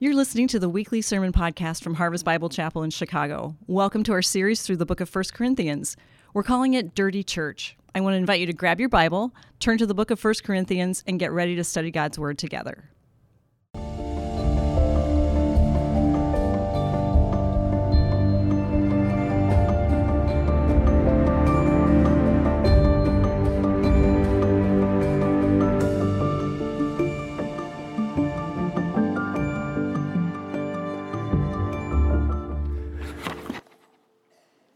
You're 0.00 0.14
listening 0.14 0.46
to 0.48 0.60
the 0.60 0.68
weekly 0.68 1.02
sermon 1.02 1.32
podcast 1.32 1.82
from 1.82 1.94
Harvest 1.94 2.24
Bible 2.24 2.48
Chapel 2.48 2.84
in 2.84 2.90
Chicago. 2.90 3.56
Welcome 3.66 4.04
to 4.04 4.12
our 4.12 4.22
series 4.22 4.62
through 4.62 4.76
the 4.76 4.86
book 4.86 5.00
of 5.00 5.12
1 5.12 5.24
Corinthians. 5.34 5.96
We're 6.32 6.44
calling 6.44 6.74
it 6.74 6.94
Dirty 6.94 7.24
Church. 7.24 7.76
I 7.96 8.00
want 8.00 8.14
to 8.14 8.18
invite 8.18 8.38
you 8.38 8.46
to 8.46 8.52
grab 8.52 8.78
your 8.78 8.88
Bible, 8.88 9.34
turn 9.58 9.76
to 9.78 9.86
the 9.86 9.94
book 9.94 10.12
of 10.12 10.22
1 10.22 10.34
Corinthians, 10.44 11.02
and 11.08 11.18
get 11.18 11.32
ready 11.32 11.56
to 11.56 11.64
study 11.64 11.90
God's 11.90 12.16
Word 12.16 12.38
together. 12.38 12.90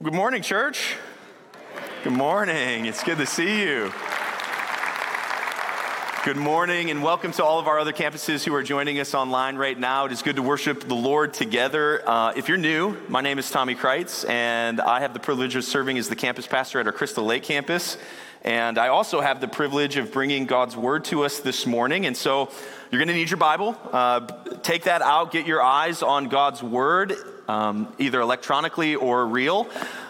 Good 0.03 0.15
morning, 0.15 0.43
church. 0.43 0.97
Good 2.03 2.13
morning. 2.13 2.87
It's 2.87 3.05
good 3.05 3.19
to 3.19 3.27
see 3.27 3.63
you. 3.63 3.93
Good 6.25 6.37
morning, 6.37 6.91
and 6.91 7.05
welcome 7.05 7.31
to 7.31 7.45
all 7.45 7.61
of 7.61 7.69
our 7.69 7.79
other 7.79 7.93
campuses 7.93 8.43
who 8.43 8.53
are 8.53 8.65
joining 8.65 8.99
us 8.99 9.15
online 9.15 9.55
right 9.55 9.79
now. 9.79 10.07
It 10.07 10.11
is 10.11 10.21
good 10.21 10.35
to 10.35 10.43
worship 10.43 10.89
the 10.89 10.97
Lord 10.97 11.33
together. 11.33 12.03
Uh, 12.05 12.33
if 12.35 12.49
you're 12.49 12.59
new, 12.59 12.97
my 13.07 13.21
name 13.21 13.39
is 13.39 13.49
Tommy 13.49 13.77
Creutz, 13.77 14.29
and 14.29 14.81
I 14.81 14.99
have 14.99 15.15
the 15.15 15.21
privilege 15.21 15.55
of 15.55 15.63
serving 15.63 15.97
as 15.99 16.09
the 16.09 16.17
campus 16.17 16.49
pastor 16.49 16.81
at 16.81 16.87
our 16.89 16.93
Crystal 16.93 17.25
Lake 17.25 17.45
campus. 17.45 17.97
And 18.43 18.79
I 18.79 18.89
also 18.89 19.21
have 19.21 19.41
the 19.41 19.47
privilege 19.47 19.97
of 19.99 20.11
bringing 20.11 20.47
God's 20.47 20.77
word 20.77 21.05
to 21.07 21.25
us 21.25 21.39
this 21.39 21.65
morning. 21.65 22.07
And 22.07 22.17
so 22.17 22.51
you're 22.91 22.99
going 22.99 23.07
to 23.07 23.15
need 23.15 23.31
your 23.31 23.37
Bible. 23.37 23.79
Uh, 23.93 24.27
take 24.65 24.83
that 24.85 25.01
out, 25.01 25.31
get 25.31 25.47
your 25.47 25.63
eyes 25.63 26.03
on 26.03 26.27
God's 26.27 26.61
word, 26.61 27.15
um, 27.49 27.93
either 27.99 28.21
electronically 28.21 28.95
or 28.95 29.27
real. 29.27 29.69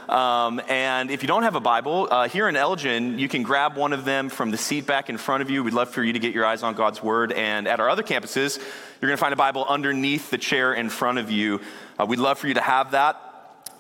Um, 0.08 0.60
and 0.68 1.10
if 1.10 1.22
you 1.22 1.28
don't 1.28 1.44
have 1.44 1.54
a 1.54 1.60
Bible, 1.60 2.08
uh, 2.10 2.28
here 2.28 2.48
in 2.48 2.56
Elgin, 2.56 3.18
you 3.18 3.28
can 3.28 3.42
grab 3.42 3.76
one 3.76 3.92
of 3.92 4.04
them 4.04 4.28
from 4.28 4.50
the 4.50 4.58
seat 4.58 4.86
back 4.86 5.08
in 5.08 5.16
front 5.16 5.42
of 5.42 5.50
you. 5.50 5.64
We'd 5.64 5.74
love 5.74 5.90
for 5.90 6.02
you 6.02 6.12
to 6.12 6.18
get 6.18 6.34
your 6.34 6.44
eyes 6.44 6.62
on 6.62 6.74
God's 6.74 7.02
Word. 7.02 7.32
And 7.32 7.66
at 7.66 7.80
our 7.80 7.88
other 7.88 8.02
campuses, 8.02 8.58
you're 8.58 9.08
going 9.08 9.16
to 9.16 9.20
find 9.20 9.32
a 9.32 9.36
Bible 9.36 9.64
underneath 9.68 10.30
the 10.30 10.38
chair 10.38 10.74
in 10.74 10.90
front 10.90 11.18
of 11.18 11.30
you. 11.30 11.60
Uh, 11.98 12.06
we'd 12.06 12.18
love 12.18 12.38
for 12.38 12.48
you 12.48 12.54
to 12.54 12.60
have 12.60 12.90
that. 12.90 13.16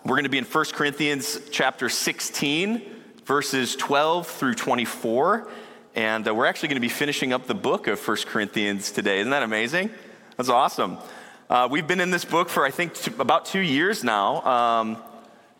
We're 0.04 0.16
going 0.16 0.24
to 0.24 0.30
be 0.30 0.38
in 0.38 0.44
1 0.44 0.64
Corinthians 0.72 1.38
chapter 1.50 1.88
16, 1.88 2.82
verses 3.24 3.76
12 3.76 4.26
through 4.26 4.54
24. 4.54 5.48
And 5.94 6.26
uh, 6.26 6.34
we're 6.34 6.46
actually 6.46 6.68
going 6.68 6.76
to 6.76 6.80
be 6.80 6.88
finishing 6.88 7.32
up 7.32 7.46
the 7.46 7.54
book 7.54 7.86
of 7.86 8.06
1 8.06 8.16
Corinthians 8.26 8.90
today. 8.90 9.20
Isn't 9.20 9.30
that 9.30 9.42
amazing? 9.42 9.90
That's 10.36 10.48
awesome. 10.48 10.96
Uh, 11.52 11.68
we've 11.70 11.86
been 11.86 12.00
in 12.00 12.10
this 12.10 12.24
book 12.24 12.48
for, 12.48 12.64
I 12.64 12.70
think, 12.70 12.94
t- 12.94 13.12
about 13.18 13.44
two 13.44 13.60
years 13.60 14.02
now. 14.02 14.40
Um, 14.40 14.96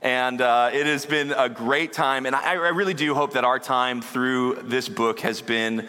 and 0.01 0.41
uh, 0.41 0.71
it 0.73 0.87
has 0.87 1.05
been 1.05 1.33
a 1.33 1.51
great 1.51 1.93
time. 1.93 2.25
And 2.25 2.35
I, 2.35 2.55
I, 2.55 2.69
really 2.69 2.95
do 2.95 3.15
hope 3.15 3.35
that 3.35 3.45
our 3.45 3.59
time 3.59 4.01
through 4.01 4.63
this 4.63 4.89
book 4.89 5.21
has 5.21 5.43
been 5.43 5.87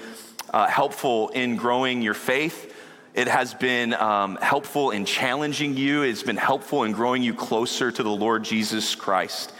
uh, 0.50 0.68
helpful 0.68 1.30
in 1.30 1.56
growing 1.56 2.02
your 2.02 2.16
faith. 2.16 2.76
It 3.14 3.30
has 3.30 3.54
been 3.54 3.94
um, 3.94 4.38
helpful 4.42 4.92
in 4.92 5.06
challenging 5.06 5.78
you. 5.78 6.02
It's 6.02 6.22
been 6.22 6.36
helpful 6.36 6.84
in 6.84 6.92
growing 6.92 7.24
you 7.24 7.34
closer 7.34 7.90
to 7.90 8.04
the 8.04 8.12
Lord 8.12 8.44
Jesus 8.44 8.96
Christ. 8.96 9.54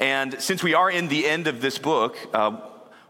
And 0.00 0.42
since 0.42 0.64
we 0.64 0.74
are 0.74 0.90
in 0.90 1.06
the 1.06 1.28
end 1.28 1.46
of 1.46 1.60
this 1.60 1.78
book, 1.78 2.18
uh, 2.34 2.56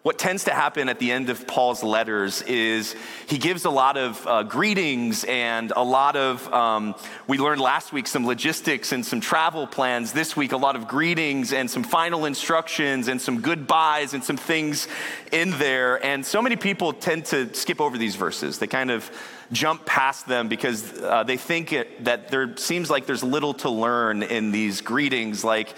what 0.07 0.21
tends 0.21 0.45
to 0.45 0.53
happen 0.53 0.89
at 0.89 1.01
the 1.01 1.11
end 1.11 1.31
of 1.31 1.49
Paul's 1.49 1.83
letters 1.83 2.41
is 2.43 2.95
he 3.27 3.39
gives 3.39 3.65
a 3.65 3.71
lot 3.71 3.97
of 3.97 4.25
uh, 4.25 4.45
greetings 4.45 5.25
and 5.25 5.73
a 5.75 5.83
lot 5.83 6.15
of, 6.15 6.47
um, 6.55 6.95
we 7.27 7.39
learned 7.39 7.61
last 7.61 7.93
week 7.93 8.07
some 8.07 8.25
logistics 8.25 8.93
and 8.93 9.05
some 9.05 9.21
travel 9.21 9.67
plans. 9.67 10.13
This 10.13 10.37
week, 10.37 10.53
a 10.53 10.57
lot 10.57 10.77
of 10.77 10.87
greetings 10.87 11.53
and 11.53 11.69
some 11.69 11.83
final 11.83 12.25
instructions 12.25 13.09
and 13.09 13.21
some 13.21 13.41
goodbyes 13.41 14.15
and 14.15 14.23
some 14.23 14.37
things 14.37 14.87
in 15.33 15.51
there. 15.59 15.97
And 16.07 16.25
so 16.25 16.41
many 16.41 16.55
people 16.55 16.93
tend 16.93 17.25
to 17.25 17.53
skip 17.53 17.81
over 17.81 17.99
these 17.99 18.15
verses. 18.15 18.61
They 18.61 18.69
kind 18.69 18.93
of 18.93 19.11
jump 19.51 19.87
past 19.87 20.29
them 20.29 20.47
because 20.47 21.03
uh, 21.03 21.25
they 21.25 21.37
think 21.37 21.73
it, 21.73 22.05
that 22.05 22.29
there 22.29 22.57
seems 22.59 22.91
like 22.91 23.07
there's 23.07 23.25
little 23.25 23.55
to 23.55 23.71
learn 23.71 24.23
in 24.23 24.53
these 24.53 24.83
greetings, 24.83 25.43
like, 25.43 25.75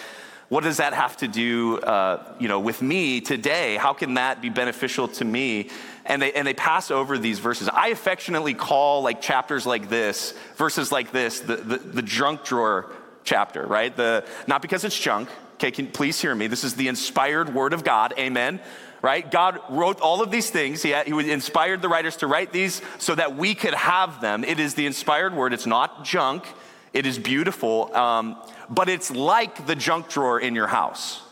what 0.49 0.65
does 0.65 0.79
that 0.79 0.95
have 0.95 1.17
to 1.19 1.29
do, 1.29 1.79
uh, 1.79 2.35
you 2.39 2.49
know, 2.49 2.59
with 2.61 2.81
me 2.81 3.21
today? 3.21 3.77
How 3.77 3.93
can 3.93 4.15
that 4.15 4.41
be 4.41 4.49
beneficial 4.49 5.09
to 5.09 5.25
me? 5.25 5.69
And 6.07 6.23
they, 6.23 6.33
and 6.33 6.47
they 6.47 6.55
pass 6.55 6.91
over 6.91 7.19
these 7.19 7.39
verses. 7.39 7.69
I 7.69 7.89
affectionately 7.89 8.55
call 8.55 9.03
like 9.03 9.21
chapters 9.21 9.67
like 9.67 9.91
this, 9.91 10.33
verses 10.57 10.91
like 10.91 11.13
this, 11.13 11.41
the, 11.41 11.57
the, 11.57 11.77
the 11.77 12.03
junk 12.03 12.45
drawer 12.45 12.91
chapter, 13.25 13.67
right? 13.67 13.95
The, 13.95 14.25
not 14.47 14.63
because 14.63 14.85
it's 14.85 14.99
junk. 14.99 15.29
Okay, 15.55 15.71
can, 15.71 15.89
please 15.89 16.19
hear 16.21 16.35
me. 16.35 16.47
This 16.47 16.65
is 16.65 16.77
the 16.77 16.89
inspired 16.89 17.53
word 17.55 17.73
of 17.75 17.85
God. 17.85 18.15
Amen 18.19 18.61
right? 19.03 19.31
God 19.31 19.61
wrote 19.69 20.01
all 20.01 20.23
of 20.23 20.31
these 20.33 20.51
things. 20.51 20.83
He, 20.83 20.93
he 20.93 21.31
inspired 21.31 21.83
the 21.83 21.89
writers 21.89 22.17
to 22.17 22.27
write 22.27 22.53
these 22.53 22.83
so 22.99 23.15
that 23.15 23.37
we 23.37 23.55
could 23.55 23.75
have 23.75 24.21
them. 24.21 24.43
It 24.43 24.59
is 24.59 24.75
the 24.75 24.87
inspired 24.87 25.35
word. 25.35 25.53
It's 25.53 25.67
not 25.67 26.05
junk. 26.05 26.45
It 26.93 27.07
is 27.07 27.19
beautiful. 27.19 27.95
Um, 27.95 28.37
but 28.71 28.89
it's 28.89 29.11
like 29.11 29.67
the 29.67 29.75
junk 29.75 30.09
drawer 30.09 30.41
in 30.41 30.55
your 30.55 30.67
house. 30.67 31.23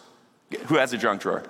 Who 0.67 0.77
has 0.77 0.93
a 0.93 0.99
junk 0.99 1.23
drawer? 1.23 1.45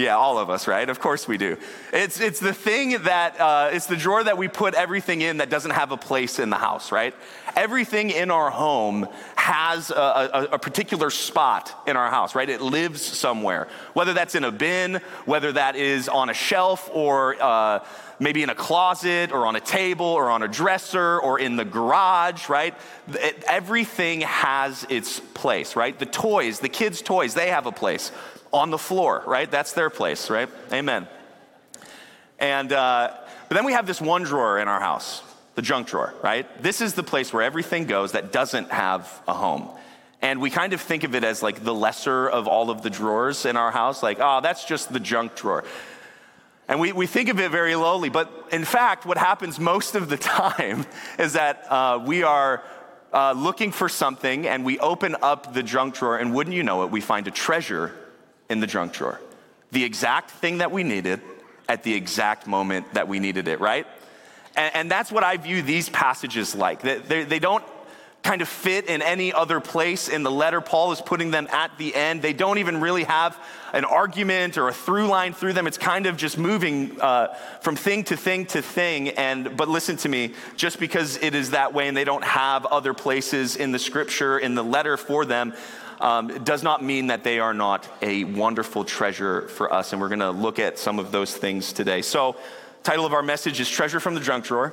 Yeah, 0.00 0.16
all 0.16 0.38
of 0.38 0.48
us, 0.48 0.66
right? 0.66 0.88
Of 0.88 0.98
course 0.98 1.28
we 1.28 1.36
do. 1.36 1.58
It's, 1.92 2.20
it's 2.20 2.40
the 2.40 2.54
thing 2.54 3.02
that, 3.02 3.38
uh, 3.38 3.68
it's 3.70 3.84
the 3.84 3.96
drawer 3.96 4.24
that 4.24 4.38
we 4.38 4.48
put 4.48 4.72
everything 4.72 5.20
in 5.20 5.36
that 5.38 5.50
doesn't 5.50 5.72
have 5.72 5.92
a 5.92 5.98
place 5.98 6.38
in 6.38 6.48
the 6.48 6.56
house, 6.56 6.90
right? 6.90 7.14
Everything 7.54 8.08
in 8.08 8.30
our 8.30 8.50
home 8.50 9.06
has 9.36 9.90
a, 9.90 9.94
a, 9.94 10.48
a 10.52 10.58
particular 10.58 11.10
spot 11.10 11.82
in 11.86 11.98
our 11.98 12.08
house, 12.08 12.34
right? 12.34 12.48
It 12.48 12.62
lives 12.62 13.02
somewhere. 13.02 13.68
Whether 13.92 14.14
that's 14.14 14.34
in 14.34 14.44
a 14.44 14.50
bin, 14.50 15.02
whether 15.26 15.52
that 15.52 15.76
is 15.76 16.08
on 16.08 16.30
a 16.30 16.34
shelf 16.34 16.88
or, 16.94 17.36
uh, 17.38 17.84
maybe 18.18 18.42
in 18.42 18.50
a 18.50 18.54
closet 18.54 19.32
or 19.32 19.46
on 19.46 19.56
a 19.56 19.60
table 19.60 20.06
or 20.06 20.30
on 20.30 20.42
a 20.42 20.48
dresser 20.48 21.18
or 21.18 21.38
in 21.38 21.56
the 21.56 21.64
garage, 21.64 22.48
right? 22.48 22.74
Everything 23.46 24.20
has 24.22 24.86
its 24.88 25.20
place, 25.20 25.74
right? 25.76 25.98
The 25.98 26.06
toys, 26.06 26.60
the 26.60 26.68
kids' 26.68 27.02
toys, 27.02 27.34
they 27.34 27.48
have 27.48 27.66
a 27.66 27.72
place. 27.72 28.12
On 28.52 28.70
the 28.70 28.78
floor, 28.78 29.22
right? 29.26 29.50
That's 29.50 29.72
their 29.72 29.90
place, 29.90 30.30
right? 30.30 30.48
Amen. 30.72 31.06
And, 32.38 32.72
uh, 32.72 33.14
but 33.48 33.54
then 33.54 33.64
we 33.64 33.72
have 33.72 33.86
this 33.86 34.00
one 34.00 34.22
drawer 34.22 34.58
in 34.58 34.66
our 34.66 34.80
house, 34.80 35.22
the 35.54 35.62
junk 35.62 35.88
drawer, 35.88 36.14
right? 36.22 36.46
This 36.62 36.80
is 36.80 36.94
the 36.94 37.02
place 37.02 37.32
where 37.32 37.42
everything 37.42 37.86
goes 37.86 38.12
that 38.12 38.32
doesn't 38.32 38.70
have 38.70 39.22
a 39.28 39.34
home. 39.34 39.68
And 40.22 40.40
we 40.40 40.50
kind 40.50 40.72
of 40.72 40.80
think 40.80 41.04
of 41.04 41.14
it 41.14 41.24
as 41.24 41.42
like 41.42 41.64
the 41.64 41.74
lesser 41.74 42.28
of 42.28 42.46
all 42.46 42.70
of 42.70 42.82
the 42.82 42.90
drawers 42.90 43.46
in 43.46 43.56
our 43.56 43.70
house, 43.70 44.02
like, 44.02 44.18
oh, 44.20 44.40
that's 44.42 44.64
just 44.64 44.92
the 44.92 45.00
junk 45.00 45.34
drawer. 45.34 45.64
And 46.68 46.78
we, 46.78 46.92
we 46.92 47.06
think 47.06 47.28
of 47.28 47.40
it 47.40 47.50
very 47.50 47.74
lowly, 47.74 48.10
but 48.10 48.30
in 48.52 48.64
fact, 48.64 49.04
what 49.04 49.18
happens 49.18 49.58
most 49.58 49.94
of 49.94 50.08
the 50.08 50.16
time 50.16 50.86
is 51.18 51.32
that 51.32 51.70
uh, 51.70 52.02
we 52.04 52.22
are 52.22 52.62
uh, 53.12 53.32
looking 53.32 53.72
for 53.72 53.88
something 53.88 54.46
and 54.46 54.64
we 54.64 54.78
open 54.78 55.16
up 55.20 55.52
the 55.52 55.62
junk 55.62 55.96
drawer, 55.96 56.16
and 56.16 56.34
wouldn't 56.34 56.54
you 56.54 56.62
know 56.62 56.84
it, 56.84 56.90
we 56.90 57.00
find 57.00 57.26
a 57.26 57.30
treasure 57.30 57.92
in 58.50 58.60
the 58.60 58.66
junk 58.66 58.92
drawer. 58.92 59.18
The 59.72 59.84
exact 59.84 60.32
thing 60.32 60.58
that 60.58 60.72
we 60.72 60.82
needed 60.82 61.22
at 61.68 61.84
the 61.84 61.94
exact 61.94 62.46
moment 62.46 62.92
that 62.94 63.08
we 63.08 63.20
needed 63.20 63.48
it, 63.48 63.60
right? 63.60 63.86
And, 64.56 64.74
and 64.74 64.90
that's 64.90 65.12
what 65.12 65.22
I 65.22 65.36
view 65.36 65.62
these 65.62 65.88
passages 65.88 66.54
like. 66.54 66.82
They, 66.82 67.24
they, 67.24 67.38
don't 67.38 67.64
kind 68.22 68.42
of 68.42 68.48
fit 68.48 68.86
in 68.86 69.02
any 69.02 69.32
other 69.32 69.60
place 69.60 70.08
in 70.08 70.24
the 70.24 70.30
letter. 70.30 70.60
Paul 70.60 70.90
is 70.92 71.00
putting 71.00 71.30
them 71.30 71.46
at 71.50 71.78
the 71.78 71.94
end. 71.94 72.22
They 72.22 72.32
don't 72.32 72.58
even 72.58 72.80
really 72.80 73.04
have 73.04 73.38
an 73.72 73.84
argument 73.84 74.58
or 74.58 74.68
a 74.68 74.72
through 74.72 75.06
line 75.06 75.32
through 75.32 75.52
them. 75.52 75.68
It's 75.68 75.78
kind 75.78 76.06
of 76.06 76.16
just 76.16 76.36
moving 76.36 77.00
uh, 77.00 77.34
from 77.62 77.76
thing 77.76 78.04
to 78.04 78.16
thing 78.16 78.46
to 78.46 78.62
thing. 78.62 79.10
And 79.10 79.56
but 79.56 79.68
listen 79.68 79.96
to 79.98 80.08
me, 80.08 80.34
just 80.56 80.80
because 80.80 81.16
it 81.18 81.34
is 81.34 81.50
that 81.50 81.72
way 81.72 81.88
and 81.88 81.96
they 81.96 82.04
don't 82.04 82.24
have 82.24 82.66
other 82.66 82.92
places 82.92 83.56
in 83.56 83.72
the 83.72 83.78
scripture 83.78 84.38
in 84.38 84.54
the 84.54 84.64
letter 84.64 84.96
for 84.96 85.24
them. 85.24 85.54
Um, 86.00 86.42
does 86.44 86.62
not 86.62 86.82
mean 86.82 87.08
that 87.08 87.24
they 87.24 87.40
are 87.40 87.52
not 87.52 87.86
a 88.00 88.24
wonderful 88.24 88.84
treasure 88.84 89.48
for 89.48 89.72
us. 89.72 89.92
And 89.92 90.00
we're 90.00 90.08
going 90.08 90.20
to 90.20 90.30
look 90.30 90.58
at 90.58 90.78
some 90.78 90.98
of 90.98 91.12
those 91.12 91.36
things 91.36 91.74
today. 91.74 92.00
So, 92.00 92.36
title 92.82 93.04
of 93.04 93.12
our 93.12 93.22
message 93.22 93.60
is 93.60 93.68
Treasure 93.68 94.00
from 94.00 94.14
the 94.14 94.20
Junk 94.20 94.46
Drawer. 94.46 94.72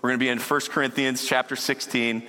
We're 0.00 0.10
going 0.10 0.18
to 0.18 0.24
be 0.24 0.30
in 0.30 0.38
1 0.38 0.60
Corinthians 0.70 1.26
chapter 1.26 1.54
16, 1.54 2.22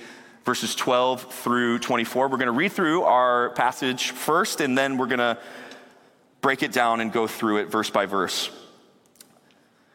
verses 0.44 0.74
12 0.74 1.32
through 1.32 1.78
24. 1.78 2.28
We're 2.28 2.36
going 2.36 2.46
to 2.46 2.52
read 2.52 2.72
through 2.72 3.04
our 3.04 3.50
passage 3.50 4.10
first, 4.10 4.60
and 4.60 4.76
then 4.76 4.98
we're 4.98 5.06
going 5.06 5.18
to 5.18 5.38
break 6.40 6.62
it 6.62 6.72
down 6.72 7.00
and 7.00 7.12
go 7.12 7.26
through 7.26 7.58
it 7.58 7.70
verse 7.70 7.88
by 7.88 8.06
verse. 8.06 8.48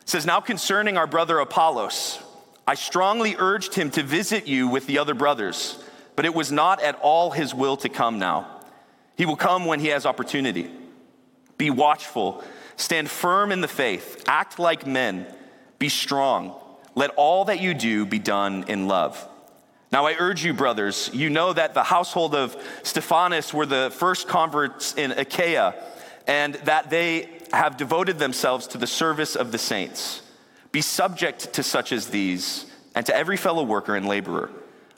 It 0.01 0.10
says, 0.10 0.25
Now 0.25 0.39
concerning 0.39 0.98
our 0.98 1.07
brother 1.07 1.39
Apollos, 1.39 2.19
I 2.68 2.75
strongly 2.75 3.36
urged 3.38 3.75
him 3.75 3.92
to 3.92 4.04
visit 4.04 4.48
you 4.48 4.68
with 4.68 4.88
the 4.88 4.98
other 4.98 5.13
brothers, 5.13 5.83
but 6.15 6.25
it 6.25 6.33
was 6.33 6.51
not 6.51 6.81
at 6.81 6.97
all 7.01 7.31
his 7.31 7.53
will 7.53 7.77
to 7.77 7.89
come 7.89 8.19
now. 8.19 8.62
He 9.17 9.25
will 9.25 9.35
come 9.35 9.65
when 9.65 9.79
he 9.79 9.88
has 9.88 10.06
opportunity. 10.06 10.69
Be 11.57 11.69
watchful, 11.69 12.44
stand 12.75 13.09
firm 13.09 13.51
in 13.51 13.62
the 13.62 13.67
faith, 13.67 14.23
act 14.27 14.59
like 14.59 14.85
men, 14.85 15.25
be 15.79 15.89
strong 15.89 16.56
Let 16.95 17.12
all 17.12 17.45
that 17.45 17.59
you 17.59 17.73
do 17.73 18.06
be 18.06 18.19
done 18.19 18.65
in 18.67 18.88
love. 18.88 19.27
Now, 19.91 20.07
I 20.07 20.15
urge 20.17 20.44
you, 20.44 20.53
brothers, 20.53 21.09
you 21.13 21.29
know 21.29 21.53
that 21.53 21.73
the 21.73 21.83
household 21.83 22.33
of 22.33 22.56
Stephanas 22.83 23.53
were 23.53 23.65
the 23.65 23.91
first 23.94 24.27
converts 24.27 24.94
in 24.95 25.12
Achaia, 25.12 25.75
and 26.25 26.56
that 26.65 26.89
they 26.89 27.29
have 27.51 27.77
devoted 27.77 28.17
themselves 28.17 28.67
to 28.67 28.77
the 28.77 28.88
service 28.88 29.35
of 29.35 29.51
the 29.51 29.57
saints. 29.57 30.21
Be 30.71 30.81
subject 30.81 31.53
to 31.53 31.63
such 31.63 31.91
as 31.91 32.07
these, 32.07 32.65
and 32.95 33.06
to 33.06 33.15
every 33.15 33.38
fellow 33.38 33.63
worker 33.63 33.95
and 33.95 34.07
laborer. 34.07 34.50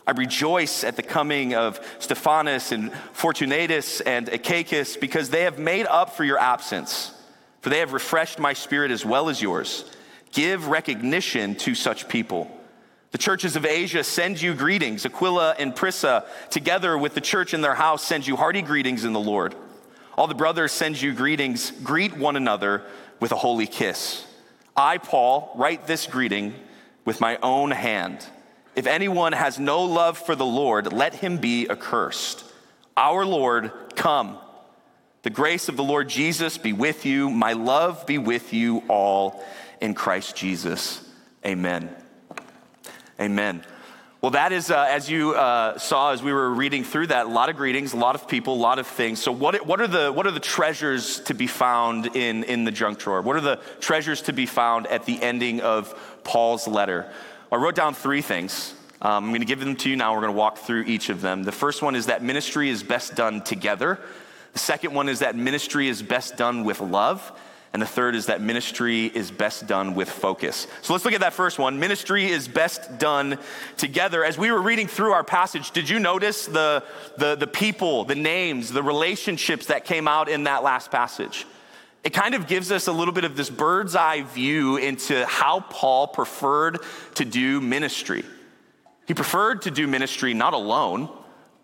I 0.08 0.12
rejoice 0.12 0.86
at 0.86 0.96
the 0.96 1.04
coming 1.04 1.54
of 1.54 1.86
Stephanas 2.00 2.72
and 2.72 2.94
Fortunatus 3.12 4.00
and 4.00 4.28
Achaicus, 4.28 4.98
because 4.98 5.30
they 5.30 5.42
have 5.42 5.60
made 5.60 5.86
up 5.86 6.16
for 6.16 6.24
your 6.24 6.40
absence, 6.40 7.14
for 7.60 7.70
they 7.70 7.80
have 7.80 7.92
refreshed 7.92 8.40
my 8.40 8.54
spirit 8.54 8.90
as 8.90 9.06
well 9.06 9.28
as 9.28 9.42
yours. 9.42 9.84
Give 10.32 10.70
recognition 10.70 11.56
to 11.56 11.76
such 11.76 12.08
people. 12.08 12.50
The 13.12 13.18
churches 13.18 13.58
of 13.58 13.66
Asia 13.66 14.02
send 14.02 14.42
you 14.42 14.54
greetings. 14.54 15.06
Aquila 15.06 15.56
and 15.60 15.76
Prisca, 15.76 16.26
together 16.52 16.98
with 16.98 17.14
the 17.14 17.22
church 17.22 17.54
in 17.54 17.60
their 17.60 17.76
house, 17.76 18.02
send 18.02 18.26
you 18.26 18.38
hearty 18.38 18.62
greetings 18.62 19.04
in 19.04 19.12
the 19.12 19.20
Lord. 19.20 19.56
All 20.18 20.28
the 20.28 20.36
brothers 20.36 20.72
send 20.72 21.02
you 21.02 21.14
greetings. 21.14 21.72
Greet 21.84 22.16
one 22.16 22.38
another 22.38 22.84
with 23.20 23.34
a 23.34 23.38
holy 23.38 23.68
kiss. 23.68 24.26
I, 24.76 25.00
Paul, 25.00 25.52
write 25.56 25.86
this 25.86 26.08
greeting 26.08 26.54
with 27.04 27.20
my 27.20 27.38
own 27.44 27.72
hand. 27.72 28.26
If 28.78 28.86
anyone 28.86 29.34
has 29.34 29.58
no 29.58 29.86
love 29.86 30.20
for 30.20 30.36
the 30.36 30.46
Lord, 30.46 30.94
let 30.94 31.16
him 31.16 31.38
be 31.38 31.68
accursed. 31.68 32.46
Our 32.96 33.26
Lord, 33.26 33.72
come. 33.96 34.38
The 35.24 35.32
grace 35.32 35.68
of 35.68 35.78
the 35.78 35.84
Lord 35.84 36.08
Jesus 36.08 36.60
be 36.60 36.74
with 36.74 37.04
you. 37.04 37.32
My 37.32 37.54
love 37.54 38.06
be 38.06 38.20
with 38.20 38.54
you 38.54 38.84
all 38.88 39.44
in 39.82 39.96
Christ 39.96 40.36
Jesus. 40.36 41.04
Amen. 41.44 41.90
Amen. 43.20 43.64
Well, 44.22 44.32
that 44.32 44.52
is, 44.52 44.70
uh, 44.70 44.86
as 44.90 45.10
you 45.10 45.34
uh, 45.34 45.80
saw 45.80 46.12
as 46.12 46.22
we 46.22 46.32
were 46.32 46.52
reading 46.52 46.84
through 46.84 47.08
that, 47.08 47.26
a 47.26 47.30
lot 47.30 47.50
of 47.50 47.56
greetings, 47.56 47.94
a 47.94 47.98
lot 47.98 48.14
of 48.14 48.28
people, 48.28 48.54
a 48.54 48.62
lot 48.62 48.78
of 48.78 48.86
things. 48.86 49.20
So, 49.20 49.32
what, 49.32 49.66
what, 49.66 49.82
are, 49.82 49.88
the, 49.88 50.12
what 50.12 50.28
are 50.28 50.32
the 50.32 50.40
treasures 50.40 51.20
to 51.22 51.34
be 51.34 51.48
found 51.48 52.16
in, 52.16 52.44
in 52.44 52.64
the 52.64 52.72
junk 52.72 53.00
drawer? 53.00 53.22
What 53.24 53.36
are 53.38 53.42
the 53.42 53.60
treasures 53.80 54.22
to 54.24 54.34
be 54.34 54.46
found 54.46 54.86
at 54.86 55.06
the 55.06 55.22
ending 55.22 55.62
of 55.62 56.00
Paul's 56.24 56.68
letter? 56.68 57.12
I 57.52 57.56
wrote 57.56 57.76
down 57.76 57.94
three 57.94 58.22
things. 58.22 58.74
Um, 59.02 59.26
I'm 59.26 59.30
going 59.30 59.42
to 59.42 59.48
give 59.48 59.60
them 59.60 59.76
to 59.78 59.90
you 59.90 59.96
now. 59.96 60.14
We're 60.14 60.22
going 60.22 60.34
to 60.34 60.38
walk 60.38 60.58
through 60.58 60.84
each 60.84 61.10
of 61.10 61.22
them. 61.22 61.44
The 61.44 61.52
first 61.52 61.82
one 61.82 61.96
is 61.96 62.08
that 62.08 62.22
ministry 62.22 62.70
is 62.70 62.84
best 62.84 63.16
done 63.16 63.42
together. 63.42 64.00
The 64.54 64.60
second 64.60 64.94
one 64.94 65.08
is 65.08 65.20
that 65.20 65.36
ministry 65.36 65.88
is 65.88 66.02
best 66.02 66.36
done 66.36 66.66
with 66.66 66.82
love. 66.82 67.32
And 67.74 67.82
the 67.82 67.88
third 67.88 68.16
is 68.16 68.26
that 68.26 68.42
ministry 68.42 69.06
is 69.06 69.30
best 69.30 69.68
done 69.68 69.94
with 69.94 70.10
focus. 70.10 70.68
So 70.82 70.94
let's 70.94 71.06
look 71.06 71.14
at 71.14 71.22
that 71.22 71.34
first 71.34 71.60
one. 71.60 71.80
Ministry 71.80 72.26
is 72.26 72.48
best 72.48 72.98
done 72.98 73.38
together. 73.78 74.24
As 74.26 74.38
we 74.38 74.52
were 74.52 74.62
reading 74.62 74.88
through 74.88 75.12
our 75.12 75.24
passage, 75.24 75.72
did 75.72 75.88
you 75.88 76.00
notice 76.00 76.48
the, 76.48 76.84
the, 77.18 77.36
the 77.36 77.48
people, 77.48 78.04
the 78.04 78.16
names, 78.16 78.74
the 78.74 78.84
relationships 78.84 79.68
that 79.68 79.86
came 79.86 80.08
out 80.08 80.28
in 80.28 80.46
that 80.46 80.64
last 80.64 80.92
passage? 80.92 81.46
It 82.08 82.14
kind 82.14 82.36
of 82.36 82.48
gives 82.48 82.72
us 82.72 82.88
a 82.88 82.94
little 82.94 83.14
bit 83.14 83.26
of 83.26 83.36
this 83.36 83.50
bird's 83.50 83.94
eye 83.94 84.22
view 84.22 84.78
into 84.78 85.26
how 85.26 85.60
Paul 85.60 86.08
preferred 86.08 86.80
to 87.16 87.26
do 87.26 87.60
ministry. 87.60 88.24
He 89.06 89.14
preferred 89.14 89.64
to 89.64 89.72
do 89.72 89.88
ministry 89.88 90.34
not 90.34 90.54
alone, 90.54 91.10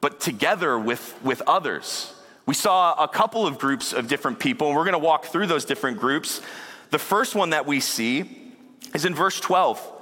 but 0.01 0.19
together 0.19 0.77
with, 0.77 1.17
with 1.23 1.41
others. 1.47 2.13
We 2.45 2.55
saw 2.55 2.93
a 3.01 3.07
couple 3.07 3.47
of 3.47 3.57
groups 3.57 3.93
of 3.93 4.09
different 4.09 4.37
people, 4.37 4.67
and 4.67 4.75
we're 4.75 4.83
going 4.83 4.91
to 4.91 4.99
walk 4.99 5.27
through 5.27 5.47
those 5.47 5.63
different 5.63 5.97
groups. 5.97 6.41
The 6.89 6.99
first 6.99 7.35
one 7.35 7.51
that 7.51 7.65
we 7.65 7.79
see 7.79 8.51
is 8.93 9.05
in 9.05 9.15
verse 9.15 9.39
12. 9.39 9.92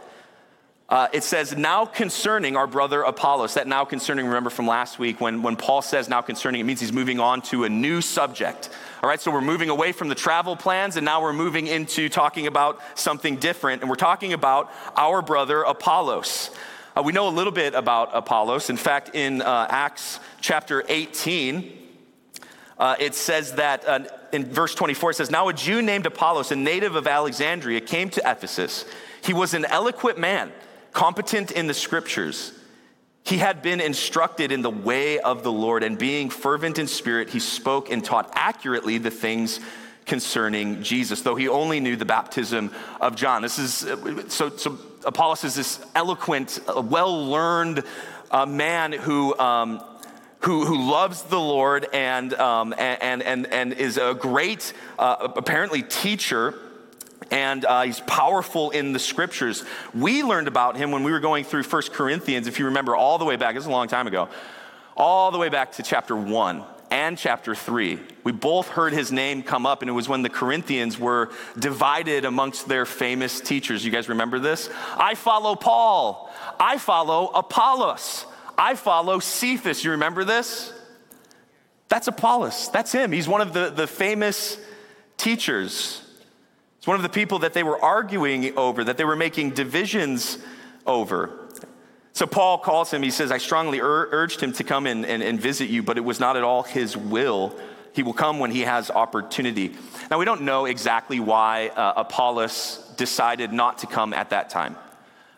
Uh, 0.91 1.07
it 1.13 1.23
says, 1.23 1.55
Now 1.55 1.85
concerning 1.85 2.57
our 2.57 2.67
brother 2.67 3.01
Apollos. 3.03 3.53
That 3.53 3.65
now 3.65 3.85
concerning, 3.85 4.25
remember 4.25 4.49
from 4.49 4.67
last 4.67 4.99
week, 4.99 5.21
when, 5.21 5.41
when 5.41 5.55
Paul 5.55 5.81
says 5.81 6.09
now 6.09 6.21
concerning, 6.21 6.59
it 6.59 6.65
means 6.65 6.81
he's 6.81 6.91
moving 6.91 7.17
on 7.17 7.41
to 7.43 7.63
a 7.63 7.69
new 7.69 8.01
subject. 8.01 8.69
All 9.01 9.07
right, 9.07 9.19
so 9.19 9.31
we're 9.31 9.39
moving 9.39 9.69
away 9.69 9.93
from 9.93 10.09
the 10.09 10.15
travel 10.15 10.57
plans, 10.57 10.97
and 10.97 11.05
now 11.05 11.21
we're 11.21 11.31
moving 11.31 11.67
into 11.67 12.09
talking 12.09 12.45
about 12.45 12.81
something 12.95 13.37
different. 13.37 13.81
And 13.81 13.89
we're 13.89 13.95
talking 13.95 14.33
about 14.33 14.69
our 14.97 15.21
brother 15.21 15.61
Apollos. 15.61 16.51
Uh, 16.93 17.03
we 17.03 17.13
know 17.13 17.29
a 17.29 17.31
little 17.31 17.53
bit 17.53 17.73
about 17.73 18.09
Apollos. 18.11 18.69
In 18.69 18.75
fact, 18.75 19.15
in 19.15 19.41
uh, 19.41 19.67
Acts 19.69 20.19
chapter 20.41 20.83
18, 20.89 21.71
uh, 22.77 22.97
it 22.99 23.15
says 23.15 23.53
that 23.53 23.87
uh, 23.87 23.99
in 24.33 24.43
verse 24.43 24.75
24, 24.75 25.11
it 25.11 25.13
says, 25.13 25.31
Now 25.31 25.47
a 25.47 25.53
Jew 25.53 25.81
named 25.81 26.05
Apollos, 26.05 26.51
a 26.51 26.57
native 26.57 26.95
of 26.95 27.07
Alexandria, 27.07 27.79
came 27.79 28.09
to 28.09 28.21
Ephesus. 28.29 28.83
He 29.23 29.31
was 29.31 29.53
an 29.53 29.63
eloquent 29.63 30.19
man, 30.19 30.51
competent 30.91 31.51
in 31.51 31.67
the 31.67 31.73
scriptures. 31.73 32.53
He 33.23 33.37
had 33.37 33.61
been 33.61 33.79
instructed 33.79 34.51
in 34.51 34.61
the 34.61 34.69
way 34.69 35.19
of 35.19 35.43
the 35.43 35.51
Lord, 35.51 35.83
and 35.83 35.97
being 35.97 36.29
fervent 36.29 36.79
in 36.79 36.87
spirit, 36.87 37.29
he 37.29 37.39
spoke 37.39 37.91
and 37.91 38.03
taught 38.03 38.31
accurately 38.33 38.97
the 38.97 39.11
things 39.11 39.59
concerning 40.05 40.81
Jesus, 40.81 41.21
though 41.21 41.35
he 41.35 41.47
only 41.47 41.79
knew 41.79 41.95
the 41.95 42.05
baptism 42.05 42.71
of 42.99 43.15
John. 43.15 43.43
This 43.43 43.59
is 43.59 43.73
so, 44.33 44.49
so 44.49 44.77
Apollos 45.05 45.43
is 45.43 45.55
this 45.55 45.79
eloquent, 45.93 46.59
well 46.67 47.29
learned 47.29 47.83
uh, 48.31 48.45
man 48.45 48.91
who 48.91 49.37
um, 49.37 49.83
who, 50.41 50.65
who 50.65 50.89
loves 50.89 51.21
the 51.23 51.39
Lord 51.39 51.87
and, 51.93 52.33
um, 52.33 52.73
and, 52.77 53.21
and, 53.21 53.47
and 53.47 53.73
is 53.73 53.97
a 53.97 54.15
great, 54.15 54.73
uh, 54.97 55.29
apparently, 55.35 55.83
teacher. 55.83 56.55
And 57.29 57.63
uh, 57.65 57.83
he's 57.83 57.99
powerful 58.01 58.71
in 58.71 58.93
the 58.93 58.99
scriptures. 58.99 59.63
We 59.93 60.23
learned 60.23 60.47
about 60.47 60.75
him 60.75 60.91
when 60.91 61.03
we 61.03 61.11
were 61.11 61.19
going 61.19 61.45
through 61.45 61.63
First 61.63 61.93
Corinthians, 61.93 62.47
if 62.47 62.57
you 62.57 62.65
remember, 62.65 62.95
all 62.95 63.17
the 63.17 63.25
way 63.25 63.35
back, 63.35 63.55
this 63.55 63.63
is 63.63 63.67
a 63.67 63.71
long 63.71 63.87
time 63.87 64.07
ago, 64.07 64.27
all 64.97 65.31
the 65.31 65.37
way 65.37 65.49
back 65.49 65.73
to 65.73 65.83
chapter 65.83 66.15
1 66.15 66.63
and 66.89 67.17
chapter 67.17 67.55
3. 67.55 67.99
We 68.23 68.31
both 68.31 68.67
heard 68.67 68.91
his 68.91 69.11
name 69.11 69.43
come 69.43 69.65
up, 69.65 69.81
and 69.81 69.89
it 69.89 69.93
was 69.93 70.09
when 70.09 70.23
the 70.23 70.29
Corinthians 70.29 70.99
were 70.99 71.29
divided 71.57 72.25
amongst 72.25 72.67
their 72.67 72.85
famous 72.85 73.39
teachers. 73.39 73.85
You 73.85 73.91
guys 73.91 74.09
remember 74.09 74.39
this? 74.39 74.69
I 74.97 75.15
follow 75.15 75.55
Paul, 75.55 76.29
I 76.59 76.77
follow 76.77 77.27
Apollos. 77.27 78.25
I 78.57 78.75
follow 78.75 79.19
Cephas. 79.19 79.83
You 79.83 79.91
remember 79.91 80.23
this? 80.23 80.71
That's 81.89 82.07
Apollos. 82.07 82.69
That's 82.69 82.91
him. 82.91 83.11
He's 83.11 83.27
one 83.27 83.41
of 83.41 83.53
the, 83.53 83.69
the 83.69 83.87
famous 83.87 84.59
teachers. 85.17 86.03
It's 86.81 86.87
one 86.87 86.95
of 86.95 87.03
the 87.03 87.09
people 87.09 87.37
that 87.39 87.53
they 87.53 87.61
were 87.61 87.79
arguing 87.79 88.57
over, 88.57 88.83
that 88.85 88.97
they 88.97 89.05
were 89.05 89.15
making 89.15 89.51
divisions 89.51 90.39
over. 90.87 91.29
So 92.13 92.25
Paul 92.25 92.57
calls 92.57 92.91
him, 92.91 93.03
he 93.03 93.11
says, 93.11 93.31
I 93.31 93.37
strongly 93.37 93.79
ur- 93.79 94.09
urged 94.11 94.41
him 94.41 94.51
to 94.53 94.63
come 94.63 94.87
and, 94.87 95.05
and, 95.05 95.21
and 95.21 95.39
visit 95.39 95.69
you, 95.69 95.83
but 95.83 95.99
it 95.99 96.01
was 96.01 96.19
not 96.19 96.37
at 96.37 96.43
all 96.43 96.63
his 96.63 96.97
will. 96.97 97.55
He 97.93 98.01
will 98.01 98.13
come 98.13 98.39
when 98.39 98.49
he 98.49 98.61
has 98.61 98.89
opportunity. 98.89 99.75
Now, 100.09 100.17
we 100.17 100.25
don't 100.25 100.41
know 100.41 100.65
exactly 100.65 101.19
why 101.19 101.67
uh, 101.67 101.93
Apollos 101.97 102.91
decided 102.97 103.53
not 103.53 103.77
to 103.77 103.85
come 103.85 104.11
at 104.11 104.31
that 104.31 104.49
time. 104.49 104.75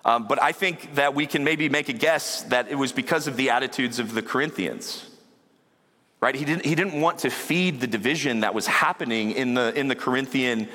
Um, 0.05 0.27
but 0.27 0.41
I 0.41 0.53
think 0.53 0.95
that 0.95 1.13
we 1.13 1.27
can 1.27 1.43
maybe 1.43 1.67
make 1.67 1.89
a 1.89 1.93
guess 1.93 2.43
that 2.43 2.69
it 2.69 2.75
was 2.75 2.93
because 2.93 3.27
of 3.27 3.35
the 3.35 3.49
attitudes 3.49 3.99
of 3.99 4.13
the 4.13 4.21
Corinthians. 4.21 5.05
Right? 6.21 6.35
He 6.35 6.45
didn't, 6.45 6.63
he 6.63 6.73
didn't 6.73 7.01
want 7.01 7.19
to 7.19 7.29
feed 7.29 7.81
the 7.81 7.87
division 7.87 8.39
that 8.39 8.53
was 8.53 8.65
happening 8.65 9.31
in 9.31 9.55
the, 9.55 9.77
in 9.77 9.89
the 9.89 9.95
Corinthian 9.95 10.69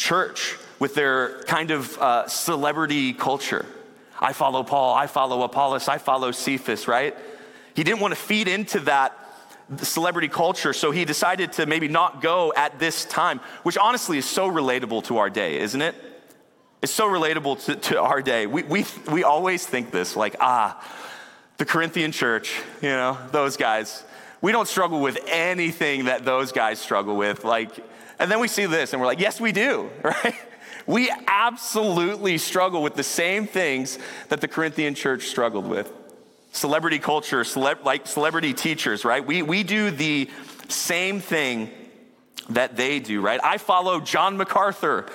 church 0.00 0.56
with 0.78 0.94
their 0.94 1.42
kind 1.42 1.70
of 1.70 1.96
uh, 1.98 2.26
celebrity 2.26 3.12
culture. 3.12 3.66
I 4.18 4.32
follow 4.32 4.64
Paul, 4.64 4.94
I 4.94 5.06
follow 5.06 5.42
Apollos, 5.42 5.88
I 5.88 5.98
follow 5.98 6.32
Cephas, 6.32 6.88
right? 6.88 7.14
He 7.74 7.84
didn't 7.84 8.00
want 8.00 8.12
to 8.12 8.20
feed 8.20 8.48
into 8.48 8.80
that 8.80 9.16
celebrity 9.76 10.28
culture, 10.28 10.72
so 10.72 10.90
he 10.90 11.04
decided 11.04 11.52
to 11.52 11.66
maybe 11.66 11.86
not 11.86 12.20
go 12.20 12.52
at 12.56 12.78
this 12.78 13.04
time, 13.04 13.40
which 13.62 13.78
honestly 13.78 14.18
is 14.18 14.24
so 14.24 14.50
relatable 14.50 15.04
to 15.04 15.18
our 15.18 15.30
day, 15.30 15.60
isn't 15.60 15.80
it? 15.80 15.94
It's 16.82 16.92
so 16.92 17.08
relatable 17.08 17.64
to, 17.66 17.76
to 17.76 18.00
our 18.00 18.22
day. 18.22 18.46
We, 18.46 18.62
we, 18.62 18.86
we 19.12 19.22
always 19.22 19.66
think 19.66 19.90
this 19.90 20.16
like, 20.16 20.36
ah, 20.40 20.82
the 21.58 21.66
Corinthian 21.66 22.10
church, 22.10 22.58
you 22.80 22.88
know, 22.88 23.18
those 23.32 23.58
guys. 23.58 24.02
We 24.40 24.50
don't 24.50 24.66
struggle 24.66 25.00
with 25.00 25.18
anything 25.28 26.06
that 26.06 26.24
those 26.24 26.52
guys 26.52 26.78
struggle 26.80 27.16
with. 27.16 27.44
Like, 27.44 27.70
and 28.20 28.30
then 28.30 28.38
we 28.38 28.48
see 28.48 28.66
this 28.66 28.92
and 28.92 29.00
we're 29.00 29.08
like, 29.08 29.20
yes, 29.20 29.40
we 29.40 29.50
do, 29.50 29.90
right? 30.02 30.34
We 30.86 31.10
absolutely 31.26 32.38
struggle 32.38 32.82
with 32.82 32.94
the 32.94 33.02
same 33.02 33.46
things 33.46 33.98
that 34.28 34.40
the 34.40 34.48
Corinthian 34.48 34.94
church 34.94 35.24
struggled 35.24 35.66
with. 35.66 35.92
Celebrity 36.52 36.98
culture, 36.98 37.44
like 37.82 38.06
celebrity 38.06 38.52
teachers, 38.52 39.04
right? 39.04 39.24
We, 39.24 39.42
we 39.42 39.62
do 39.62 39.90
the 39.90 40.28
same 40.68 41.20
thing 41.20 41.70
that 42.50 42.76
they 42.76 42.98
do, 42.98 43.20
right? 43.20 43.40
I 43.42 43.58
follow 43.58 44.00
John 44.00 44.36
MacArthur. 44.36 45.06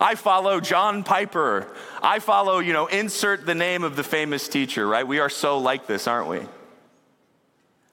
I 0.00 0.14
follow 0.14 0.60
John 0.60 1.02
Piper. 1.02 1.66
I 2.02 2.20
follow, 2.20 2.60
you 2.60 2.72
know, 2.72 2.86
insert 2.86 3.46
the 3.46 3.54
name 3.54 3.82
of 3.82 3.96
the 3.96 4.04
famous 4.04 4.48
teacher, 4.48 4.86
right? 4.86 5.06
We 5.06 5.18
are 5.18 5.30
so 5.30 5.58
like 5.58 5.86
this, 5.86 6.06
aren't 6.06 6.28
we? 6.28 6.40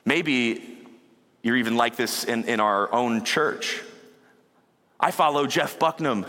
Maybe 0.06 0.78
you're 1.42 1.58
even 1.58 1.78
like 1.78 1.96
this 1.96 2.24
in, 2.24 2.44
in 2.46 2.60
our 2.60 2.94
own 2.94 3.24
church. 3.24 3.82
I 5.04 5.12
follow 5.12 5.46
Jeff 5.48 5.80
Bucknam. 5.80 6.26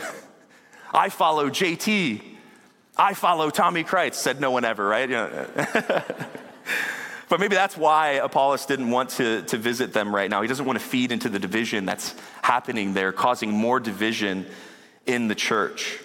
I 0.93 1.09
follow 1.09 1.49
JT. 1.49 2.21
I 2.97 3.14
follow 3.14 3.49
Tommy 3.49 3.85
Creutz, 3.85 4.14
said 4.14 4.40
no 4.40 4.50
one 4.50 4.64
ever, 4.64 4.85
right? 4.85 5.09
but 7.28 7.38
maybe 7.38 7.54
that's 7.54 7.76
why 7.76 8.14
Apollos 8.14 8.66
didn't 8.66 8.90
want 8.90 9.11
to, 9.11 9.43
to 9.43 9.59
visit 9.59 9.93
them 9.93 10.12
right 10.12 10.28
now. 10.28 10.43
He 10.43 10.49
doesn't 10.49 10.66
want 10.66 10.76
to 10.76 10.85
feed 10.85 11.12
into 11.12 11.28
the 11.28 11.38
division 11.38 11.85
that's 11.85 12.16
happening 12.43 12.95
there, 12.95 13.12
causing 13.12 13.52
more 13.52 13.78
division 13.78 14.45
in 15.07 15.28
the 15.28 15.37
church. 15.37 16.00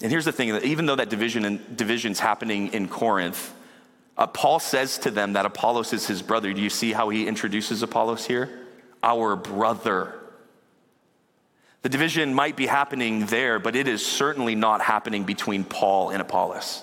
And 0.00 0.10
here's 0.10 0.24
the 0.24 0.32
thing 0.32 0.52
that 0.52 0.64
even 0.64 0.86
though 0.86 0.96
that 0.96 1.10
division 1.10 1.44
and 1.44 1.76
division's 1.76 2.18
happening 2.18 2.72
in 2.72 2.88
Corinth, 2.88 3.54
uh, 4.16 4.26
Paul 4.26 4.58
says 4.58 4.96
to 5.00 5.10
them 5.10 5.34
that 5.34 5.44
Apollos 5.44 5.92
is 5.92 6.06
his 6.06 6.22
brother. 6.22 6.50
Do 6.54 6.62
you 6.62 6.70
see 6.70 6.94
how 6.94 7.10
he 7.10 7.28
introduces 7.28 7.82
Apollos 7.82 8.24
here? 8.24 8.66
Our 9.02 9.36
brother. 9.36 10.17
The 11.88 11.92
division 11.92 12.34
might 12.34 12.54
be 12.54 12.66
happening 12.66 13.24
there, 13.24 13.58
but 13.58 13.74
it 13.74 13.88
is 13.88 14.04
certainly 14.04 14.54
not 14.54 14.82
happening 14.82 15.24
between 15.24 15.64
Paul 15.64 16.10
and 16.10 16.20
Apollos. 16.20 16.82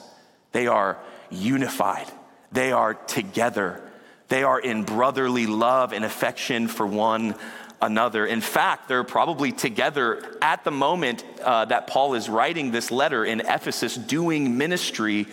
They 0.51 0.65
are 0.65 0.97
unified, 1.29 2.07
they 2.51 2.71
are 2.71 2.95
together, 2.95 3.83
they 4.29 4.41
are 4.41 4.59
in 4.59 4.81
brotherly 4.81 5.45
love 5.45 5.93
and 5.93 6.03
affection 6.03 6.67
for 6.67 6.87
one 6.87 7.35
another. 7.83 8.25
In 8.25 8.41
fact, 8.41 8.87
they're 8.87 9.03
probably 9.03 9.51
together 9.51 10.25
at 10.41 10.63
the 10.63 10.71
moment 10.71 11.23
uh, 11.43 11.65
that 11.65 11.85
Paul 11.85 12.15
is 12.15 12.27
writing 12.27 12.71
this 12.71 12.89
letter 12.89 13.23
in 13.23 13.41
Ephesus, 13.41 13.93
doing 13.95 14.57
ministry 14.57 15.27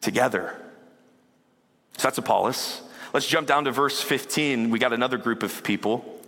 together. 0.00 0.58
So 1.98 2.04
that's 2.04 2.16
Apollos. 2.16 2.80
Let's 3.12 3.26
jump 3.26 3.46
down 3.46 3.64
to 3.64 3.72
verse 3.72 4.00
15. 4.00 4.70
We 4.70 4.78
got 4.78 4.94
another 4.94 5.18
group 5.18 5.42
of 5.42 5.62
people. 5.62 6.19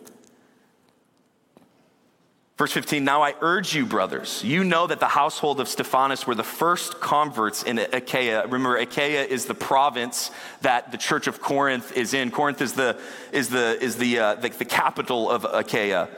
Verse 2.62 2.70
15, 2.74 3.02
now 3.02 3.22
I 3.22 3.34
urge 3.40 3.74
you, 3.74 3.84
brothers, 3.84 4.40
you 4.44 4.62
know 4.62 4.86
that 4.86 5.00
the 5.00 5.08
household 5.08 5.58
of 5.58 5.66
Stephanas 5.66 6.28
were 6.28 6.36
the 6.36 6.44
first 6.44 7.00
converts 7.00 7.64
in 7.64 7.80
Achaia. 7.80 8.44
Remember, 8.44 8.76
Achaia 8.76 9.24
is 9.24 9.46
the 9.46 9.54
province 9.54 10.30
that 10.60 10.92
the 10.92 10.96
church 10.96 11.26
of 11.26 11.40
Corinth 11.42 11.96
is 11.96 12.14
in. 12.14 12.30
Corinth 12.30 12.62
is 12.62 12.74
the, 12.74 13.00
is 13.32 13.48
the, 13.48 13.82
is 13.82 13.96
the, 13.96 14.16
uh, 14.16 14.34
the, 14.36 14.50
the 14.50 14.64
capital 14.64 15.28
of 15.28 15.44
Achaia. 15.44 16.08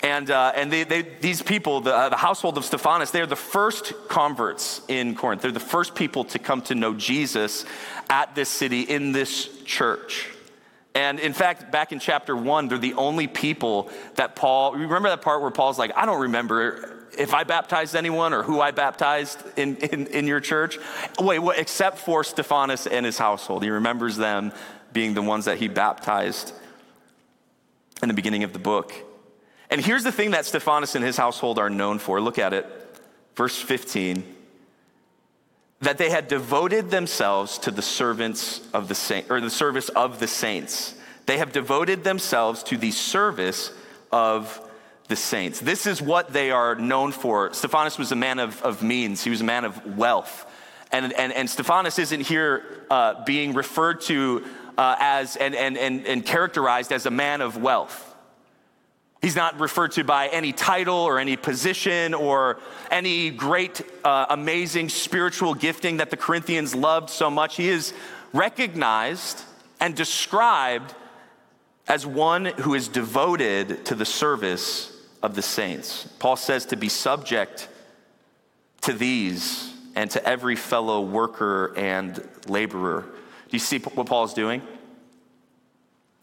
And, 0.00 0.28
uh, 0.32 0.50
and 0.56 0.72
they, 0.72 0.82
they, 0.82 1.02
these 1.02 1.42
people, 1.42 1.80
the, 1.80 1.94
uh, 1.94 2.08
the 2.08 2.16
household 2.16 2.58
of 2.58 2.64
Stephanas, 2.64 3.12
they're 3.12 3.24
the 3.24 3.36
first 3.36 3.92
converts 4.08 4.80
in 4.88 5.14
Corinth. 5.14 5.42
They're 5.42 5.52
the 5.52 5.60
first 5.60 5.94
people 5.94 6.24
to 6.24 6.40
come 6.40 6.60
to 6.62 6.74
know 6.74 6.92
Jesus 6.92 7.64
at 8.10 8.34
this 8.34 8.48
city, 8.48 8.80
in 8.80 9.12
this 9.12 9.48
church. 9.62 10.28
And 10.94 11.20
in 11.20 11.32
fact, 11.32 11.70
back 11.70 11.92
in 11.92 12.00
chapter 12.00 12.36
one, 12.36 12.68
they're 12.68 12.78
the 12.78 12.94
only 12.94 13.26
people 13.26 13.90
that 14.16 14.34
Paul, 14.34 14.74
remember 14.74 15.10
that 15.10 15.22
part 15.22 15.42
where 15.42 15.50
Paul's 15.50 15.78
like, 15.78 15.92
I 15.96 16.06
don't 16.06 16.22
remember 16.22 17.06
if 17.16 17.34
I 17.34 17.44
baptized 17.44 17.94
anyone 17.94 18.32
or 18.32 18.42
who 18.42 18.60
I 18.60 18.70
baptized 18.70 19.42
in, 19.56 19.76
in, 19.76 20.06
in 20.08 20.26
your 20.26 20.40
church. 20.40 20.78
Wait, 21.18 21.38
what, 21.38 21.58
except 21.58 21.98
for 21.98 22.24
Stephanas 22.24 22.86
and 22.86 23.06
his 23.06 23.18
household. 23.18 23.62
He 23.62 23.70
remembers 23.70 24.16
them 24.16 24.52
being 24.92 25.14
the 25.14 25.22
ones 25.22 25.44
that 25.44 25.58
he 25.58 25.68
baptized 25.68 26.52
in 28.02 28.08
the 28.08 28.14
beginning 28.14 28.44
of 28.44 28.52
the 28.52 28.58
book. 28.58 28.92
And 29.70 29.80
here's 29.80 30.04
the 30.04 30.12
thing 30.12 30.30
that 30.32 30.46
Stephanas 30.46 30.94
and 30.94 31.04
his 31.04 31.16
household 31.16 31.58
are 31.58 31.70
known 31.70 31.98
for. 31.98 32.20
Look 32.20 32.38
at 32.38 32.52
it. 32.52 32.66
Verse 33.36 33.60
15 33.60 34.36
that 35.80 35.98
they 35.98 36.10
had 36.10 36.28
devoted 36.28 36.90
themselves 36.90 37.58
to 37.58 37.70
the 37.70 37.82
servants 37.82 38.60
of 38.72 38.88
the 38.88 38.94
saint 38.94 39.30
or 39.30 39.40
the 39.40 39.50
service 39.50 39.88
of 39.90 40.18
the 40.18 40.26
saints. 40.26 40.94
They 41.26 41.38
have 41.38 41.52
devoted 41.52 42.04
themselves 42.04 42.62
to 42.64 42.76
the 42.76 42.90
service 42.90 43.72
of 44.10 44.60
the 45.08 45.16
saints. 45.16 45.60
This 45.60 45.86
is 45.86 46.02
what 46.02 46.32
they 46.32 46.50
are 46.50 46.74
known 46.74 47.12
for. 47.12 47.52
Stephanas 47.52 47.98
was 47.98 48.12
a 48.12 48.16
man 48.16 48.38
of, 48.38 48.60
of 48.62 48.82
means, 48.82 49.22
he 49.22 49.30
was 49.30 49.40
a 49.40 49.44
man 49.44 49.64
of 49.64 49.96
wealth. 49.96 50.46
And, 50.90 51.12
and, 51.12 51.32
and 51.32 51.48
Stephanas 51.48 51.98
isn't 51.98 52.22
here 52.22 52.84
uh, 52.90 53.24
being 53.24 53.52
referred 53.52 54.00
to 54.02 54.44
uh, 54.78 54.96
as 54.98 55.36
and, 55.36 55.54
and, 55.54 55.76
and, 55.76 56.06
and 56.06 56.24
characterized 56.24 56.92
as 56.92 57.04
a 57.04 57.10
man 57.10 57.40
of 57.40 57.56
wealth. 57.56 58.07
He's 59.20 59.34
not 59.34 59.58
referred 59.58 59.92
to 59.92 60.04
by 60.04 60.28
any 60.28 60.52
title 60.52 60.94
or 60.94 61.18
any 61.18 61.36
position 61.36 62.14
or 62.14 62.58
any 62.90 63.30
great, 63.30 63.80
uh, 64.04 64.26
amazing 64.30 64.90
spiritual 64.90 65.54
gifting 65.54 65.96
that 65.96 66.10
the 66.10 66.16
Corinthians 66.16 66.74
loved 66.74 67.10
so 67.10 67.28
much. 67.28 67.56
He 67.56 67.68
is 67.68 67.92
recognized 68.32 69.42
and 69.80 69.94
described 69.96 70.94
as 71.88 72.06
one 72.06 72.44
who 72.44 72.74
is 72.74 72.86
devoted 72.86 73.84
to 73.86 73.94
the 73.94 74.04
service 74.04 74.94
of 75.22 75.34
the 75.34 75.42
saints. 75.42 76.06
Paul 76.20 76.36
says 76.36 76.66
to 76.66 76.76
be 76.76 76.88
subject 76.88 77.68
to 78.82 78.92
these 78.92 79.74
and 79.96 80.08
to 80.12 80.24
every 80.24 80.54
fellow 80.54 81.00
worker 81.00 81.74
and 81.76 82.22
laborer. 82.46 83.02
Do 83.02 83.50
you 83.50 83.58
see 83.58 83.78
what 83.78 84.06
Paul 84.06 84.24
is 84.24 84.32
doing? 84.32 84.62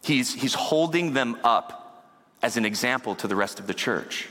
He's, 0.02 0.34
he's 0.34 0.54
holding 0.54 1.14
them 1.14 1.38
up 1.44 1.85
as 2.46 2.58
an 2.58 2.66
example 2.66 3.16
to 3.16 3.28
the 3.28 3.36
rest 3.36 3.60
of 3.60 3.66
the 3.66 3.74
church. 3.74 4.30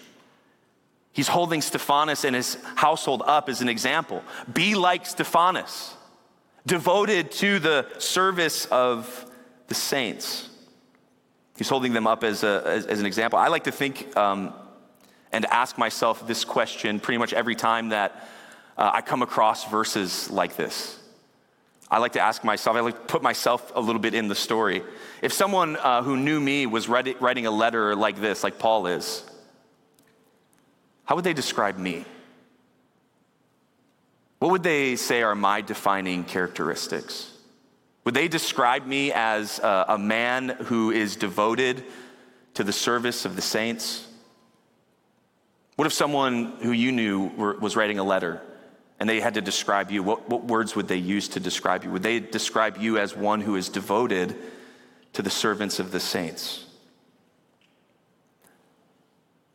He's 1.12 1.26
holding 1.26 1.60
Stephanas 1.60 2.24
and 2.24 2.36
his 2.36 2.56
household 2.76 3.24
up 3.26 3.48
as 3.48 3.60
an 3.60 3.68
example. 3.68 4.22
Be 4.52 4.76
like 4.76 5.04
Stephanas, 5.04 5.94
devoted 6.64 7.32
to 7.32 7.58
the 7.58 7.88
service 7.98 8.66
of 8.66 9.26
the 9.66 9.74
saints. 9.74 10.48
He's 11.58 11.68
holding 11.68 11.92
them 11.92 12.06
up 12.06 12.22
as, 12.22 12.44
a, 12.44 12.62
as, 12.64 12.86
as 12.86 13.00
an 13.00 13.06
example. 13.06 13.36
I 13.36 13.48
like 13.48 13.64
to 13.64 13.72
think 13.72 14.16
um, 14.16 14.54
and 15.32 15.44
ask 15.46 15.76
myself 15.76 16.24
this 16.24 16.44
question 16.44 17.00
pretty 17.00 17.18
much 17.18 17.32
every 17.32 17.56
time 17.56 17.88
that 17.88 18.28
uh, 18.78 18.92
I 18.94 19.00
come 19.00 19.22
across 19.22 19.68
verses 19.68 20.30
like 20.30 20.54
this. 20.54 21.00
I 21.90 21.98
like 21.98 22.12
to 22.12 22.20
ask 22.20 22.42
myself, 22.44 22.76
I 22.76 22.80
like 22.80 22.94
to 22.94 23.12
put 23.12 23.22
myself 23.22 23.72
a 23.74 23.80
little 23.80 24.00
bit 24.00 24.14
in 24.14 24.28
the 24.28 24.34
story. 24.34 24.82
If 25.22 25.32
someone 25.32 25.76
uh, 25.76 26.02
who 26.02 26.16
knew 26.16 26.40
me 26.40 26.66
was 26.66 26.88
writing 26.88 27.46
a 27.46 27.50
letter 27.50 27.94
like 27.94 28.20
this, 28.20 28.42
like 28.42 28.58
Paul 28.58 28.86
is, 28.86 29.22
how 31.04 31.16
would 31.16 31.24
they 31.24 31.34
describe 31.34 31.76
me? 31.78 32.04
What 34.38 34.50
would 34.50 34.62
they 34.62 34.96
say 34.96 35.22
are 35.22 35.34
my 35.34 35.60
defining 35.60 36.24
characteristics? 36.24 37.30
Would 38.04 38.14
they 38.14 38.28
describe 38.28 38.86
me 38.86 39.12
as 39.12 39.58
a, 39.58 39.86
a 39.90 39.98
man 39.98 40.48
who 40.48 40.90
is 40.90 41.16
devoted 41.16 41.84
to 42.54 42.64
the 42.64 42.72
service 42.72 43.24
of 43.24 43.36
the 43.36 43.42
saints? 43.42 44.06
What 45.76 45.86
if 45.86 45.92
someone 45.92 46.56
who 46.62 46.72
you 46.72 46.92
knew 46.92 47.28
were, 47.36 47.54
was 47.58 47.76
writing 47.76 47.98
a 47.98 48.04
letter 48.04 48.42
and 49.04 49.10
they 49.10 49.20
had 49.20 49.34
to 49.34 49.42
describe 49.42 49.90
you, 49.90 50.02
what, 50.02 50.30
what 50.30 50.44
words 50.44 50.74
would 50.74 50.88
they 50.88 50.96
use 50.96 51.28
to 51.28 51.38
describe 51.38 51.84
you? 51.84 51.90
Would 51.90 52.02
they 52.02 52.20
describe 52.20 52.78
you 52.78 52.96
as 52.96 53.14
one 53.14 53.42
who 53.42 53.54
is 53.54 53.68
devoted 53.68 54.34
to 55.12 55.20
the 55.20 55.28
servants 55.28 55.78
of 55.78 55.92
the 55.92 56.00
saints? 56.00 56.64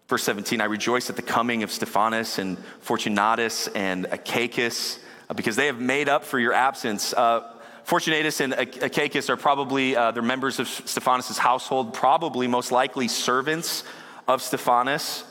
Verse 0.07 0.21
17, 0.21 0.61
I 0.61 0.65
rejoice 0.65 1.09
at 1.09 1.15
the 1.15 1.23
coming 1.23 1.63
of 1.63 1.71
Stephanas 1.71 2.37
and 2.37 2.59
Fortunatus 2.81 3.67
and 3.69 4.05
Achaicus 4.05 4.99
uh, 5.31 5.33
because 5.33 5.55
they 5.55 5.65
have 5.65 5.81
made 5.81 6.09
up 6.09 6.25
for 6.25 6.37
your 6.37 6.53
absence. 6.53 7.11
Uh, 7.11 7.51
Fortunatus 7.85 8.41
and 8.41 8.53
Achaicus 8.53 9.29
are 9.29 9.37
probably, 9.37 9.95
uh, 9.95 10.11
they're 10.11 10.21
members 10.21 10.59
of 10.59 10.67
Stephanas' 10.67 11.39
household, 11.39 11.95
probably 11.95 12.45
most 12.45 12.71
likely 12.71 13.07
servants 13.07 13.83
of 14.27 14.43
Stephanas, 14.43 15.23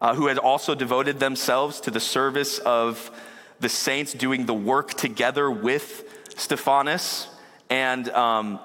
uh, 0.00 0.16
who 0.16 0.26
had 0.26 0.38
also 0.38 0.74
devoted 0.74 1.20
themselves 1.20 1.78
to 1.82 1.92
the 1.92 2.00
service 2.00 2.58
of 2.58 3.12
the 3.60 3.68
saints 3.68 4.12
doing 4.12 4.46
the 4.46 4.54
work 4.54 4.94
together 4.94 5.50
with 5.50 6.04
Stephanas. 6.36 7.28
And 7.70 8.08
um, 8.10 8.60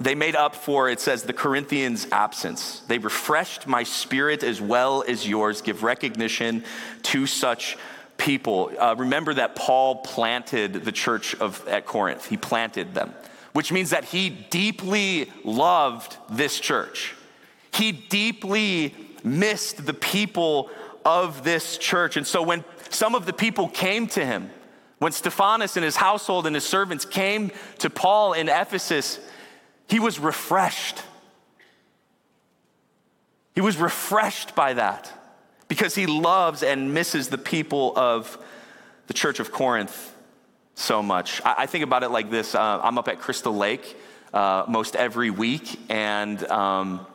they 0.00 0.14
made 0.14 0.36
up 0.36 0.54
for, 0.54 0.88
it 0.88 1.00
says, 1.00 1.24
the 1.24 1.32
Corinthians' 1.32 2.06
absence. 2.12 2.80
They 2.88 2.98
refreshed 2.98 3.66
my 3.66 3.82
spirit 3.82 4.42
as 4.42 4.60
well 4.60 5.04
as 5.06 5.28
yours. 5.28 5.60
Give 5.60 5.82
recognition 5.82 6.64
to 7.02 7.26
such 7.26 7.76
people. 8.16 8.72
Uh, 8.78 8.94
remember 8.96 9.34
that 9.34 9.56
Paul 9.56 9.96
planted 9.96 10.84
the 10.84 10.92
church 10.92 11.34
of, 11.34 11.66
at 11.68 11.86
Corinth, 11.86 12.26
he 12.28 12.36
planted 12.36 12.94
them, 12.94 13.14
which 13.52 13.72
means 13.72 13.90
that 13.90 14.04
he 14.04 14.30
deeply 14.30 15.30
loved 15.44 16.16
this 16.30 16.58
church. 16.60 17.14
He 17.72 17.92
deeply 17.92 18.94
missed 19.24 19.84
the 19.84 19.94
people 19.94 20.70
of 21.04 21.44
this 21.44 21.78
church. 21.78 22.16
And 22.16 22.26
so 22.26 22.42
when 22.42 22.64
some 22.94 23.14
of 23.14 23.26
the 23.26 23.32
people 23.32 23.68
came 23.68 24.06
to 24.08 24.24
him. 24.24 24.50
When 24.98 25.12
Stephanas 25.12 25.76
and 25.76 25.84
his 25.84 25.96
household 25.96 26.46
and 26.46 26.54
his 26.54 26.64
servants 26.64 27.04
came 27.04 27.50
to 27.78 27.90
Paul 27.90 28.34
in 28.34 28.48
Ephesus, 28.48 29.18
he 29.88 29.98
was 29.98 30.20
refreshed. 30.20 31.02
He 33.54 33.60
was 33.60 33.76
refreshed 33.76 34.54
by 34.54 34.74
that 34.74 35.12
because 35.68 35.94
he 35.94 36.06
loves 36.06 36.62
and 36.62 36.94
misses 36.94 37.28
the 37.28 37.38
people 37.38 37.92
of 37.96 38.38
the 39.08 39.14
church 39.14 39.40
of 39.40 39.50
Corinth 39.50 40.14
so 40.74 41.02
much. 41.02 41.42
I, 41.44 41.66
think 41.66 41.84
about 41.84 42.02
it 42.02 42.10
like 42.10 42.30
this 42.30 42.54
uh, 42.54 42.80
I'm 42.82 42.96
up 42.96 43.08
at 43.08 43.20
Crystal 43.20 43.54
Lake 43.54 43.96
uh, 44.32 44.64
most 44.68 44.96
every 44.96 45.30
week, 45.30 45.78
and 45.90 46.42
um, 46.44 47.06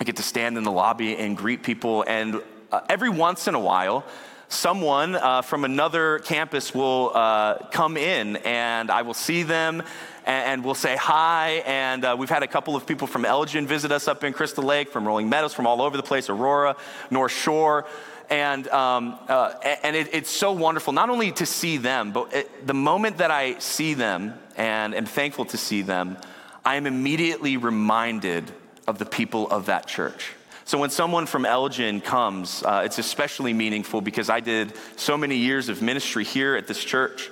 I 0.00 0.04
get 0.04 0.16
to 0.16 0.22
stand 0.22 0.56
in 0.56 0.64
the 0.64 0.72
lobby 0.72 1.16
and 1.16 1.36
greet 1.36 1.62
people. 1.62 2.04
And 2.06 2.40
uh, 2.74 2.84
every 2.88 3.08
once 3.08 3.46
in 3.46 3.54
a 3.54 3.60
while, 3.60 4.04
someone 4.48 5.14
uh, 5.14 5.42
from 5.42 5.64
another 5.64 6.18
campus 6.20 6.74
will 6.74 7.12
uh, 7.14 7.56
come 7.70 7.96
in 7.96 8.36
and 8.38 8.90
I 8.90 9.02
will 9.02 9.14
see 9.14 9.44
them 9.44 9.80
and, 10.26 10.46
and 10.46 10.64
we'll 10.64 10.74
say 10.74 10.96
hi. 10.96 11.62
And 11.66 12.04
uh, 12.04 12.16
we've 12.18 12.28
had 12.28 12.42
a 12.42 12.48
couple 12.48 12.74
of 12.74 12.84
people 12.84 13.06
from 13.06 13.24
Elgin 13.24 13.68
visit 13.68 13.92
us 13.92 14.08
up 14.08 14.24
in 14.24 14.32
Crystal 14.32 14.64
Lake, 14.64 14.90
from 14.90 15.06
Rolling 15.06 15.28
Meadows, 15.28 15.54
from 15.54 15.68
all 15.68 15.80
over 15.80 15.96
the 15.96 16.02
place, 16.02 16.28
Aurora, 16.28 16.74
North 17.12 17.30
Shore. 17.30 17.86
And, 18.28 18.66
um, 18.68 19.20
uh, 19.28 19.52
and 19.84 19.94
it, 19.94 20.12
it's 20.12 20.30
so 20.30 20.50
wonderful, 20.50 20.92
not 20.92 21.10
only 21.10 21.30
to 21.32 21.46
see 21.46 21.76
them, 21.76 22.10
but 22.10 22.34
it, 22.34 22.66
the 22.66 22.74
moment 22.74 23.18
that 23.18 23.30
I 23.30 23.60
see 23.60 23.94
them 23.94 24.34
and 24.56 24.96
am 24.96 25.06
thankful 25.06 25.44
to 25.46 25.56
see 25.56 25.82
them, 25.82 26.16
I 26.64 26.74
am 26.74 26.86
immediately 26.86 27.56
reminded 27.56 28.50
of 28.88 28.98
the 28.98 29.06
people 29.06 29.48
of 29.48 29.66
that 29.66 29.86
church. 29.86 30.32
So 30.64 30.78
when 30.78 30.90
someone 30.90 31.26
from 31.26 31.44
Elgin 31.44 32.00
comes, 32.00 32.62
uh, 32.62 32.82
it's 32.84 32.98
especially 32.98 33.52
meaningful 33.52 34.00
because 34.00 34.30
I 34.30 34.40
did 34.40 34.72
so 34.96 35.16
many 35.18 35.36
years 35.36 35.68
of 35.68 35.82
ministry 35.82 36.24
here 36.24 36.56
at 36.56 36.66
this 36.66 36.82
church. 36.82 37.30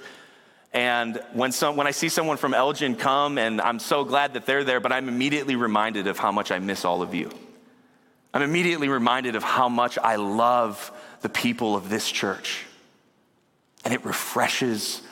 And 0.75 1.21
when, 1.33 1.53
some, 1.53 1.77
when 1.77 1.87
I 1.87 1.93
see 1.93 2.09
someone 2.11 2.37
from 2.37 2.53
Elgin 2.53 2.95
come, 2.95 3.39
and 3.39 3.61
I'm 3.61 3.79
so 3.79 4.05
glad 4.05 4.35
that 4.35 4.45
they're 4.45 4.65
there, 4.65 4.81
but 4.81 4.93
I'm 4.93 5.09
immediately 5.09 5.57
reminded 5.57 6.07
of 6.07 6.19
how 6.19 6.31
much 6.31 6.51
I 6.51 6.59
miss 6.59 6.85
all 6.85 7.01
of 7.01 7.15
you. 7.15 7.31
I'm 8.35 8.43
immediately 8.43 8.89
reminded 8.89 9.37
of 9.37 9.43
how 9.43 9.69
much 9.69 9.99
I 9.99 10.17
love 10.17 10.91
the 11.21 11.29
people 11.29 11.75
of 11.75 11.89
this 11.89 12.11
church. 12.11 12.65
And 13.85 13.93
it 13.93 14.05
refreshes 14.05 15.03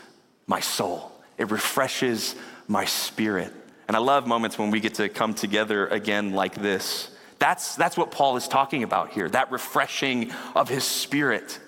my 0.47 0.61
soul, 0.61 1.13
it 1.39 1.51
refreshes 1.51 2.35
my 2.69 2.85
spirit. 2.85 3.53
And 3.89 3.97
I 3.97 4.01
love 4.01 4.27
moments 4.27 4.59
when 4.59 4.71
we 4.71 4.79
get 4.79 4.95
to 4.95 5.09
come 5.09 5.35
together 5.35 5.87
again 5.89 6.33
like 6.33 6.55
this. 6.55 7.11
That's, 7.41 7.75
that's 7.75 7.97
what 7.97 8.11
Paul 8.11 8.37
is 8.37 8.47
talking 8.47 8.83
about 8.85 9.11
here 9.11 9.29
that 9.31 9.51
refreshing 9.51 10.31
of 10.55 10.69
his 10.69 10.85
spirit 10.85 11.59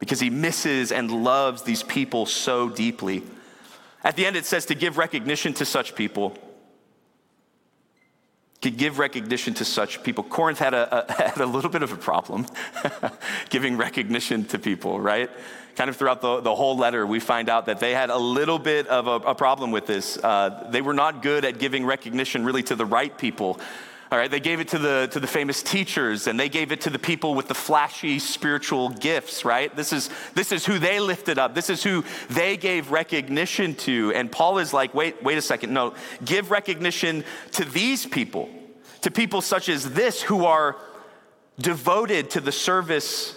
because 0.00 0.20
he 0.20 0.28
misses 0.28 0.92
and 0.92 1.10
loves 1.10 1.62
these 1.62 1.82
people 1.82 2.26
so 2.26 2.68
deeply. 2.68 3.22
At 4.02 4.16
the 4.16 4.26
end, 4.26 4.36
it 4.36 4.44
says 4.44 4.66
to 4.66 4.74
give 4.74 4.98
recognition 4.98 5.54
to 5.54 5.64
such 5.64 5.94
people. 5.94 6.36
To 8.62 8.70
give 8.70 8.98
recognition 8.98 9.54
to 9.54 9.64
such 9.64 10.02
people. 10.02 10.24
Corinth 10.24 10.58
had 10.58 10.74
a, 10.74 11.08
a 11.08 11.12
had 11.30 11.40
a 11.40 11.46
little 11.46 11.70
bit 11.70 11.84
of 11.84 11.92
a 11.92 11.96
problem 11.96 12.46
giving 13.50 13.76
recognition 13.76 14.44
to 14.46 14.58
people, 14.58 15.00
right? 15.00 15.30
Kind 15.76 15.90
of 15.90 15.96
throughout 15.96 16.22
the, 16.22 16.40
the 16.40 16.54
whole 16.54 16.76
letter, 16.76 17.06
we 17.06 17.20
find 17.20 17.48
out 17.48 17.66
that 17.66 17.78
they 17.78 17.92
had 17.92 18.10
a 18.10 18.18
little 18.18 18.58
bit 18.58 18.88
of 18.88 19.06
a, 19.06 19.28
a 19.28 19.34
problem 19.34 19.70
with 19.70 19.86
this. 19.86 20.16
Uh, 20.16 20.66
they 20.70 20.82
were 20.82 20.94
not 20.94 21.22
good 21.22 21.44
at 21.44 21.58
giving 21.58 21.86
recognition 21.86 22.44
really 22.44 22.64
to 22.64 22.74
the 22.74 22.86
right 22.86 23.16
people. 23.16 23.60
All 24.14 24.20
right, 24.20 24.30
they 24.30 24.38
gave 24.38 24.60
it 24.60 24.68
to 24.68 24.78
the, 24.78 25.08
to 25.10 25.18
the 25.18 25.26
famous 25.26 25.60
teachers 25.60 26.28
and 26.28 26.38
they 26.38 26.48
gave 26.48 26.70
it 26.70 26.82
to 26.82 26.90
the 26.90 27.00
people 27.00 27.34
with 27.34 27.48
the 27.48 27.54
flashy 27.54 28.20
spiritual 28.20 28.90
gifts, 28.90 29.44
right? 29.44 29.74
This 29.74 29.92
is, 29.92 30.08
this 30.34 30.52
is 30.52 30.64
who 30.64 30.78
they 30.78 31.00
lifted 31.00 31.36
up. 31.36 31.52
This 31.52 31.68
is 31.68 31.82
who 31.82 32.04
they 32.30 32.56
gave 32.56 32.92
recognition 32.92 33.74
to. 33.74 34.12
And 34.14 34.30
Paul 34.30 34.58
is 34.58 34.72
like, 34.72 34.94
wait, 34.94 35.20
wait 35.24 35.36
a 35.36 35.42
second. 35.42 35.74
No, 35.74 35.94
give 36.24 36.52
recognition 36.52 37.24
to 37.54 37.64
these 37.64 38.06
people, 38.06 38.48
to 39.00 39.10
people 39.10 39.40
such 39.40 39.68
as 39.68 39.94
this 39.94 40.22
who 40.22 40.44
are 40.44 40.76
devoted 41.58 42.30
to 42.30 42.40
the 42.40 42.52
service 42.52 43.36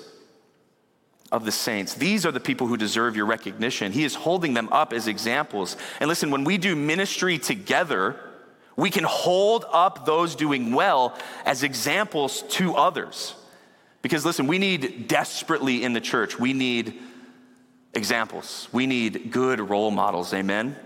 of 1.31 1.43
the 1.43 1.51
saints. 1.51 1.95
These 1.95 2.23
are 2.23 2.31
the 2.31 2.39
people 2.39 2.67
who 2.67 2.77
deserve 2.77 3.15
your 3.15 3.25
recognition. 3.25 3.93
He 3.93 4.03
is 4.03 4.13
holding 4.13 4.53
them 4.53 4.69
up 4.71 4.93
as 4.93 5.07
examples. 5.07 5.75
And 5.99 6.07
listen, 6.07 6.29
when 6.29 6.43
we 6.43 6.59
do 6.59 6.75
ministry 6.75 7.39
together, 7.39 8.26
we 8.77 8.89
can 8.91 9.03
hold 9.03 9.65
up 9.73 10.05
those 10.05 10.35
doing 10.35 10.71
well 10.71 11.17
as 11.45 11.63
examples 11.63 12.43
to 12.43 12.75
others. 12.75 13.35
Because 14.01 14.23
listen, 14.23 14.47
we 14.47 14.59
need 14.59 15.07
desperately 15.07 15.83
in 15.83 15.91
the 15.91 15.99
church, 15.99 16.39
we 16.39 16.53
need 16.53 17.01
examples. 17.93 18.69
We 18.71 18.87
need 18.87 19.31
good 19.31 19.59
role 19.59 19.91
models. 19.91 20.33
Amen. 20.33 20.77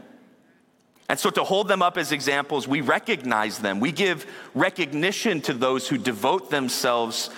And 1.10 1.20
so, 1.20 1.30
to 1.30 1.44
hold 1.44 1.68
them 1.68 1.82
up 1.82 1.98
as 1.98 2.14
examples, 2.14 2.70
we 2.70 2.80
recognize 2.80 3.60
them. 3.60 3.82
We 3.82 3.92
give 3.92 4.26
recognition 4.56 5.42
to 5.42 5.54
those 5.54 5.90
who 5.90 5.98
devote 5.98 6.50
themselves 6.50 7.30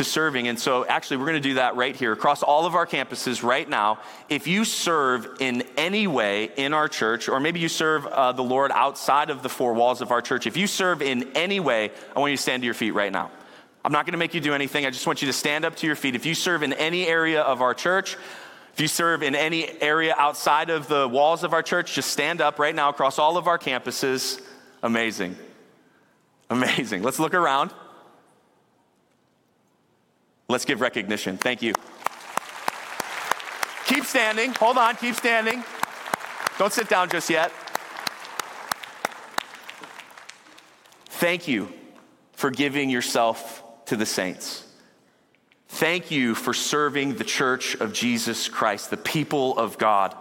to 0.00 0.04
serving. 0.04 0.48
And 0.48 0.58
so, 0.58 0.86
actually, 0.86 1.18
we're 1.18 1.26
going 1.26 1.42
to 1.42 1.48
do 1.48 1.54
that 1.54 1.76
right 1.76 1.94
here 1.94 2.12
across 2.12 2.42
all 2.42 2.64
of 2.64 2.74
our 2.74 2.86
campuses 2.86 3.42
right 3.42 3.68
now. 3.68 3.98
If 4.30 4.46
you 4.46 4.64
serve 4.64 5.36
in 5.40 5.62
any 5.76 6.06
way 6.06 6.50
in 6.56 6.72
our 6.72 6.88
church, 6.88 7.28
or 7.28 7.38
maybe 7.38 7.60
you 7.60 7.68
serve 7.68 8.06
uh, 8.06 8.32
the 8.32 8.42
Lord 8.42 8.70
outside 8.72 9.28
of 9.28 9.42
the 9.42 9.50
four 9.50 9.74
walls 9.74 10.00
of 10.00 10.10
our 10.10 10.22
church, 10.22 10.46
if 10.46 10.56
you 10.56 10.66
serve 10.66 11.02
in 11.02 11.30
any 11.34 11.60
way, 11.60 11.90
I 12.16 12.18
want 12.18 12.30
you 12.30 12.38
to 12.38 12.42
stand 12.42 12.62
to 12.62 12.64
your 12.64 12.74
feet 12.74 12.92
right 12.92 13.12
now. 13.12 13.30
I'm 13.84 13.92
not 13.92 14.06
going 14.06 14.12
to 14.12 14.18
make 14.18 14.32
you 14.32 14.40
do 14.40 14.54
anything. 14.54 14.86
I 14.86 14.90
just 14.90 15.06
want 15.06 15.20
you 15.20 15.26
to 15.26 15.34
stand 15.34 15.66
up 15.66 15.76
to 15.76 15.86
your 15.86 15.96
feet. 15.96 16.14
If 16.14 16.24
you 16.24 16.34
serve 16.34 16.62
in 16.62 16.72
any 16.72 17.06
area 17.06 17.42
of 17.42 17.60
our 17.60 17.74
church, 17.74 18.16
if 18.72 18.80
you 18.80 18.88
serve 18.88 19.22
in 19.22 19.34
any 19.34 19.68
area 19.82 20.14
outside 20.16 20.70
of 20.70 20.88
the 20.88 21.06
walls 21.06 21.44
of 21.44 21.52
our 21.52 21.62
church, 21.62 21.94
just 21.94 22.10
stand 22.10 22.40
up 22.40 22.58
right 22.58 22.74
now 22.74 22.88
across 22.88 23.18
all 23.18 23.36
of 23.36 23.46
our 23.46 23.58
campuses. 23.58 24.40
Amazing. 24.82 25.36
Amazing. 26.48 27.02
Let's 27.02 27.18
look 27.18 27.34
around. 27.34 27.70
Let's 30.50 30.64
give 30.64 30.80
recognition. 30.80 31.38
Thank 31.38 31.62
you. 31.62 31.72
Keep 33.86 34.04
standing. 34.04 34.52
Hold 34.54 34.78
on. 34.78 34.96
Keep 34.96 35.14
standing. 35.14 35.62
Don't 36.58 36.72
sit 36.72 36.88
down 36.88 37.08
just 37.08 37.30
yet. 37.30 37.52
Thank 41.06 41.46
you 41.46 41.72
for 42.32 42.50
giving 42.50 42.90
yourself 42.90 43.62
to 43.86 43.96
the 43.96 44.06
saints. 44.06 44.66
Thank 45.68 46.10
you 46.10 46.34
for 46.34 46.52
serving 46.52 47.14
the 47.14 47.24
church 47.24 47.76
of 47.76 47.92
Jesus 47.92 48.48
Christ, 48.48 48.90
the 48.90 48.96
people 48.96 49.56
of 49.56 49.78
God. 49.78 50.16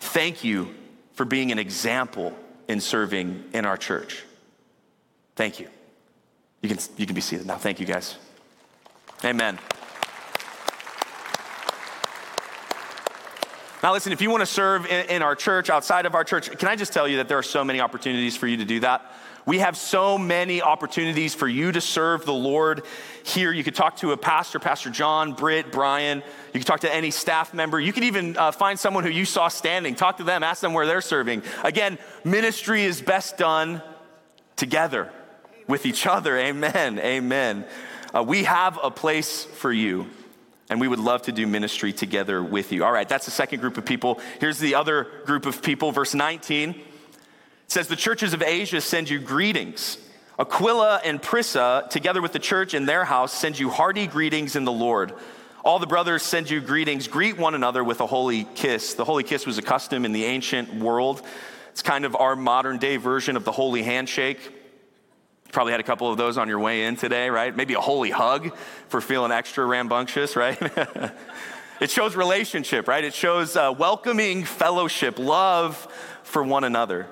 Thank 0.00 0.42
you 0.42 0.74
for 1.12 1.24
being 1.24 1.52
an 1.52 1.58
example 1.58 2.36
in 2.66 2.80
serving 2.80 3.44
in 3.52 3.66
our 3.66 3.76
church. 3.76 4.24
Thank 5.36 5.60
you. 5.60 5.68
You 6.60 6.70
can, 6.70 6.78
you 6.96 7.06
can 7.06 7.14
be 7.14 7.20
seated 7.20 7.46
now. 7.46 7.56
Thank 7.56 7.78
you, 7.78 7.86
guys. 7.86 8.16
Amen. 9.24 9.58
Now, 13.82 13.92
listen, 13.92 14.12
if 14.12 14.20
you 14.20 14.30
want 14.30 14.40
to 14.42 14.46
serve 14.46 14.86
in, 14.86 15.06
in, 15.08 15.22
our 15.22 15.34
church, 15.34 15.70
outside 15.70 16.06
of 16.06 16.14
our 16.14 16.24
church, 16.24 16.50
can 16.58 16.68
I 16.68 16.76
just 16.76 16.92
tell 16.92 17.08
you 17.08 17.18
that 17.18 17.28
there 17.28 17.38
are 17.38 17.42
so 17.42 17.64
many 17.64 17.80
opportunities 17.80 18.36
for 18.36 18.46
you 18.46 18.58
to 18.58 18.64
do 18.64 18.80
that? 18.80 19.12
We 19.46 19.58
have 19.58 19.76
so 19.76 20.16
many 20.16 20.62
opportunities 20.62 21.34
for 21.34 21.46
you 21.46 21.70
to 21.72 21.80
serve 21.80 22.24
the 22.24 22.32
Lord 22.32 22.82
here. 23.22 23.52
You 23.52 23.62
could 23.62 23.74
talk 23.74 23.96
to 23.96 24.12
a 24.12 24.16
pastor, 24.16 24.58
Pastor 24.58 24.88
John, 24.88 25.32
Britt, 25.32 25.70
Brian. 25.70 26.22
You 26.52 26.60
could 26.60 26.66
talk 26.66 26.80
to 26.80 26.94
any 26.94 27.10
staff 27.10 27.52
member. 27.52 27.78
You 27.78 27.92
could 27.92 28.04
even 28.04 28.38
uh, 28.38 28.52
find 28.52 28.78
someone 28.78 29.04
who 29.04 29.10
you 29.10 29.26
saw 29.26 29.48
standing. 29.48 29.94
Talk 29.94 30.16
to 30.18 30.24
them, 30.24 30.42
ask 30.42 30.62
them 30.62 30.72
where 30.72 30.86
they're 30.86 31.02
serving. 31.02 31.42
Again, 31.62 31.98
ministry 32.24 32.84
is 32.84 33.02
best 33.02 33.36
done 33.36 33.82
together 34.56 35.10
with 35.66 35.84
each 35.84 36.06
other. 36.06 36.38
Amen. 36.38 36.98
Amen. 36.98 37.66
Uh, 38.14 38.22
we 38.22 38.44
have 38.44 38.78
a 38.80 38.92
place 38.92 39.42
for 39.44 39.72
you, 39.72 40.06
and 40.70 40.80
we 40.80 40.86
would 40.86 41.00
love 41.00 41.22
to 41.22 41.32
do 41.32 41.48
ministry 41.48 41.92
together 41.92 42.44
with 42.44 42.70
you. 42.70 42.84
All 42.84 42.92
right, 42.92 43.08
that's 43.08 43.24
the 43.24 43.32
second 43.32 43.58
group 43.58 43.76
of 43.76 43.84
people. 43.84 44.20
Here's 44.38 44.58
the 44.58 44.76
other 44.76 45.08
group 45.24 45.46
of 45.46 45.62
people. 45.62 45.90
Verse 45.90 46.14
19 46.14 46.70
it 46.70 46.76
says, 47.66 47.88
The 47.88 47.96
churches 47.96 48.32
of 48.32 48.40
Asia 48.40 48.80
send 48.80 49.10
you 49.10 49.18
greetings. 49.18 49.98
Aquila 50.38 51.00
and 51.04 51.20
Prisca, 51.20 51.88
together 51.90 52.22
with 52.22 52.32
the 52.32 52.38
church 52.38 52.72
in 52.72 52.86
their 52.86 53.04
house, 53.04 53.32
send 53.32 53.58
you 53.58 53.68
hearty 53.68 54.06
greetings 54.06 54.54
in 54.54 54.64
the 54.64 54.72
Lord. 54.72 55.12
All 55.64 55.80
the 55.80 55.86
brothers 55.86 56.22
send 56.22 56.48
you 56.48 56.60
greetings. 56.60 57.08
Greet 57.08 57.36
one 57.36 57.54
another 57.54 57.82
with 57.82 58.00
a 58.00 58.06
holy 58.06 58.44
kiss. 58.54 58.94
The 58.94 59.04
holy 59.04 59.24
kiss 59.24 59.44
was 59.44 59.58
a 59.58 59.62
custom 59.62 60.04
in 60.04 60.12
the 60.12 60.24
ancient 60.24 60.72
world. 60.72 61.22
It's 61.70 61.82
kind 61.82 62.04
of 62.04 62.14
our 62.14 62.36
modern 62.36 62.78
day 62.78 62.96
version 62.96 63.36
of 63.36 63.44
the 63.44 63.52
holy 63.52 63.82
handshake. 63.82 64.52
Probably 65.54 65.70
had 65.70 65.78
a 65.78 65.84
couple 65.84 66.10
of 66.10 66.18
those 66.18 66.36
on 66.36 66.48
your 66.48 66.58
way 66.58 66.82
in 66.82 66.96
today, 66.96 67.30
right? 67.30 67.54
Maybe 67.54 67.74
a 67.74 67.80
holy 67.80 68.10
hug 68.10 68.56
for 68.88 69.00
feeling 69.00 69.30
extra 69.30 69.64
rambunctious, 69.64 70.34
right? 70.34 70.60
it 71.80 71.92
shows 71.92 72.16
relationship, 72.16 72.88
right? 72.88 73.04
It 73.04 73.14
shows 73.14 73.56
uh, 73.56 73.72
welcoming 73.78 74.42
fellowship, 74.42 75.16
love 75.16 75.76
for 76.24 76.42
one 76.42 76.64
another. 76.64 77.06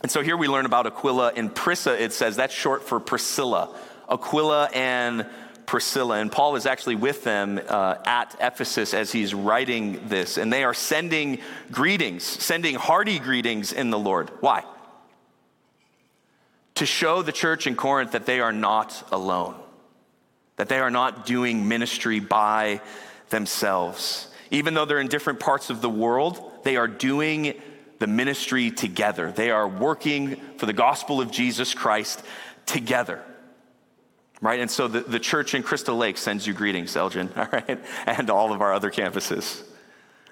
And 0.00 0.10
so 0.10 0.22
here 0.22 0.38
we 0.38 0.48
learn 0.48 0.64
about 0.64 0.86
Aquila 0.86 1.34
and 1.36 1.54
Prisca. 1.54 2.02
It 2.02 2.14
says 2.14 2.36
that's 2.36 2.54
short 2.54 2.82
for 2.82 2.98
Priscilla. 2.98 3.78
Aquila 4.08 4.70
and 4.72 5.26
Priscilla. 5.66 6.18
And 6.18 6.32
Paul 6.32 6.56
is 6.56 6.64
actually 6.64 6.96
with 6.96 7.24
them 7.24 7.60
uh, 7.68 7.96
at 8.06 8.34
Ephesus 8.40 8.94
as 8.94 9.12
he's 9.12 9.34
writing 9.34 10.08
this. 10.08 10.38
And 10.38 10.50
they 10.50 10.64
are 10.64 10.72
sending 10.72 11.40
greetings, 11.70 12.22
sending 12.22 12.74
hearty 12.74 13.18
greetings 13.18 13.74
in 13.74 13.90
the 13.90 13.98
Lord. 13.98 14.30
Why? 14.40 14.64
To 16.76 16.86
show 16.86 17.22
the 17.22 17.32
church 17.32 17.66
in 17.66 17.76
Corinth 17.76 18.12
that 18.12 18.26
they 18.26 18.40
are 18.40 18.52
not 18.52 19.06
alone, 19.12 19.54
that 20.56 20.68
they 20.68 20.78
are 20.78 20.90
not 20.90 21.26
doing 21.26 21.68
ministry 21.68 22.20
by 22.20 22.80
themselves. 23.30 24.28
Even 24.50 24.74
though 24.74 24.84
they're 24.84 25.00
in 25.00 25.08
different 25.08 25.40
parts 25.40 25.70
of 25.70 25.80
the 25.80 25.90
world, 25.90 26.50
they 26.64 26.76
are 26.76 26.88
doing 26.88 27.54
the 27.98 28.06
ministry 28.06 28.70
together. 28.70 29.30
They 29.30 29.50
are 29.50 29.68
working 29.68 30.36
for 30.58 30.66
the 30.66 30.72
gospel 30.72 31.20
of 31.20 31.30
Jesus 31.30 31.72
Christ 31.72 32.22
together. 32.66 33.22
right? 34.40 34.60
And 34.60 34.70
so 34.70 34.88
the, 34.88 35.00
the 35.00 35.20
church 35.20 35.54
in 35.54 35.62
Crystal 35.62 35.96
Lake 35.96 36.18
sends 36.18 36.46
you 36.46 36.52
greetings, 36.52 36.96
Elgin, 36.96 37.30
all 37.36 37.48
right? 37.52 37.80
And 38.06 38.28
all 38.28 38.52
of 38.52 38.60
our 38.60 38.72
other 38.72 38.90
campuses. 38.90 39.62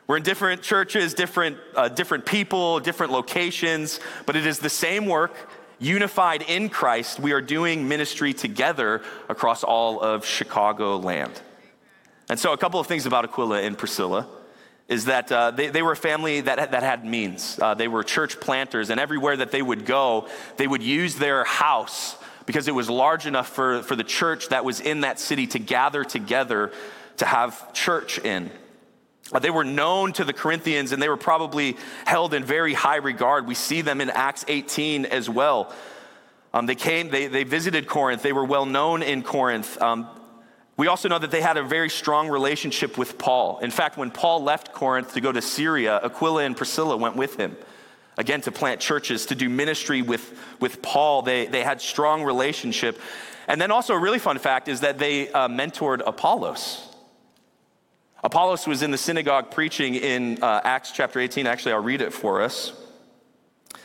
We're 0.06 0.16
in 0.16 0.24
different 0.24 0.62
churches, 0.62 1.14
different, 1.14 1.58
uh, 1.76 1.88
different 1.88 2.26
people, 2.26 2.80
different 2.80 3.12
locations, 3.12 4.00
but 4.26 4.34
it 4.34 4.44
is 4.44 4.58
the 4.58 4.68
same 4.68 5.06
work, 5.06 5.36
unified 5.80 6.42
in 6.42 6.68
Christ. 6.68 7.18
We 7.18 7.32
are 7.32 7.40
doing 7.40 7.88
ministry 7.88 8.32
together 8.32 9.02
across 9.28 9.64
all 9.64 10.00
of 10.00 10.24
Chicago 10.24 10.98
land. 10.98 11.40
And 12.28 12.38
so, 12.38 12.52
a 12.52 12.56
couple 12.56 12.78
of 12.78 12.86
things 12.86 13.06
about 13.06 13.24
Aquila 13.24 13.60
and 13.62 13.76
Priscilla 13.76 14.28
is 14.86 15.06
that 15.06 15.32
uh, 15.32 15.50
they, 15.52 15.68
they 15.68 15.82
were 15.82 15.92
a 15.92 15.96
family 15.96 16.42
that, 16.42 16.72
that 16.72 16.82
had 16.82 17.04
means. 17.04 17.58
Uh, 17.60 17.74
they 17.74 17.88
were 17.88 18.02
church 18.02 18.38
planters, 18.40 18.90
and 18.90 19.00
everywhere 19.00 19.36
that 19.36 19.50
they 19.50 19.62
would 19.62 19.86
go, 19.86 20.28
they 20.56 20.66
would 20.66 20.82
use 20.82 21.14
their 21.16 21.44
house 21.44 22.16
because 22.44 22.66
it 22.66 22.74
was 22.74 22.90
large 22.90 23.26
enough 23.26 23.48
for, 23.48 23.82
for 23.82 23.94
the 23.94 24.04
church 24.04 24.48
that 24.48 24.64
was 24.64 24.80
in 24.80 25.02
that 25.02 25.20
city 25.20 25.46
to 25.46 25.58
gather 25.58 26.02
together 26.02 26.72
to 27.18 27.24
have 27.24 27.72
church 27.72 28.18
in. 28.18 28.50
Uh, 29.32 29.38
they 29.38 29.50
were 29.50 29.64
known 29.64 30.12
to 30.14 30.24
the 30.24 30.32
Corinthians 30.32 30.92
and 30.92 31.02
they 31.02 31.08
were 31.08 31.16
probably 31.16 31.76
held 32.04 32.34
in 32.34 32.44
very 32.44 32.74
high 32.74 32.96
regard. 32.96 33.46
We 33.46 33.54
see 33.54 33.80
them 33.80 34.00
in 34.00 34.10
Acts 34.10 34.44
18 34.48 35.06
as 35.06 35.30
well. 35.30 35.72
Um, 36.52 36.66
they 36.66 36.74
came, 36.74 37.10
they, 37.10 37.28
they 37.28 37.44
visited 37.44 37.86
Corinth, 37.86 38.22
they 38.22 38.32
were 38.32 38.44
well 38.44 38.66
known 38.66 39.02
in 39.02 39.22
Corinth. 39.22 39.80
Um, 39.80 40.08
we 40.76 40.86
also 40.86 41.08
know 41.08 41.18
that 41.18 41.30
they 41.30 41.42
had 41.42 41.58
a 41.58 41.62
very 41.62 41.90
strong 41.90 42.28
relationship 42.28 42.96
with 42.96 43.18
Paul. 43.18 43.58
In 43.58 43.70
fact, 43.70 43.98
when 43.98 44.10
Paul 44.10 44.42
left 44.42 44.72
Corinth 44.72 45.14
to 45.14 45.20
go 45.20 45.30
to 45.30 45.42
Syria, 45.42 46.00
Aquila 46.02 46.44
and 46.44 46.56
Priscilla 46.56 46.96
went 46.96 47.16
with 47.16 47.36
him. 47.36 47.56
Again, 48.16 48.40
to 48.42 48.52
plant 48.52 48.80
churches, 48.80 49.26
to 49.26 49.34
do 49.34 49.48
ministry 49.48 50.02
with, 50.02 50.38
with 50.58 50.82
Paul. 50.82 51.22
They, 51.22 51.46
they 51.46 51.62
had 51.62 51.80
strong 51.80 52.22
relationship. 52.24 52.98
And 53.46 53.60
then 53.60 53.70
also 53.70 53.94
a 53.94 53.98
really 53.98 54.18
fun 54.18 54.38
fact 54.38 54.68
is 54.68 54.80
that 54.80 54.98
they 54.98 55.30
uh, 55.30 55.48
mentored 55.48 56.02
Apollos. 56.04 56.89
Apollos 58.22 58.66
was 58.66 58.82
in 58.82 58.90
the 58.90 58.98
synagogue 58.98 59.50
preaching 59.50 59.94
in 59.94 60.42
uh, 60.42 60.60
Acts 60.62 60.92
chapter 60.92 61.20
18. 61.20 61.46
Actually, 61.46 61.72
I'll 61.72 61.82
read 61.82 62.02
it 62.02 62.12
for 62.12 62.42
us. 62.42 62.72
It 63.74 63.78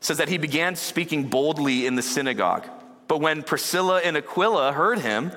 says 0.00 0.18
that 0.18 0.28
he 0.28 0.36
began 0.36 0.76
speaking 0.76 1.28
boldly 1.28 1.86
in 1.86 1.94
the 1.94 2.02
synagogue. 2.02 2.68
But 3.08 3.20
when 3.20 3.42
Priscilla 3.42 4.00
and 4.00 4.16
Aquila 4.16 4.72
heard 4.72 4.98
him, 4.98 5.32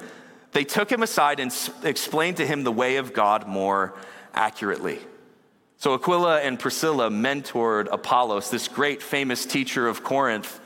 they 0.52 0.66
took 0.66 0.92
him 0.92 1.04
aside 1.04 1.40
and 1.40 1.54
explained 1.84 2.38
to 2.38 2.46
him 2.46 2.64
the 2.64 2.72
way 2.72 2.98
of 2.98 3.14
God 3.14 3.48
more 3.48 3.96
accurately. 4.34 5.00
So 5.78 5.94
Aquila 5.94 6.42
and 6.42 6.60
Priscilla 6.60 7.10
mentored 7.10 7.88
Apollos, 7.90 8.50
this 8.50 8.68
great 8.68 9.02
famous 9.02 9.46
teacher 9.46 9.88
of 9.88 10.04
Corinth. 10.04 10.60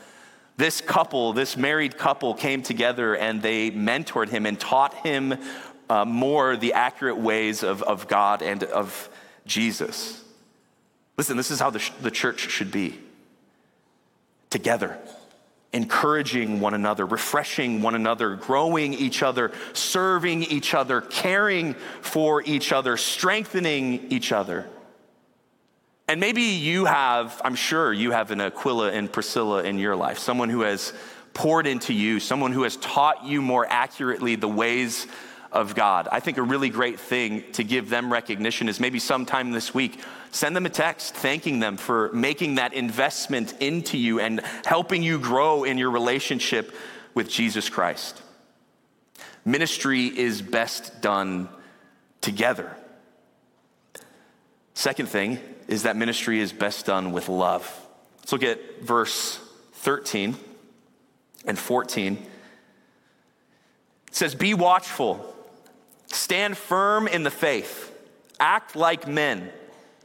This 0.57 0.81
couple, 0.81 1.33
this 1.33 1.57
married 1.57 1.97
couple, 1.97 2.33
came 2.33 2.63
together 2.63 3.15
and 3.15 3.41
they 3.41 3.69
mentored 3.69 4.29
him 4.29 4.45
and 4.45 4.59
taught 4.59 4.93
him 4.95 5.35
uh, 5.89 6.05
more 6.05 6.55
the 6.55 6.73
accurate 6.73 7.17
ways 7.17 7.63
of, 7.63 7.83
of 7.83 8.07
God 8.07 8.41
and 8.41 8.63
of 8.63 9.09
Jesus. 9.45 10.23
Listen, 11.17 11.37
this 11.37 11.51
is 11.51 11.59
how 11.59 11.69
the, 11.69 11.79
sh- 11.79 11.91
the 12.01 12.11
church 12.11 12.49
should 12.49 12.71
be 12.71 12.99
together, 14.49 14.97
encouraging 15.71 16.59
one 16.59 16.73
another, 16.73 17.05
refreshing 17.05 17.81
one 17.81 17.95
another, 17.95 18.35
growing 18.35 18.93
each 18.93 19.23
other, 19.23 19.51
serving 19.73 20.43
each 20.43 20.73
other, 20.73 21.01
caring 21.01 21.73
for 22.01 22.41
each 22.43 22.71
other, 22.71 22.97
strengthening 22.97 24.11
each 24.11 24.31
other. 24.31 24.67
And 26.07 26.19
maybe 26.19 26.41
you 26.41 26.85
have, 26.85 27.41
I'm 27.43 27.55
sure 27.55 27.93
you 27.93 28.11
have 28.11 28.31
an 28.31 28.41
Aquila 28.41 28.91
and 28.91 29.11
Priscilla 29.11 29.63
in 29.63 29.79
your 29.79 29.95
life, 29.95 30.19
someone 30.19 30.49
who 30.49 30.61
has 30.61 30.93
poured 31.33 31.65
into 31.65 31.93
you, 31.93 32.19
someone 32.19 32.51
who 32.51 32.63
has 32.63 32.77
taught 32.77 33.25
you 33.25 33.41
more 33.41 33.65
accurately 33.67 34.35
the 34.35 34.47
ways 34.47 35.07
of 35.53 35.75
God. 35.75 36.07
I 36.11 36.19
think 36.19 36.37
a 36.37 36.41
really 36.41 36.69
great 36.69 36.99
thing 36.99 37.43
to 37.53 37.63
give 37.63 37.89
them 37.89 38.11
recognition 38.11 38.67
is 38.67 38.79
maybe 38.79 38.99
sometime 38.99 39.51
this 39.51 39.73
week, 39.73 39.99
send 40.31 40.55
them 40.55 40.65
a 40.65 40.69
text 40.69 41.13
thanking 41.15 41.59
them 41.59 41.77
for 41.77 42.11
making 42.11 42.55
that 42.55 42.73
investment 42.73 43.53
into 43.61 43.97
you 43.97 44.19
and 44.19 44.41
helping 44.65 45.03
you 45.03 45.19
grow 45.19 45.63
in 45.63 45.77
your 45.77 45.91
relationship 45.91 46.73
with 47.13 47.29
Jesus 47.29 47.69
Christ. 47.69 48.21
Ministry 49.45 50.07
is 50.07 50.41
best 50.41 51.01
done 51.01 51.49
together. 52.21 52.75
Second 54.73 55.07
thing 55.07 55.39
is 55.67 55.83
that 55.83 55.95
ministry 55.95 56.39
is 56.39 56.51
best 56.51 56.87
done 56.87 57.11
with 57.11 57.29
love. 57.29 57.69
Let's 58.19 58.31
look 58.31 58.43
at 58.43 58.81
verse 58.81 59.39
13 59.73 60.35
and 61.45 61.59
14. 61.59 62.13
It 64.07 64.15
says, 64.15 64.33
Be 64.33 64.53
watchful 64.53 65.33
Stand 66.13 66.57
firm 66.57 67.07
in 67.07 67.23
the 67.23 67.31
faith. 67.31 67.91
Act 68.39 68.75
like 68.75 69.07
men. 69.07 69.49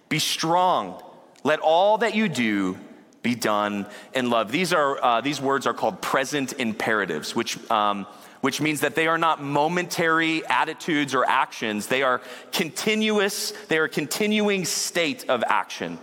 Be 0.09 0.19
strong. 0.19 1.03
Let 1.45 1.61
all 1.61 1.99
that 1.99 2.15
you 2.15 2.29
do 2.29 2.79
be 3.23 3.35
done 3.35 3.87
in 4.15 4.31
love. 4.31 4.51
These, 4.51 4.73
are, 4.73 5.03
uh, 5.05 5.21
these 5.21 5.41
words 5.41 5.67
are 5.67 5.75
called 5.75 6.01
present 6.01 6.55
imperatives, 6.55 7.35
which, 7.35 7.59
um, 7.71 8.07
which 8.41 8.61
means 8.61 8.81
that 8.81 8.95
they 8.95 9.07
are 9.07 9.19
not 9.19 9.43
momentary 9.43 10.47
attitudes 10.47 11.15
or 11.15 11.25
actions. 11.25 11.89
They 11.89 12.03
are 12.03 12.23
continuous, 12.53 13.53
they 13.69 13.79
are 13.79 13.89
continuing 13.89 14.65
state 14.65 15.29
of 15.29 15.43
action. 15.47 15.99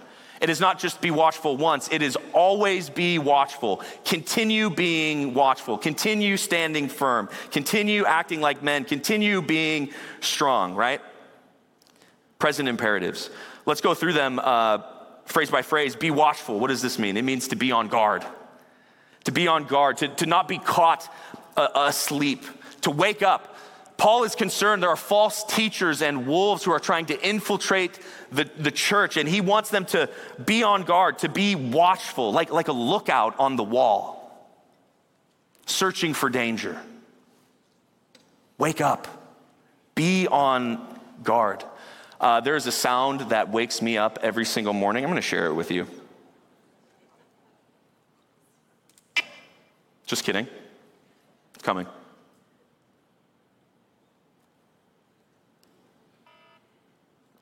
It 0.45 0.51
is 0.51 0.60
not 0.60 0.77
just 0.77 1.01
be 1.01 1.10
watchful 1.10 1.58
once, 1.58 1.89
it 1.91 2.03
is 2.03 2.15
always 2.31 2.91
be 2.91 3.17
watchful. 3.17 3.81
Continue 4.03 4.69
being 4.69 5.34
watchful. 5.34 5.75
Continue 5.75 6.38
standing 6.38 6.88
firm. 6.88 7.29
Continue 7.49 8.05
acting 8.05 8.41
like 8.41 8.62
men. 8.62 8.86
Continue 8.86 9.41
being 9.41 9.89
strong, 10.19 10.75
right? 10.75 11.01
Present 12.38 12.69
imperatives. 12.69 13.31
Let's 13.65 13.81
go 13.81 13.95
through 13.95 14.13
them 14.13 14.38
uh, 14.38 14.84
phrase 15.25 15.49
by 15.49 15.63
phrase. 15.63 15.95
Be 15.95 16.12
watchful. 16.12 16.60
What 16.60 16.67
does 16.67 16.84
this 16.84 16.99
mean? 16.99 17.17
It 17.17 17.23
means 17.23 17.47
to 17.47 17.55
be 17.55 17.71
on 17.71 17.88
guard. 17.88 18.23
To 19.23 19.31
be 19.31 19.47
on 19.47 19.63
guard, 19.63 19.97
to, 19.97 20.10
to 20.10 20.27
not 20.27 20.47
be 20.47 20.60
caught 20.60 21.12
uh, 21.58 21.69
asleep, 21.73 22.43
to 22.81 22.91
wake 22.91 23.23
up 23.23 23.54
Paul 23.97 24.23
is 24.23 24.36
concerned 24.36 24.84
there 24.84 24.89
are 24.89 24.95
false 24.95 25.43
teachers 25.43 26.01
and 26.01 26.27
wolves 26.27 26.63
who 26.63 26.71
are 26.71 26.79
trying 26.79 27.05
to 27.08 27.27
infiltrate 27.27 27.97
the, 28.31 28.49
the 28.58 28.71
church, 28.71 29.17
and 29.17 29.27
he 29.27 29.41
wants 29.41 29.69
them 29.69 29.86
to 29.88 30.10
be 30.45 30.63
on 30.63 30.84
guard, 30.84 31.19
to 31.19 31.29
be 31.29 31.55
watchful, 31.55 32.31
like, 32.31 32.51
like 32.51 32.67
a 32.67 32.73
lookout 32.73 33.39
on 33.39 33.55
the 33.55 33.63
wall, 33.63 34.49
searching 35.65 36.13
for 36.13 36.29
danger. 36.29 36.79
Wake 38.58 38.81
up, 38.81 39.08
be 39.95 40.27
on 40.27 40.99
guard. 41.23 41.63
Uh, 42.19 42.39
there's 42.41 42.67
a 42.67 42.71
sound 42.71 43.21
that 43.31 43.49
wakes 43.49 43.81
me 43.81 43.97
up 43.97 44.19
every 44.21 44.45
single 44.45 44.73
morning. 44.73 45.03
I'm 45.03 45.10
going 45.10 45.21
to 45.21 45.21
share 45.21 45.47
it 45.47 45.53
with 45.53 45.71
you. 45.71 45.88
Just 50.05 50.23
kidding. 50.23 50.47
It's 51.55 51.63
coming. 51.63 51.88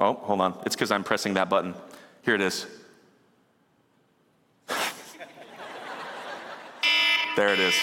Oh, 0.03 0.13
hold 0.15 0.41
on. 0.41 0.59
It's 0.65 0.75
because 0.75 0.91
I'm 0.91 1.05
pressing 1.05 1.35
that 1.35 1.49
button. 1.49 1.73
Here 2.23 2.35
it 2.35 2.41
is. 2.41 2.67
there 7.37 7.53
it 7.53 7.61
is. 7.61 7.73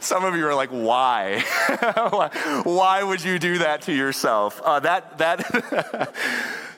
Some 0.00 0.26
of 0.26 0.36
you 0.36 0.46
are 0.46 0.54
like, 0.54 0.68
why? 0.68 1.40
why 2.64 3.02
would 3.02 3.24
you 3.24 3.38
do 3.38 3.60
that 3.60 3.80
to 3.82 3.94
yourself? 3.94 4.60
Uh, 4.62 4.80
that, 4.80 5.16
that 5.16 5.38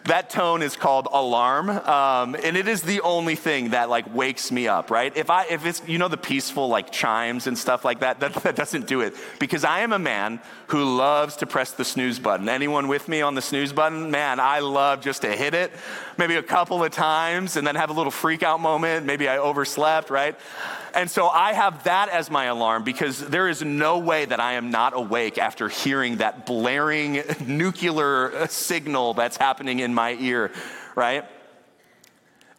that 0.05 0.29
tone 0.29 0.61
is 0.61 0.77
called 0.77 1.09
alarm, 1.11 1.71
um, 1.71 2.37
and 2.43 2.57
it 2.57 2.69
is 2.69 2.83
the 2.83 3.01
only 3.01 3.37
thing 3.37 3.71
that 3.71 3.89
like 3.89 4.15
wakes 4.15 4.53
me 4.53 4.69
up. 4.69 4.91
Right? 4.91 5.17
If 5.17 5.31
I 5.31 5.47
if 5.47 5.65
it's 5.65 5.83
you 5.87 5.99
know 5.99 6.09
the 6.09 6.19
peaceful 6.19 6.69
like 6.69 6.93
chimes 6.93 7.47
and 7.47 7.57
stuff 7.57 7.85
like 7.85 8.01
that, 8.01 8.21
that, 8.21 8.35
that 8.43 8.55
doesn't 8.57 8.87
do 8.87 9.01
it 9.01 9.15
because 9.39 9.65
I 9.65 9.81
am 9.81 9.93
a 9.93 9.99
man 9.99 10.41
who 10.69 10.97
loves 10.97 11.37
to 11.37 11.47
press 11.47 11.73
the 11.73 11.85
snooze 11.85 12.19
button. 12.19 12.49
Anyone 12.49 12.89
with 12.89 13.09
me 13.09 13.23
on 13.23 13.35
the 13.35 13.43
snooze 13.43 13.73
button? 13.73 14.11
Man, 14.11 14.41
I 14.41 14.61
love 14.61 15.01
just 15.01 15.23
to 15.23 15.35
hit 15.35 15.55
it, 15.55 15.73
maybe 16.19 16.37
a 16.37 16.43
couple 16.43 16.85
of 16.85 16.93
times, 16.93 17.57
and 17.57 17.67
then 17.67 17.75
have 17.75 17.91
a 17.91 17.95
little 17.95 18.13
freak 18.13 18.43
out 18.43 18.61
moment. 18.61 19.07
Maybe 19.07 19.29
I 19.29 19.39
overslept. 19.39 20.11
Right? 20.11 20.37
And 20.95 21.11
so 21.11 21.29
I 21.29 21.55
have 21.55 21.85
that 21.85 22.09
as 22.09 22.31
my 22.31 22.45
alarm 22.45 22.85
because 22.85 23.19
there 23.19 23.49
is 23.49 23.63
no 23.63 23.99
way 23.99 24.27
that 24.27 24.39
I 24.39 24.53
am 24.53 24.71
not 24.71 24.93
awake 24.95 25.39
after 25.39 25.69
hearing 25.69 26.19
that 26.19 26.47
blaring 26.47 27.21
nuclear 27.47 28.47
signal 28.49 29.15
that's 29.15 29.37
happening 29.37 29.81
in 29.81 29.93
my 29.95 30.15
ear, 30.15 30.51
right? 30.95 31.25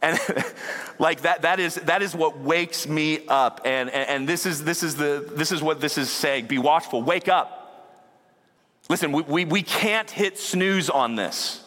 And 0.02 0.20
like 1.00 1.22
that, 1.22 1.42
that 1.42 1.60
is, 1.60 1.76
that 1.76 2.02
is 2.02 2.16
what 2.16 2.38
wakes 2.38 2.88
me 2.88 3.26
up. 3.28 3.62
And, 3.66 3.90
and, 3.90 4.10
and 4.10 4.30
this, 4.30 4.46
is, 4.46 4.64
this, 4.64 4.84
is 4.84 4.96
the, 4.96 5.28
this 5.36 5.52
is 5.52 5.62
what 5.62 5.82
this 5.82 5.98
is 5.98 6.10
saying. 6.10 6.48
Be 6.48 6.58
watchful, 6.58 7.02
wake 7.02 7.28
up. 7.28 7.62
Listen, 8.88 9.12
we, 9.12 9.24
we, 9.24 9.46
we 9.46 9.62
can't 9.64 10.10
hit 10.10 10.38
snooze 10.38 10.90
on 10.90 11.16
this. 11.16 11.62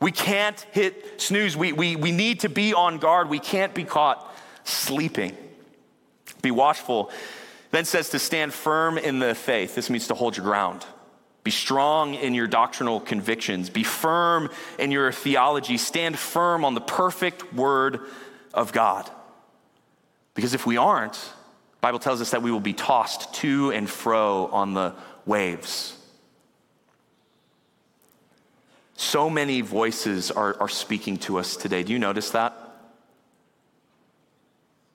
We 0.00 0.12
can't 0.12 0.60
hit 0.72 1.20
snooze. 1.20 1.56
We, 1.56 1.72
we, 1.72 1.96
we 1.96 2.12
need 2.12 2.40
to 2.40 2.48
be 2.48 2.74
on 2.74 2.98
guard. 2.98 3.28
We 3.28 3.38
can't 3.38 3.74
be 3.74 3.84
caught 3.84 4.32
sleeping. 4.64 5.36
Be 6.42 6.50
watchful. 6.50 7.10
Then 7.70 7.84
says 7.84 8.10
to 8.10 8.18
stand 8.18 8.52
firm 8.52 8.96
in 8.98 9.18
the 9.18 9.34
faith. 9.34 9.74
This 9.74 9.90
means 9.90 10.08
to 10.08 10.14
hold 10.14 10.36
your 10.36 10.44
ground. 10.44 10.86
Be 11.44 11.50
strong 11.50 12.14
in 12.14 12.34
your 12.34 12.46
doctrinal 12.46 13.00
convictions. 13.00 13.70
Be 13.70 13.82
firm 13.82 14.50
in 14.78 14.90
your 14.90 15.12
theology. 15.12 15.78
Stand 15.78 16.18
firm 16.18 16.64
on 16.64 16.74
the 16.74 16.80
perfect 16.80 17.54
word 17.54 18.00
of 18.52 18.72
God. 18.72 19.10
Because 20.34 20.54
if 20.54 20.66
we 20.66 20.76
aren't, 20.76 21.14
the 21.14 21.80
Bible 21.80 21.98
tells 21.98 22.20
us 22.20 22.32
that 22.32 22.42
we 22.42 22.50
will 22.50 22.60
be 22.60 22.72
tossed 22.72 23.32
to 23.34 23.70
and 23.70 23.88
fro 23.88 24.46
on 24.46 24.74
the 24.74 24.94
waves. 25.26 25.96
So 28.96 29.30
many 29.30 29.60
voices 29.60 30.32
are, 30.32 30.60
are 30.60 30.68
speaking 30.68 31.18
to 31.18 31.38
us 31.38 31.56
today. 31.56 31.84
Do 31.84 31.92
you 31.92 32.00
notice 32.00 32.30
that? 32.30 32.52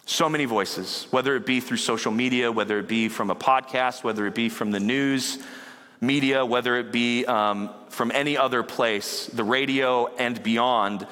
So 0.05 0.27
many 0.27 0.43
voices, 0.43 1.07
whether 1.11 1.35
it 1.37 1.45
be 1.45 1.61
through 1.61 1.77
social 1.77 2.11
media, 2.11 2.51
whether 2.51 2.77
it 2.79 2.87
be 2.89 3.07
from 3.07 3.29
a 3.29 3.35
podcast, 3.35 4.03
whether 4.03 4.27
it 4.27 4.35
be 4.35 4.49
from 4.49 4.71
the 4.71 4.79
news, 4.79 5.39
media, 6.03 6.45
whether 6.45 6.77
it 6.77 6.91
be 6.91 7.25
um, 7.25 7.69
from 7.89 8.11
any 8.11 8.37
other 8.37 8.61
place, 8.61 9.27
the 9.27 9.43
radio 9.43 10.07
and 10.17 10.41
beyond, 10.43 11.07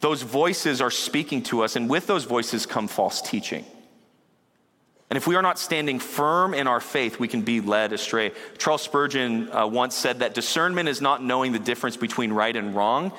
those 0.00 0.22
voices 0.22 0.80
are 0.80 0.90
speaking 0.90 1.42
to 1.44 1.62
us, 1.62 1.76
and 1.76 1.90
with 1.90 2.06
those 2.06 2.24
voices 2.24 2.66
come 2.66 2.88
false 2.88 3.20
teaching. 3.20 3.64
And 5.10 5.16
if 5.16 5.26
we 5.26 5.36
are 5.36 5.42
not 5.42 5.58
standing 5.58 5.98
firm 5.98 6.52
in 6.54 6.66
our 6.66 6.80
faith, 6.80 7.18
we 7.18 7.28
can 7.28 7.42
be 7.42 7.60
led 7.60 7.92
astray. 7.92 8.32
Charles 8.58 8.82
Spurgeon 8.82 9.50
uh, 9.50 9.66
once 9.66 9.94
said 9.94 10.18
that 10.18 10.34
discernment 10.34 10.88
is 10.88 11.00
not 11.00 11.22
knowing 11.22 11.52
the 11.52 11.58
difference 11.58 11.96
between 11.96 12.32
right 12.32 12.54
and 12.54 12.74
wrong, 12.74 13.12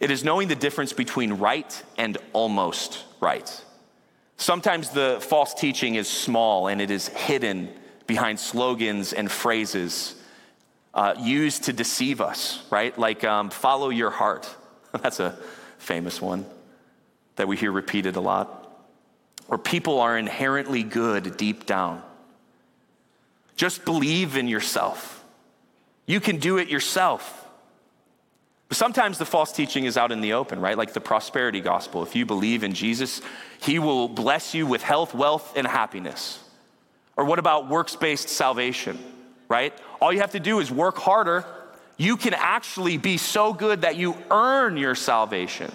it 0.00 0.10
is 0.10 0.22
knowing 0.22 0.48
the 0.48 0.54
difference 0.54 0.92
between 0.92 1.34
right 1.34 1.82
and 1.96 2.18
almost 2.32 3.04
right. 3.20 3.64
Sometimes 4.36 4.90
the 4.90 5.18
false 5.20 5.54
teaching 5.54 5.94
is 5.94 6.08
small 6.08 6.68
and 6.68 6.80
it 6.80 6.90
is 6.90 7.08
hidden 7.08 7.72
behind 8.06 8.38
slogans 8.38 9.12
and 9.12 9.30
phrases 9.30 10.16
uh, 10.94 11.14
used 11.18 11.64
to 11.64 11.72
deceive 11.72 12.20
us, 12.20 12.62
right? 12.70 12.96
Like 12.96 13.24
um, 13.24 13.50
follow 13.50 13.90
your 13.90 14.10
heart. 14.10 14.48
That's 15.02 15.20
a 15.20 15.36
famous 15.78 16.22
one 16.22 16.46
that 17.36 17.48
we 17.48 17.56
hear 17.56 17.72
repeated 17.72 18.16
a 18.16 18.20
lot. 18.20 18.60
Or 19.48 19.58
people 19.58 20.00
are 20.00 20.16
inherently 20.16 20.82
good 20.82 21.36
deep 21.36 21.66
down. 21.66 22.02
Just 23.56 23.84
believe 23.84 24.36
in 24.36 24.48
yourself. 24.48 25.22
You 26.06 26.20
can 26.20 26.38
do 26.38 26.58
it 26.58 26.68
yourself. 26.68 27.44
But 28.68 28.78
sometimes 28.78 29.18
the 29.18 29.26
false 29.26 29.52
teaching 29.52 29.84
is 29.84 29.96
out 29.96 30.10
in 30.10 30.20
the 30.20 30.32
open, 30.32 30.60
right? 30.60 30.76
Like 30.76 30.92
the 30.92 31.00
prosperity 31.00 31.60
gospel. 31.60 32.02
If 32.02 32.16
you 32.16 32.24
believe 32.24 32.64
in 32.64 32.72
Jesus, 32.72 33.20
he 33.60 33.78
will 33.78 34.08
bless 34.08 34.54
you 34.54 34.66
with 34.66 34.82
health, 34.82 35.14
wealth, 35.14 35.52
and 35.56 35.66
happiness. 35.66 36.40
Or 37.16 37.24
what 37.24 37.38
about 37.38 37.68
works 37.68 37.94
based 37.94 38.28
salvation, 38.28 38.98
right? 39.48 39.72
All 40.00 40.12
you 40.12 40.20
have 40.20 40.32
to 40.32 40.40
do 40.40 40.60
is 40.60 40.70
work 40.70 40.96
harder. 40.96 41.44
You 41.96 42.16
can 42.16 42.34
actually 42.34 42.96
be 42.96 43.16
so 43.16 43.52
good 43.52 43.82
that 43.82 43.96
you 43.96 44.16
earn 44.30 44.76
your 44.76 44.94
salvation. 44.94 45.72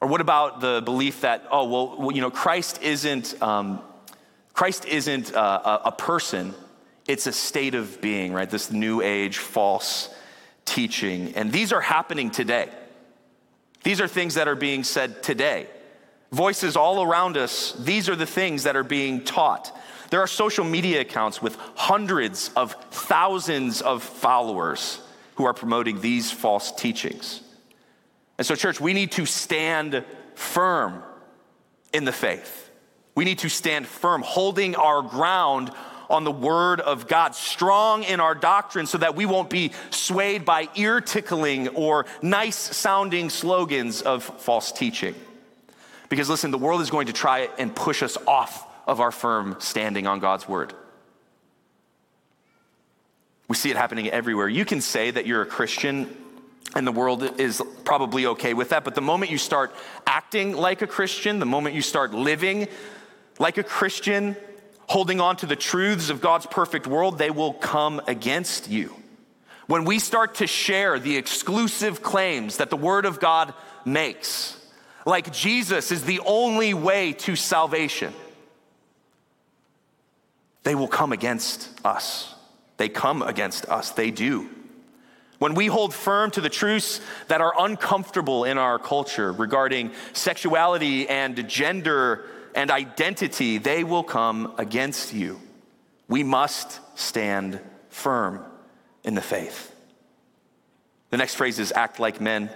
Or 0.00 0.08
what 0.08 0.20
about 0.20 0.60
the 0.60 0.82
belief 0.84 1.22
that, 1.22 1.46
oh, 1.50 1.96
well, 1.96 2.12
you 2.12 2.20
know, 2.20 2.30
Christ 2.30 2.82
isn't, 2.82 3.40
um, 3.42 3.80
Christ 4.52 4.84
isn't 4.84 5.34
uh, 5.34 5.80
a, 5.84 5.88
a 5.88 5.92
person, 5.92 6.54
it's 7.08 7.26
a 7.26 7.32
state 7.32 7.74
of 7.74 8.00
being, 8.00 8.32
right? 8.32 8.48
This 8.48 8.70
new 8.70 9.00
age 9.00 9.38
false 9.38 10.14
teaching. 10.64 11.34
And 11.36 11.50
these 11.50 11.72
are 11.72 11.80
happening 11.80 12.30
today. 12.30 12.68
These 13.82 14.00
are 14.00 14.08
things 14.08 14.34
that 14.34 14.48
are 14.48 14.54
being 14.54 14.84
said 14.84 15.22
today. 15.22 15.68
Voices 16.32 16.76
all 16.76 17.02
around 17.02 17.36
us, 17.36 17.72
these 17.72 18.08
are 18.08 18.16
the 18.16 18.26
things 18.26 18.64
that 18.64 18.76
are 18.76 18.84
being 18.84 19.24
taught. 19.24 19.74
There 20.14 20.22
are 20.22 20.28
social 20.28 20.64
media 20.64 21.00
accounts 21.00 21.42
with 21.42 21.56
hundreds 21.74 22.52
of 22.54 22.74
thousands 22.92 23.82
of 23.82 24.00
followers 24.00 25.00
who 25.34 25.44
are 25.44 25.52
promoting 25.52 26.00
these 26.00 26.30
false 26.30 26.70
teachings. 26.70 27.40
And 28.38 28.46
so, 28.46 28.54
church, 28.54 28.80
we 28.80 28.92
need 28.92 29.10
to 29.10 29.26
stand 29.26 30.04
firm 30.36 31.02
in 31.92 32.04
the 32.04 32.12
faith. 32.12 32.70
We 33.16 33.24
need 33.24 33.40
to 33.40 33.48
stand 33.48 33.88
firm, 33.88 34.22
holding 34.22 34.76
our 34.76 35.02
ground 35.02 35.72
on 36.08 36.22
the 36.22 36.30
word 36.30 36.80
of 36.80 37.08
God, 37.08 37.34
strong 37.34 38.04
in 38.04 38.20
our 38.20 38.36
doctrine 38.36 38.86
so 38.86 38.98
that 38.98 39.16
we 39.16 39.26
won't 39.26 39.50
be 39.50 39.72
swayed 39.90 40.44
by 40.44 40.68
ear 40.76 41.00
tickling 41.00 41.66
or 41.70 42.06
nice 42.22 42.54
sounding 42.54 43.30
slogans 43.30 44.00
of 44.00 44.22
false 44.22 44.70
teaching. 44.70 45.16
Because 46.08 46.30
listen, 46.30 46.52
the 46.52 46.58
world 46.58 46.82
is 46.82 46.90
going 46.90 47.08
to 47.08 47.12
try 47.12 47.48
and 47.58 47.74
push 47.74 48.00
us 48.00 48.16
off 48.28 48.70
of 48.86 49.00
our 49.00 49.10
firm 49.10 49.56
standing 49.58 50.06
on 50.06 50.20
God's 50.20 50.48
word. 50.48 50.72
We 53.48 53.56
see 53.56 53.70
it 53.70 53.76
happening 53.76 54.08
everywhere. 54.08 54.48
You 54.48 54.64
can 54.64 54.80
say 54.80 55.10
that 55.10 55.26
you're 55.26 55.42
a 55.42 55.46
Christian 55.46 56.16
and 56.74 56.86
the 56.86 56.92
world 56.92 57.40
is 57.40 57.62
probably 57.84 58.26
okay 58.26 58.54
with 58.54 58.70
that. 58.70 58.84
But 58.84 58.94
the 58.94 59.00
moment 59.00 59.30
you 59.30 59.38
start 59.38 59.74
acting 60.06 60.56
like 60.56 60.82
a 60.82 60.86
Christian, 60.86 61.38
the 61.38 61.46
moment 61.46 61.74
you 61.74 61.82
start 61.82 62.12
living 62.12 62.68
like 63.38 63.58
a 63.58 63.62
Christian, 63.62 64.36
holding 64.88 65.20
on 65.20 65.36
to 65.36 65.46
the 65.46 65.56
truths 65.56 66.10
of 66.10 66.20
God's 66.20 66.46
perfect 66.46 66.86
world, 66.86 67.18
they 67.18 67.30
will 67.30 67.52
come 67.52 68.00
against 68.06 68.68
you. 68.68 68.94
When 69.66 69.84
we 69.84 69.98
start 69.98 70.36
to 70.36 70.46
share 70.46 70.98
the 70.98 71.16
exclusive 71.16 72.02
claims 72.02 72.58
that 72.58 72.70
the 72.70 72.76
Word 72.76 73.06
of 73.06 73.18
God 73.18 73.54
makes, 73.84 74.60
like 75.06 75.32
Jesus 75.32 75.90
is 75.90 76.04
the 76.04 76.20
only 76.20 76.74
way 76.74 77.12
to 77.12 77.36
salvation, 77.36 78.12
they 80.64 80.74
will 80.74 80.88
come 80.88 81.12
against 81.12 81.70
us. 81.84 82.34
They 82.76 82.88
come 82.88 83.22
against 83.22 83.66
us. 83.66 83.90
They 83.90 84.10
do. 84.10 84.48
When 85.38 85.54
we 85.54 85.66
hold 85.66 85.92
firm 85.94 86.30
to 86.32 86.40
the 86.40 86.48
truths 86.48 87.00
that 87.28 87.40
are 87.40 87.52
uncomfortable 87.58 88.44
in 88.44 88.56
our 88.56 88.78
culture 88.78 89.32
regarding 89.32 89.92
sexuality 90.12 91.08
and 91.08 91.48
gender 91.48 92.24
and 92.54 92.70
identity, 92.70 93.58
they 93.58 93.84
will 93.84 94.04
come 94.04 94.54
against 94.58 95.12
you. 95.12 95.40
We 96.08 96.22
must 96.22 96.80
stand 96.98 97.60
firm 97.90 98.44
in 99.02 99.14
the 99.14 99.20
faith. 99.20 99.74
The 101.10 101.16
next 101.16 101.34
phrase 101.34 101.58
is 101.58 101.72
act 101.72 102.00
like 102.00 102.20
men. 102.20 102.50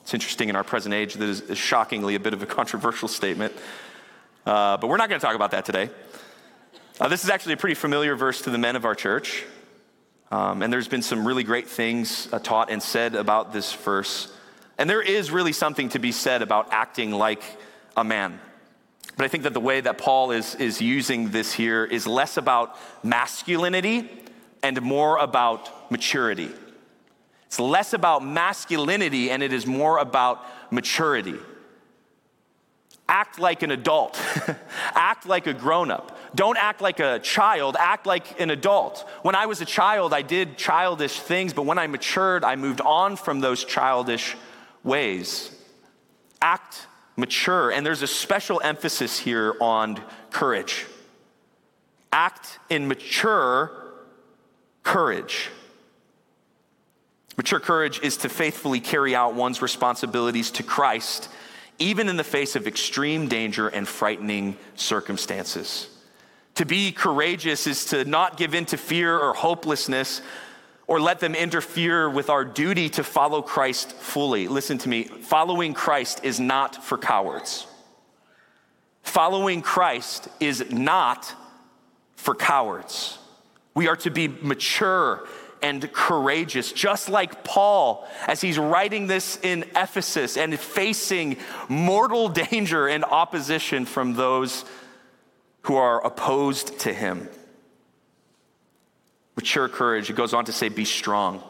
It's 0.00 0.14
interesting 0.14 0.48
in 0.48 0.56
our 0.56 0.64
present 0.64 0.94
age, 0.94 1.14
that 1.14 1.28
is, 1.28 1.58
shockingly 1.58 2.14
a 2.14 2.20
bit 2.20 2.32
of 2.32 2.42
a 2.42 2.46
controversial 2.46 3.08
statement. 3.08 3.52
Uh, 4.46 4.78
but 4.78 4.88
we're 4.88 4.96
not 4.96 5.10
going 5.10 5.20
to 5.20 5.26
talk 5.26 5.36
about 5.36 5.50
that 5.50 5.64
today. 5.64 5.90
Uh, 7.00 7.06
this 7.06 7.22
is 7.22 7.30
actually 7.30 7.52
a 7.52 7.56
pretty 7.56 7.76
familiar 7.76 8.16
verse 8.16 8.42
to 8.42 8.50
the 8.50 8.58
men 8.58 8.74
of 8.74 8.84
our 8.84 8.94
church. 8.96 9.44
Um, 10.32 10.62
and 10.62 10.72
there's 10.72 10.88
been 10.88 11.02
some 11.02 11.24
really 11.24 11.44
great 11.44 11.68
things 11.68 12.28
uh, 12.32 12.40
taught 12.40 12.72
and 12.72 12.82
said 12.82 13.14
about 13.14 13.52
this 13.52 13.72
verse. 13.72 14.32
And 14.78 14.90
there 14.90 15.00
is 15.00 15.30
really 15.30 15.52
something 15.52 15.90
to 15.90 16.00
be 16.00 16.10
said 16.10 16.42
about 16.42 16.72
acting 16.72 17.12
like 17.12 17.42
a 17.96 18.02
man. 18.02 18.40
But 19.16 19.24
I 19.26 19.28
think 19.28 19.44
that 19.44 19.54
the 19.54 19.60
way 19.60 19.80
that 19.80 19.96
Paul 19.96 20.32
is, 20.32 20.56
is 20.56 20.80
using 20.80 21.30
this 21.30 21.52
here 21.52 21.84
is 21.84 22.04
less 22.08 22.36
about 22.36 22.76
masculinity 23.04 24.10
and 24.64 24.82
more 24.82 25.18
about 25.18 25.92
maturity. 25.92 26.50
It's 27.46 27.60
less 27.60 27.92
about 27.92 28.24
masculinity 28.24 29.30
and 29.30 29.40
it 29.40 29.52
is 29.52 29.66
more 29.66 29.98
about 29.98 30.44
maturity. 30.72 31.36
Act 33.08 33.38
like 33.38 33.62
an 33.62 33.70
adult, 33.70 34.20
act 34.94 35.26
like 35.26 35.46
a 35.46 35.54
grown 35.54 35.90
up. 35.90 36.18
Don't 36.34 36.58
act 36.58 36.82
like 36.82 37.00
a 37.00 37.18
child, 37.20 37.76
act 37.78 38.06
like 38.06 38.38
an 38.38 38.50
adult. 38.50 39.08
When 39.22 39.34
I 39.34 39.46
was 39.46 39.62
a 39.62 39.64
child, 39.64 40.12
I 40.12 40.20
did 40.20 40.58
childish 40.58 41.18
things, 41.18 41.54
but 41.54 41.62
when 41.62 41.78
I 41.78 41.86
matured, 41.86 42.44
I 42.44 42.56
moved 42.56 42.82
on 42.82 43.16
from 43.16 43.40
those 43.40 43.64
childish 43.64 44.36
ways. 44.84 45.50
Act 46.42 46.86
mature, 47.16 47.70
and 47.70 47.84
there's 47.84 48.02
a 48.02 48.06
special 48.06 48.60
emphasis 48.62 49.18
here 49.18 49.56
on 49.60 50.00
courage. 50.30 50.86
Act 52.12 52.58
in 52.68 52.88
mature 52.88 53.70
courage. 54.82 55.50
Mature 57.36 57.60
courage 57.60 58.00
is 58.02 58.16
to 58.18 58.28
faithfully 58.28 58.80
carry 58.80 59.14
out 59.14 59.34
one's 59.34 59.62
responsibilities 59.62 60.50
to 60.50 60.62
Christ, 60.62 61.28
even 61.78 62.08
in 62.08 62.16
the 62.16 62.24
face 62.24 62.56
of 62.56 62.66
extreme 62.66 63.28
danger 63.28 63.68
and 63.68 63.86
frightening 63.86 64.56
circumstances. 64.74 65.88
To 66.56 66.64
be 66.64 66.90
courageous 66.90 67.66
is 67.66 67.84
to 67.86 68.04
not 68.04 68.36
give 68.36 68.54
in 68.54 68.64
to 68.66 68.76
fear 68.76 69.16
or 69.16 69.32
hopelessness 69.32 70.20
or 70.88 71.00
let 71.00 71.20
them 71.20 71.34
interfere 71.34 72.08
with 72.10 72.30
our 72.30 72.44
duty 72.44 72.88
to 72.88 73.04
follow 73.04 73.42
Christ 73.42 73.92
fully. 73.92 74.48
Listen 74.48 74.78
to 74.78 74.88
me 74.88 75.04
following 75.04 75.74
Christ 75.74 76.24
is 76.24 76.40
not 76.40 76.82
for 76.82 76.98
cowards. 76.98 77.66
Following 79.02 79.62
Christ 79.62 80.28
is 80.40 80.70
not 80.72 81.32
for 82.16 82.34
cowards. 82.34 83.18
We 83.74 83.86
are 83.86 83.96
to 83.96 84.10
be 84.10 84.28
mature 84.28 85.28
and 85.62 85.92
courageous, 85.92 86.72
just 86.72 87.08
like 87.08 87.44
Paul 87.44 88.06
as 88.26 88.40
he's 88.40 88.58
writing 88.58 89.06
this 89.06 89.38
in 89.42 89.64
Ephesus 89.74 90.36
and 90.36 90.58
facing 90.58 91.36
mortal 91.68 92.28
danger 92.50 92.86
and 92.88 93.04
opposition 93.04 93.84
from 93.84 94.14
those 94.14 94.64
who 95.62 95.76
are 95.76 96.04
opposed 96.04 96.78
to 96.80 96.92
him. 96.92 97.28
Mature 99.36 99.68
courage, 99.68 100.10
it 100.10 100.16
goes 100.16 100.34
on 100.34 100.44
to 100.46 100.52
say, 100.52 100.68
be 100.68 100.84
strong. 100.84 101.36
And 101.36 101.42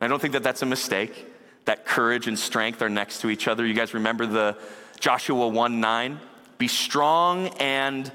I 0.00 0.08
don't 0.08 0.20
think 0.20 0.32
that 0.32 0.42
that's 0.42 0.62
a 0.62 0.66
mistake, 0.66 1.26
that 1.64 1.86
courage 1.86 2.26
and 2.26 2.38
strength 2.38 2.82
are 2.82 2.90
next 2.90 3.20
to 3.20 3.30
each 3.30 3.48
other. 3.48 3.66
You 3.66 3.74
guys 3.74 3.94
remember 3.94 4.26
the 4.26 4.56
Joshua 4.98 5.48
1 5.48 5.80
9? 5.80 6.20
Be 6.58 6.68
strong 6.68 7.48
and 7.60 8.10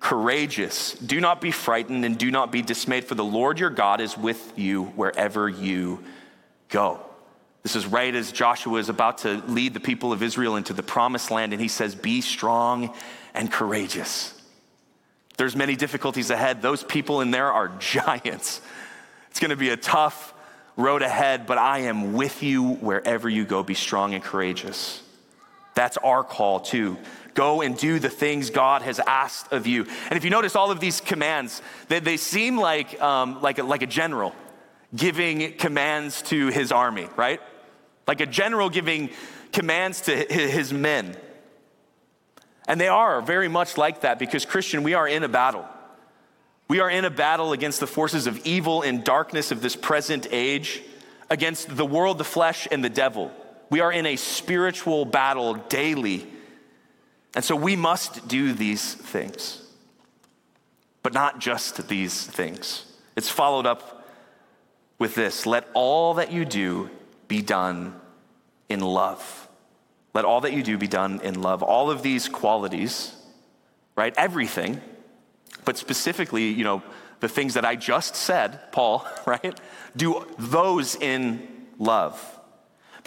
courageous. 0.00 0.92
Do 0.94 1.20
not 1.20 1.40
be 1.40 1.50
frightened 1.50 2.04
and 2.04 2.18
do 2.18 2.30
not 2.30 2.52
be 2.52 2.62
dismayed, 2.62 3.04
for 3.04 3.14
the 3.14 3.24
Lord 3.24 3.58
your 3.58 3.70
God 3.70 4.00
is 4.00 4.16
with 4.16 4.52
you 4.56 4.84
wherever 4.84 5.48
you 5.48 6.02
go. 6.68 7.00
This 7.62 7.76
is 7.76 7.86
right 7.86 8.14
as 8.14 8.32
Joshua 8.32 8.78
is 8.78 8.88
about 8.88 9.18
to 9.18 9.42
lead 9.48 9.74
the 9.74 9.80
people 9.80 10.12
of 10.12 10.22
Israel 10.22 10.56
into 10.56 10.72
the 10.72 10.82
promised 10.82 11.30
land, 11.30 11.52
and 11.52 11.60
he 11.60 11.68
says, 11.68 11.94
Be 11.94 12.20
strong 12.20 12.94
and 13.34 13.50
courageous. 13.50 14.34
There's 15.36 15.54
many 15.54 15.76
difficulties 15.76 16.30
ahead. 16.30 16.62
Those 16.62 16.82
people 16.82 17.20
in 17.20 17.30
there 17.30 17.52
are 17.52 17.68
giants. 17.78 18.60
It's 19.30 19.40
going 19.40 19.50
to 19.50 19.56
be 19.56 19.70
a 19.70 19.76
tough 19.76 20.34
road 20.76 21.02
ahead, 21.02 21.46
but 21.46 21.58
I 21.58 21.80
am 21.80 22.12
with 22.12 22.42
you 22.42 22.74
wherever 22.74 23.28
you 23.28 23.44
go. 23.44 23.62
Be 23.62 23.74
strong 23.74 24.14
and 24.14 24.22
courageous. 24.22 25.02
That's 25.74 25.96
our 25.98 26.24
call 26.24 26.60
too. 26.60 26.96
Go 27.38 27.62
and 27.62 27.78
do 27.78 28.00
the 28.00 28.08
things 28.08 28.50
God 28.50 28.82
has 28.82 28.98
asked 28.98 29.52
of 29.52 29.64
you. 29.64 29.86
And 30.08 30.16
if 30.16 30.24
you 30.24 30.30
notice 30.30 30.56
all 30.56 30.72
of 30.72 30.80
these 30.80 31.00
commands, 31.00 31.62
they, 31.86 32.00
they 32.00 32.16
seem 32.16 32.58
like, 32.58 33.00
um, 33.00 33.40
like, 33.40 33.58
a, 33.58 33.62
like 33.62 33.82
a 33.82 33.86
general 33.86 34.34
giving 34.92 35.52
commands 35.52 36.20
to 36.22 36.48
his 36.48 36.72
army, 36.72 37.08
right? 37.14 37.40
Like 38.08 38.20
a 38.20 38.26
general 38.26 38.70
giving 38.70 39.10
commands 39.52 40.00
to 40.00 40.16
his 40.16 40.72
men. 40.72 41.16
And 42.66 42.80
they 42.80 42.88
are 42.88 43.22
very 43.22 43.46
much 43.46 43.78
like 43.78 44.00
that 44.00 44.18
because, 44.18 44.44
Christian, 44.44 44.82
we 44.82 44.94
are 44.94 45.06
in 45.06 45.22
a 45.22 45.28
battle. 45.28 45.64
We 46.66 46.80
are 46.80 46.90
in 46.90 47.04
a 47.04 47.10
battle 47.10 47.52
against 47.52 47.78
the 47.78 47.86
forces 47.86 48.26
of 48.26 48.44
evil 48.44 48.82
and 48.82 49.04
darkness 49.04 49.52
of 49.52 49.62
this 49.62 49.76
present 49.76 50.26
age, 50.32 50.82
against 51.30 51.76
the 51.76 51.86
world, 51.86 52.18
the 52.18 52.24
flesh, 52.24 52.66
and 52.68 52.82
the 52.82 52.90
devil. 52.90 53.30
We 53.70 53.78
are 53.78 53.92
in 53.92 54.06
a 54.06 54.16
spiritual 54.16 55.04
battle 55.04 55.54
daily 55.54 56.26
and 57.34 57.44
so 57.44 57.54
we 57.54 57.76
must 57.76 58.28
do 58.28 58.52
these 58.52 58.94
things, 58.94 59.62
but 61.02 61.12
not 61.12 61.38
just 61.38 61.88
these 61.88 62.26
things. 62.26 62.84
It's 63.16 63.28
followed 63.28 63.66
up 63.66 64.06
with 64.98 65.14
this 65.14 65.46
let 65.46 65.68
all 65.74 66.14
that 66.14 66.32
you 66.32 66.44
do 66.44 66.90
be 67.28 67.42
done 67.42 67.98
in 68.68 68.80
love. 68.80 69.48
Let 70.14 70.24
all 70.24 70.40
that 70.40 70.52
you 70.52 70.62
do 70.62 70.78
be 70.78 70.88
done 70.88 71.20
in 71.22 71.42
love. 71.42 71.62
All 71.62 71.90
of 71.90 72.02
these 72.02 72.28
qualities, 72.28 73.14
right? 73.94 74.14
Everything, 74.16 74.80
but 75.64 75.76
specifically, 75.76 76.48
you 76.48 76.64
know, 76.64 76.82
the 77.20 77.28
things 77.28 77.54
that 77.54 77.64
I 77.64 77.76
just 77.76 78.16
said, 78.16 78.72
Paul, 78.72 79.06
right? 79.26 79.58
Do 79.96 80.26
those 80.38 80.94
in 80.96 81.66
love. 81.78 82.37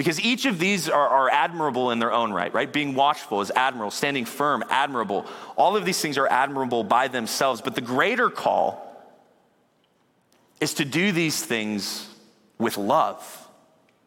Because 0.01 0.19
each 0.19 0.47
of 0.47 0.57
these 0.57 0.89
are, 0.89 1.07
are, 1.07 1.29
admirable 1.29 1.91
in 1.91 1.99
their 1.99 2.11
own 2.11 2.33
right, 2.33 2.51
right? 2.55 2.73
Being 2.73 2.95
watchful 2.95 3.41
is 3.41 3.51
admirable, 3.51 3.91
standing 3.91 4.25
firm, 4.25 4.63
admirable. 4.67 5.27
All 5.55 5.77
of 5.77 5.85
these 5.85 6.01
things 6.01 6.17
are 6.17 6.27
admirable 6.27 6.83
by 6.83 7.07
themselves. 7.07 7.61
But 7.61 7.75
the 7.75 7.81
greater 7.81 8.31
call 8.31 8.99
is 10.59 10.73
to 10.73 10.85
do 10.85 11.11
these 11.11 11.45
things 11.45 12.09
with 12.57 12.79
love, 12.79 13.47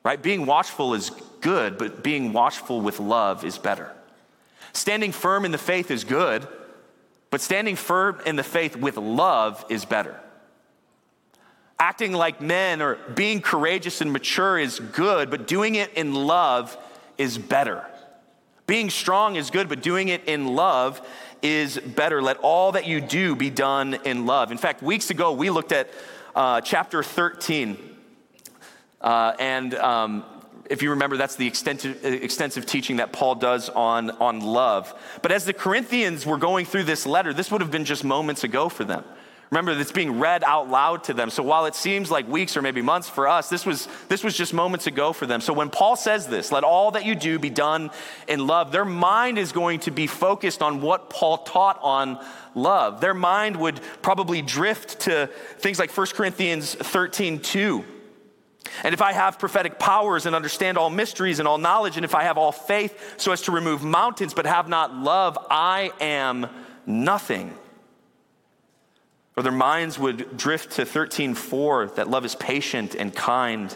right? 0.03 0.21
Being 0.21 0.47
watchful 0.47 0.95
is 0.95 1.11
good, 1.41 1.79
but 1.79 2.03
being 2.03 2.33
watchful 2.33 2.81
with 2.81 2.99
love 2.99 3.45
is 3.45 3.57
better. 3.57 3.93
Standing 4.73 5.13
firm 5.13 5.45
in 5.45 5.53
the 5.53 5.59
faith 5.59 5.93
is 5.93 6.03
good, 6.03 6.45
but 7.31 7.41
standing 7.41 7.77
firm 7.77 8.19
in 8.27 8.35
the 8.35 8.43
faith 8.43 8.75
with 8.75 8.97
love 8.97 9.65
is 9.69 9.85
better. 9.85 10.21
Acting 11.79 12.13
like 12.13 12.41
men 12.41 12.81
or 12.81 12.97
being 13.15 13.41
courageous 13.41 14.01
and 14.01 14.13
mature 14.13 14.59
is 14.59 14.79
good, 14.79 15.31
but 15.31 15.47
doing 15.47 15.75
it 15.75 15.93
in 15.95 16.15
love 16.15 16.77
is 17.19 17.37
better. 17.37 17.85
Being 18.67 18.91
strong 18.91 19.37
is 19.37 19.51
good, 19.51 19.69
but 19.69 19.83
doing 19.83 20.09
it 20.09 20.25
in 20.27 20.55
love 20.55 21.07
is 21.43 21.79
better. 21.79 22.23
Let 22.23 22.39
all 22.39 22.73
that 22.73 22.87
you 22.87 23.01
do 23.01 23.37
be 23.37 23.51
done 23.51 23.95
in 24.05 24.25
love. 24.25 24.53
In 24.53 24.59
fact, 24.59 24.83
weeks 24.83 25.11
ago, 25.11 25.33
we 25.33 25.51
looked 25.51 25.73
at 25.73 25.91
uh, 26.35 26.61
chapter 26.63 27.03
13. 27.03 27.77
Uh, 29.01 29.35
and 29.39 29.75
um, 29.75 30.25
if 30.71 30.83
you 30.83 30.91
remember, 30.91 31.17
that's 31.17 31.37
the 31.37 31.47
extensive, 31.47 32.05
extensive 32.05 32.65
teaching 32.65 32.97
that 32.97 33.13
Paul 33.13 33.35
does 33.35 33.69
on, 33.69 34.11
on 34.13 34.41
love. 34.41 34.95
But 35.21 35.33
as 35.33 35.45
the 35.45 35.53
Corinthians 35.53 36.25
were 36.25 36.39
going 36.39 36.65
through 36.65 36.85
this 36.85 37.05
letter, 37.05 37.35
this 37.35 37.51
would 37.51 37.61
have 37.61 37.71
been 37.71 37.85
just 37.85 38.05
moments 38.05 38.45
ago 38.45 38.71
for 38.71 38.85
them. 38.85 39.05
Remember, 39.55 39.71
it's 39.71 39.93
being 39.93 40.19
read 40.19 40.43
out 40.43 40.69
loud 40.69 41.05
to 41.05 41.15
them. 41.15 41.31
So 41.31 41.41
while 41.45 41.67
it 41.67 41.77
seems 41.77 42.11
like 42.11 42.27
weeks 42.27 42.57
or 42.57 42.63
maybe 42.63 42.83
months 42.83 43.09
for 43.09 43.29
us, 43.29 43.49
this 43.49 43.65
was, 43.65 43.87
this 44.09 44.25
was 44.25 44.37
just 44.37 44.53
moments 44.53 44.89
ago 44.89 45.13
for 45.13 45.27
them. 45.27 45.41
So 45.41 45.53
when 45.53 45.71
Paul 45.71 45.95
says 45.95 46.27
this, 46.27 46.51
let 46.51 46.65
all 46.65 46.91
that 46.91 47.05
you 47.05 47.15
do 47.15 47.39
be 47.39 47.51
done 47.51 47.93
in 48.27 48.49
love, 48.49 48.73
their 48.73 48.85
mind 48.85 49.39
is 49.39 49.53
going 49.53 49.79
to 49.81 49.93
be 49.93 50.09
focused 50.09 50.61
on 50.61 50.81
what 50.81 51.09
Paul 51.09 51.39
taught 51.39 51.79
on 51.83 52.19
love. 52.57 53.01
Their 53.01 53.15
mind 53.15 53.55
would 53.55 53.81
probably 54.03 54.43
drift 54.43 55.03
to 55.03 55.31
things 55.59 55.79
like 55.79 55.97
1 55.97 56.07
Corinthians 56.15 56.75
13 56.75 57.39
2. 57.39 57.85
And 58.83 58.93
if 58.93 59.01
I 59.01 59.13
have 59.13 59.39
prophetic 59.39 59.79
powers 59.79 60.27
and 60.27 60.35
understand 60.35 60.79
all 60.79 60.91
mysteries 60.91 61.39
and 61.39 61.47
all 61.47 61.59
knowledge, 61.59 61.95
and 61.95 62.05
if 62.05 62.17
I 62.17 62.25
have 62.25 62.39
all 62.39 62.51
faith 62.51 63.21
so 63.21 63.31
as 63.31 63.43
to 63.43 63.53
remove 63.53 63.85
mountains 63.85 64.35
but 64.35 64.47
have 64.47 64.69
not 64.69 64.93
love, 64.97 65.39
I 65.49 65.93
am 66.01 66.49
nothing. 66.87 67.57
Or 69.37 69.43
their 69.43 69.53
minds 69.53 69.99
would 69.99 70.37
drift 70.37 70.73
to 70.73 70.85
13:4 70.85 71.97
that 71.97 72.09
love 72.09 72.25
is 72.25 72.35
patient 72.35 72.95
and 72.95 73.15
kind. 73.15 73.75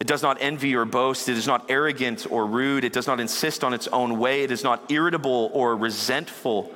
It 0.00 0.06
does 0.06 0.22
not 0.22 0.38
envy 0.40 0.74
or 0.74 0.84
boast. 0.84 1.28
It 1.28 1.36
is 1.36 1.46
not 1.46 1.70
arrogant 1.70 2.26
or 2.30 2.46
rude. 2.46 2.84
It 2.84 2.92
does 2.92 3.06
not 3.06 3.20
insist 3.20 3.64
on 3.64 3.72
its 3.72 3.86
own 3.88 4.18
way. 4.18 4.42
It 4.42 4.50
is 4.50 4.64
not 4.64 4.90
irritable 4.90 5.50
or 5.54 5.76
resentful. 5.76 6.74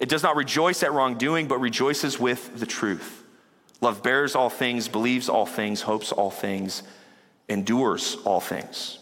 It 0.00 0.08
does 0.08 0.22
not 0.22 0.36
rejoice 0.36 0.82
at 0.82 0.92
wrongdoing, 0.92 1.46
but 1.46 1.58
rejoices 1.58 2.18
with 2.18 2.58
the 2.58 2.66
truth. 2.66 3.22
Love 3.80 4.02
bears 4.02 4.34
all 4.34 4.50
things, 4.50 4.88
believes 4.88 5.28
all 5.28 5.46
things, 5.46 5.82
hopes 5.82 6.10
all 6.10 6.30
things, 6.30 6.82
endures 7.48 8.16
all 8.24 8.40
things. 8.40 8.98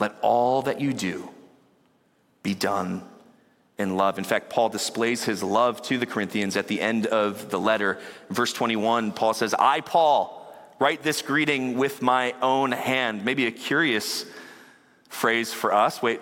Let 0.00 0.16
all 0.22 0.62
that 0.62 0.80
you 0.80 0.92
do 0.92 1.28
be 2.42 2.54
done 2.54 3.02
in 3.78 3.96
love. 3.96 4.18
In 4.18 4.24
fact, 4.24 4.50
Paul 4.50 4.68
displays 4.68 5.24
his 5.24 5.42
love 5.42 5.82
to 5.82 5.98
the 5.98 6.06
Corinthians 6.06 6.56
at 6.56 6.68
the 6.68 6.80
end 6.80 7.06
of 7.06 7.50
the 7.50 7.58
letter. 7.58 7.98
verse 8.30 8.52
21, 8.52 9.12
Paul 9.12 9.34
says, 9.34 9.54
I, 9.54 9.80
Paul, 9.80 10.38
write 10.78 11.02
this 11.02 11.22
greeting 11.22 11.76
with 11.76 12.02
my 12.02 12.34
own 12.42 12.72
hand. 12.72 13.24
Maybe 13.24 13.46
a 13.46 13.50
curious 13.50 14.26
phrase 15.08 15.52
for 15.52 15.72
us. 15.72 16.02
Wait, 16.02 16.20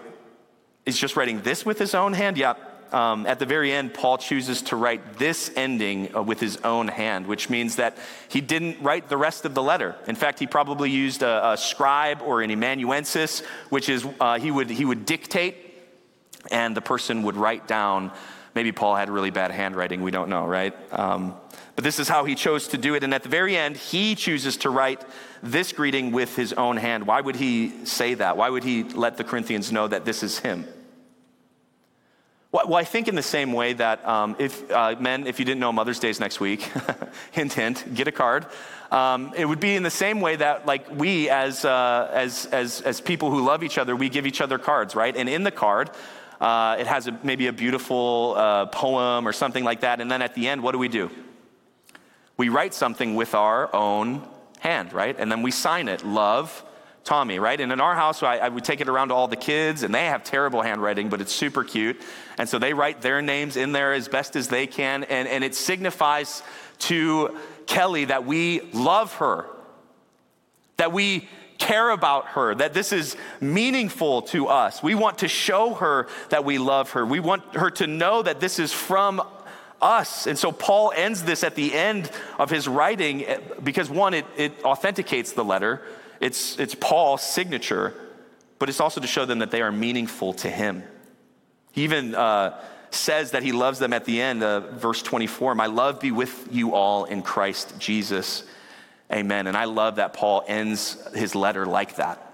he's 0.84 0.98
just 0.98 1.16
writing 1.16 1.42
this 1.42 1.64
with 1.64 1.78
his 1.78 1.94
own 1.94 2.12
hand? 2.12 2.38
Yeah. 2.38 2.54
Um, 2.92 3.24
at 3.26 3.38
the 3.38 3.46
very 3.46 3.70
end, 3.70 3.94
Paul 3.94 4.18
chooses 4.18 4.62
to 4.62 4.76
write 4.76 5.16
this 5.16 5.50
ending 5.54 6.14
uh, 6.14 6.22
with 6.22 6.40
his 6.40 6.56
own 6.58 6.88
hand, 6.88 7.28
which 7.28 7.48
means 7.48 7.76
that 7.76 7.96
he 8.28 8.40
didn't 8.40 8.82
write 8.82 9.08
the 9.08 9.16
rest 9.16 9.44
of 9.44 9.54
the 9.54 9.62
letter. 9.62 9.94
In 10.08 10.16
fact, 10.16 10.40
he 10.40 10.46
probably 10.48 10.90
used 10.90 11.22
a, 11.22 11.52
a 11.52 11.56
scribe 11.56 12.20
or 12.20 12.42
an 12.42 12.50
amanuensis, 12.50 13.40
which 13.68 13.88
is 13.88 14.04
uh, 14.18 14.40
he, 14.40 14.50
would, 14.50 14.70
he 14.70 14.84
would 14.84 15.06
dictate 15.06 15.69
and 16.50 16.76
the 16.76 16.80
person 16.80 17.22
would 17.22 17.36
write 17.36 17.66
down. 17.66 18.12
Maybe 18.54 18.72
Paul 18.72 18.96
had 18.96 19.10
really 19.10 19.30
bad 19.30 19.50
handwriting, 19.50 20.02
we 20.02 20.10
don't 20.10 20.28
know, 20.28 20.46
right? 20.46 20.74
Um, 20.92 21.34
but 21.76 21.84
this 21.84 21.98
is 21.98 22.08
how 22.08 22.24
he 22.24 22.34
chose 22.34 22.68
to 22.68 22.78
do 22.78 22.94
it. 22.94 23.04
And 23.04 23.14
at 23.14 23.22
the 23.22 23.28
very 23.28 23.56
end, 23.56 23.76
he 23.76 24.14
chooses 24.14 24.56
to 24.58 24.70
write 24.70 25.04
this 25.42 25.72
greeting 25.72 26.12
with 26.12 26.36
his 26.36 26.52
own 26.52 26.76
hand. 26.76 27.06
Why 27.06 27.20
would 27.20 27.36
he 27.36 27.86
say 27.86 28.14
that? 28.14 28.36
Why 28.36 28.50
would 28.50 28.64
he 28.64 28.84
let 28.84 29.16
the 29.16 29.24
Corinthians 29.24 29.70
know 29.72 29.88
that 29.88 30.04
this 30.04 30.22
is 30.22 30.40
him? 30.40 30.66
Well, 32.52 32.74
I 32.74 32.82
think 32.82 33.06
in 33.06 33.14
the 33.14 33.22
same 33.22 33.52
way 33.52 33.74
that 33.74 34.06
um, 34.06 34.34
if 34.40 34.68
uh, 34.72 34.96
men, 34.98 35.28
if 35.28 35.38
you 35.38 35.44
didn't 35.44 35.60
know 35.60 35.72
Mother's 35.72 36.00
Day 36.00 36.12
next 36.18 36.40
week, 36.40 36.68
hint, 37.30 37.52
hint, 37.52 37.94
get 37.94 38.08
a 38.08 38.12
card. 38.12 38.44
Um, 38.90 39.32
it 39.36 39.44
would 39.44 39.60
be 39.60 39.76
in 39.76 39.84
the 39.84 39.90
same 39.90 40.20
way 40.20 40.34
that, 40.34 40.66
like 40.66 40.90
we, 40.90 41.30
as, 41.30 41.64
uh, 41.64 42.10
as, 42.12 42.46
as, 42.46 42.80
as 42.80 43.00
people 43.00 43.30
who 43.30 43.46
love 43.46 43.62
each 43.62 43.78
other, 43.78 43.94
we 43.94 44.08
give 44.08 44.26
each 44.26 44.40
other 44.40 44.58
cards, 44.58 44.96
right? 44.96 45.16
And 45.16 45.28
in 45.28 45.44
the 45.44 45.52
card, 45.52 45.90
uh, 46.40 46.76
it 46.78 46.86
has 46.86 47.06
a, 47.06 47.18
maybe 47.22 47.48
a 47.48 47.52
beautiful 47.52 48.34
uh, 48.36 48.66
poem 48.66 49.28
or 49.28 49.32
something 49.32 49.62
like 49.62 49.80
that. 49.80 50.00
And 50.00 50.10
then 50.10 50.22
at 50.22 50.34
the 50.34 50.48
end, 50.48 50.62
what 50.62 50.72
do 50.72 50.78
we 50.78 50.88
do? 50.88 51.10
We 52.36 52.48
write 52.48 52.72
something 52.72 53.14
with 53.14 53.34
our 53.34 53.74
own 53.74 54.26
hand, 54.58 54.92
right? 54.92 55.14
And 55.18 55.30
then 55.30 55.42
we 55.42 55.50
sign 55.50 55.88
it. 55.88 56.04
Love, 56.04 56.64
Tommy, 57.04 57.38
right? 57.38 57.60
And 57.60 57.72
in 57.72 57.80
our 57.80 57.94
house, 57.94 58.22
I, 58.22 58.36
I, 58.36 58.48
would 58.48 58.64
take 58.64 58.80
it 58.80 58.88
around 58.88 59.08
to 59.08 59.14
all 59.14 59.28
the 59.28 59.36
kids, 59.36 59.82
and 59.82 59.94
they 59.94 60.06
have 60.06 60.22
terrible 60.22 60.62
handwriting, 60.62 61.08
but 61.08 61.20
it's 61.20 61.32
super 61.32 61.64
cute. 61.64 62.00
And 62.38 62.48
so 62.48 62.58
they 62.58 62.72
write 62.72 63.00
their 63.00 63.20
names 63.20 63.56
in 63.56 63.72
there 63.72 63.92
as 63.92 64.08
best 64.08 64.36
as 64.36 64.48
they 64.48 64.66
can, 64.66 65.04
and, 65.04 65.28
and 65.28 65.42
it 65.42 65.54
signifies 65.54 66.42
to 66.80 67.36
Kelly 67.66 68.06
that 68.06 68.24
we 68.24 68.60
love 68.72 69.14
her, 69.14 69.46
that 70.76 70.92
we 70.92 71.28
care 71.60 71.90
about 71.90 72.26
her, 72.28 72.54
that 72.56 72.74
this 72.74 72.92
is 72.92 73.16
meaningful 73.40 74.22
to 74.22 74.48
us. 74.48 74.82
We 74.82 74.96
want 74.96 75.18
to 75.18 75.28
show 75.28 75.74
her 75.74 76.08
that 76.30 76.44
we 76.44 76.58
love 76.58 76.90
her. 76.92 77.06
We 77.06 77.20
want 77.20 77.54
her 77.54 77.70
to 77.72 77.86
know 77.86 78.22
that 78.22 78.40
this 78.40 78.58
is 78.58 78.72
from 78.72 79.22
us. 79.80 80.26
And 80.26 80.36
so 80.36 80.50
Paul 80.50 80.92
ends 80.96 81.22
this 81.22 81.44
at 81.44 81.54
the 81.54 81.72
end 81.72 82.10
of 82.38 82.50
his 82.50 82.66
writing 82.66 83.24
eh, 83.24 83.38
because, 83.62 83.88
one, 83.88 84.14
it, 84.14 84.26
it 84.36 84.64
authenticates 84.64 85.32
the 85.32 85.44
letter, 85.44 85.82
it's, 86.18 86.58
it's 86.58 86.74
Paul's 86.74 87.22
signature, 87.22 87.94
but 88.58 88.68
it's 88.68 88.80
also 88.80 89.00
to 89.00 89.06
show 89.06 89.24
them 89.24 89.38
that 89.38 89.50
they 89.50 89.62
are 89.62 89.72
meaningful 89.72 90.32
to 90.34 90.50
him. 90.50 90.82
He 91.72 91.84
even 91.84 92.14
uh, 92.14 92.60
says 92.90 93.30
that 93.30 93.42
he 93.42 93.52
loves 93.52 93.78
them 93.78 93.92
at 93.92 94.04
the 94.04 94.20
end, 94.20 94.42
uh, 94.42 94.60
verse 94.72 95.02
24 95.02 95.54
My 95.54 95.66
love 95.66 96.00
be 96.00 96.10
with 96.10 96.48
you 96.50 96.74
all 96.74 97.04
in 97.04 97.22
Christ 97.22 97.78
Jesus. 97.78 98.44
Amen. 99.12 99.46
And 99.46 99.56
I 99.56 99.64
love 99.64 99.96
that 99.96 100.12
Paul 100.12 100.44
ends 100.46 100.96
his 101.14 101.34
letter 101.34 101.66
like 101.66 101.96
that. 101.96 102.30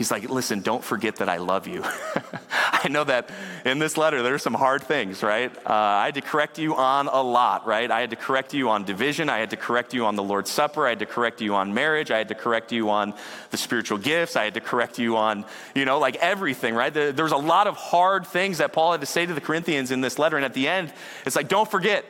He's 0.00 0.10
like, 0.10 0.30
listen, 0.30 0.62
don't 0.62 0.82
forget 0.82 1.16
that 1.16 1.28
I 1.28 1.36
love 1.36 1.66
you. 1.66 1.84
I 2.72 2.88
know 2.88 3.04
that 3.04 3.28
in 3.66 3.78
this 3.78 3.98
letter, 3.98 4.22
there 4.22 4.32
are 4.32 4.38
some 4.38 4.54
hard 4.54 4.82
things, 4.82 5.22
right? 5.22 5.54
Uh, 5.54 5.72
I 5.74 6.06
had 6.06 6.14
to 6.14 6.22
correct 6.22 6.58
you 6.58 6.74
on 6.74 7.08
a 7.08 7.20
lot, 7.20 7.66
right? 7.66 7.90
I 7.90 8.00
had 8.00 8.08
to 8.08 8.16
correct 8.16 8.54
you 8.54 8.70
on 8.70 8.84
division. 8.84 9.28
I 9.28 9.40
had 9.40 9.50
to 9.50 9.58
correct 9.58 9.92
you 9.92 10.06
on 10.06 10.16
the 10.16 10.22
Lord's 10.22 10.48
Supper. 10.48 10.86
I 10.86 10.90
had 10.90 11.00
to 11.00 11.06
correct 11.06 11.42
you 11.42 11.54
on 11.54 11.74
marriage. 11.74 12.10
I 12.10 12.16
had 12.16 12.28
to 12.28 12.34
correct 12.34 12.72
you 12.72 12.88
on 12.88 13.12
the 13.50 13.58
spiritual 13.58 13.98
gifts. 13.98 14.36
I 14.36 14.44
had 14.44 14.54
to 14.54 14.62
correct 14.62 14.98
you 14.98 15.18
on, 15.18 15.44
you 15.74 15.84
know, 15.84 15.98
like 15.98 16.16
everything, 16.16 16.74
right? 16.74 16.94
There, 16.94 17.12
was 17.22 17.32
a 17.32 17.36
lot 17.36 17.66
of 17.66 17.76
hard 17.76 18.26
things 18.26 18.56
that 18.56 18.72
Paul 18.72 18.92
had 18.92 19.02
to 19.02 19.06
say 19.06 19.26
to 19.26 19.34
the 19.34 19.40
Corinthians 19.42 19.90
in 19.90 20.00
this 20.00 20.18
letter. 20.18 20.36
And 20.36 20.46
at 20.46 20.54
the 20.54 20.66
end, 20.66 20.94
it's 21.26 21.36
like, 21.36 21.48
don't 21.48 21.70
forget, 21.70 22.06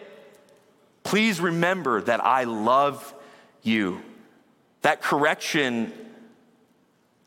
please 1.10 1.40
remember 1.40 2.00
that 2.02 2.24
I 2.24 2.44
love 2.44 3.12
you. 3.64 4.00
That 4.82 5.02
correction 5.02 5.92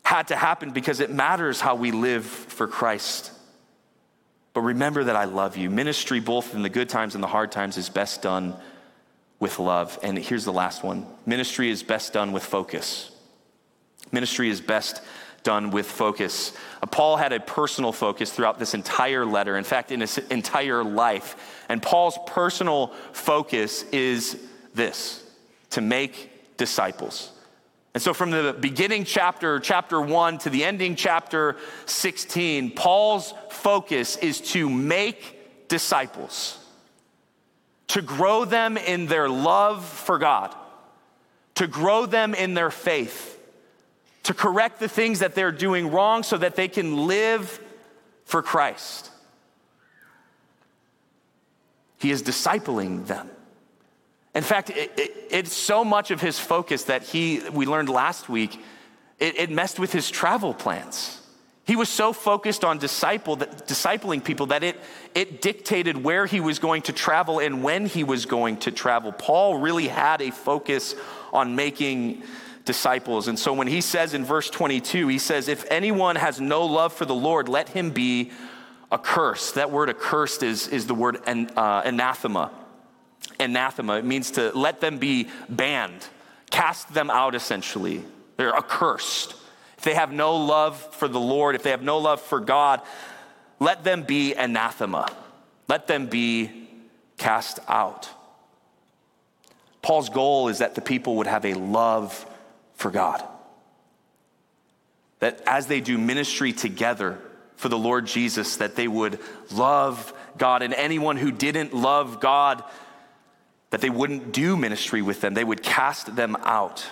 had 0.06 0.30
to 0.30 0.38
happen 0.38 0.72
because 0.72 1.02
it 1.02 1.12
matters 1.12 1.60
how 1.60 1.76
we 1.76 1.92
live 1.92 2.26
for 2.26 2.66
Christ. 2.66 3.34
But 4.54 4.62
remember 4.62 5.04
that 5.04 5.18
I 5.18 5.26
love 5.26 5.58
you. 5.58 5.70
Ministry, 5.70 6.22
both 6.22 6.56
in 6.56 6.62
the 6.62 6.70
good 6.70 6.88
times 6.88 7.14
and 7.14 7.22
the 7.22 7.28
hard 7.28 7.52
times, 7.52 7.76
is 7.76 7.90
best 7.90 8.22
done 8.22 8.56
with 9.42 9.60
love. 9.60 10.00
And 10.02 10.18
here's 10.18 10.46
the 10.46 10.54
last 10.54 10.82
one 10.82 11.06
ministry 11.26 11.70
is 11.70 11.84
best 11.84 12.14
done 12.14 12.32
with 12.32 12.46
focus. 12.46 13.12
Ministry 14.14 14.50
is 14.50 14.62
best 14.62 15.02
done 15.44 15.72
with 15.72 15.86
focus. 15.86 16.54
Uh, 16.82 16.88
Paul 16.88 17.18
had 17.18 17.34
a 17.34 17.40
personal 17.40 17.92
focus 17.92 18.32
throughout 18.32 18.60
this 18.60 18.74
entire 18.74 19.26
letter, 19.26 19.58
in 19.58 19.64
fact, 19.64 19.92
in 19.92 20.02
his 20.02 20.18
entire 20.18 20.84
life. 20.84 21.64
And 21.70 21.82
Paul's 21.82 22.18
personal 22.26 22.88
focus 23.12 23.84
is 23.92 24.38
this 24.74 25.24
to 25.72 25.82
make 25.82 26.58
disciples. 26.58 27.32
And 27.94 28.02
so, 28.02 28.14
from 28.14 28.32
the 28.32 28.56
beginning 28.60 29.04
chapter, 29.04 29.60
chapter 29.60 30.02
one, 30.02 30.40
to 30.40 30.50
the 30.50 30.64
ending 30.64 30.96
chapter 30.96 31.58
16, 31.86 32.72
Paul's 32.72 33.34
focus 33.52 34.18
is 34.18 34.42
to 34.54 34.68
make 34.68 35.68
disciples, 35.68 36.58
to 37.90 38.02
grow 38.02 38.46
them 38.46 38.78
in 38.78 39.06
their 39.06 39.30
love 39.30 39.86
for 39.86 40.18
God, 40.18 40.56
to 41.56 41.68
grow 41.68 42.08
them 42.08 42.34
in 42.34 42.56
their 42.56 42.72
faith, 42.72 43.33
to 44.24 44.34
correct 44.34 44.80
the 44.80 44.88
things 44.88 45.20
that 45.20 45.36
they're 45.36 45.52
doing 45.52 45.92
wrong 45.92 46.24
so 46.24 46.38
that 46.38 46.56
they 46.56 46.68
can 46.68 47.08
live 47.08 47.60
for 48.26 48.42
Christ. 48.42 49.12
He 52.00 52.12
is 52.12 52.24
discipling 52.24 53.06
them. 53.08 53.30
In 54.36 54.44
fact, 54.44 54.70
it, 54.72 54.92
it, 54.98 55.28
it's 55.30 55.54
so 55.54 55.86
much 55.86 56.10
of 56.12 56.20
his 56.20 56.40
focus 56.40 56.86
that 56.86 57.04
he, 57.04 57.42
we 57.52 57.66
learned 57.66 57.90
last 57.90 58.30
week, 58.30 58.60
it, 59.20 59.38
it 59.38 59.52
messed 59.52 59.80
with 59.80 59.92
his 59.92 60.10
travel 60.10 60.54
plans. 60.54 61.22
He 61.66 61.78
was 61.78 61.88
so 61.88 62.12
focused 62.12 62.66
on 62.66 62.78
disciple, 62.78 63.38
that, 63.38 63.68
discipling 63.68 64.24
people 64.24 64.48
that 64.48 64.64
it, 64.64 64.78
it 65.16 65.42
dictated 65.42 66.04
where 66.04 66.26
he 66.26 66.42
was 66.42 66.60
going 66.60 66.82
to 66.84 66.94
travel 66.94 67.40
and 67.40 67.64
when 67.64 67.86
he 67.86 68.04
was 68.04 68.26
going 68.26 68.58
to 68.58 68.72
travel. 68.72 69.12
Paul 69.14 69.60
really 69.60 69.88
had 69.88 70.22
a 70.22 70.32
focus 70.32 70.96
on 71.32 71.56
making 71.56 72.24
disciples. 72.66 73.28
And 73.28 73.38
so 73.38 73.54
when 73.54 73.68
he 73.68 73.82
says 73.82 74.14
in 74.14 74.24
verse 74.24 74.50
22, 74.50 75.08
he 75.08 75.20
says, 75.20 75.48
If 75.48 75.66
anyone 75.70 76.16
has 76.16 76.40
no 76.40 76.66
love 76.66 76.94
for 76.94 77.06
the 77.06 77.16
Lord, 77.16 77.50
let 77.50 77.70
him 77.70 77.92
be 77.92 78.32
accursed. 78.92 79.56
That 79.56 79.72
word 79.72 79.90
accursed 79.90 80.44
is, 80.44 80.68
is 80.68 80.88
the 80.88 80.96
word 80.96 81.20
an, 81.26 81.50
uh, 81.56 81.82
anathema 81.86 82.52
anathema. 83.40 83.98
It 83.98 84.06
means 84.06 84.32
to 84.32 84.52
let 84.58 84.82
them 84.82 84.98
be 84.98 85.30
banned, 85.50 86.08
cast 86.50 86.94
them 86.94 87.10
out 87.10 87.36
essentially. 87.36 88.04
They're 88.38 88.56
accursed. 88.56 89.36
If 89.78 89.84
they 89.84 89.94
have 89.94 90.12
no 90.12 90.36
love 90.36 90.80
for 90.96 91.08
the 91.08 91.20
Lord, 91.20 91.56
if 91.56 91.64
they 91.64 91.72
have 91.72 91.84
no 91.84 92.00
love 92.00 92.22
for 92.22 92.40
God, 92.40 92.82
let 93.60 93.84
them 93.84 94.04
be 94.04 94.34
anathema. 94.34 95.12
Let 95.68 95.88
them 95.88 96.08
be 96.08 96.68
cast 97.18 97.60
out. 97.68 98.10
Paul's 99.82 100.10
goal 100.10 100.48
is 100.48 100.60
that 100.60 100.76
the 100.76 100.82
people 100.82 101.18
would 101.18 101.28
have 101.28 101.46
a 101.46 101.54
love 101.54 102.26
for 102.76 102.92
God. 102.92 103.24
That 105.20 105.42
as 105.46 105.68
they 105.68 105.82
do 105.82 105.98
ministry 105.98 106.54
together 106.54 107.20
for 107.56 107.70
the 107.70 107.78
Lord 107.78 108.06
Jesus, 108.08 108.58
that 108.58 108.76
they 108.76 108.88
would 108.88 109.20
love 109.52 110.14
God. 110.38 110.62
And 110.62 110.74
anyone 110.74 111.18
who 111.18 111.32
didn't 111.32 111.74
love 111.74 112.20
God 112.20 112.64
that 113.74 113.82
they 113.82 113.90
wouldn't 113.90 114.32
do 114.32 114.56
ministry 114.56 115.02
with 115.02 115.20
them, 115.22 115.34
they 115.34 115.44
would 115.44 115.64
cast 115.64 116.16
them 116.16 116.36
out. 116.42 116.86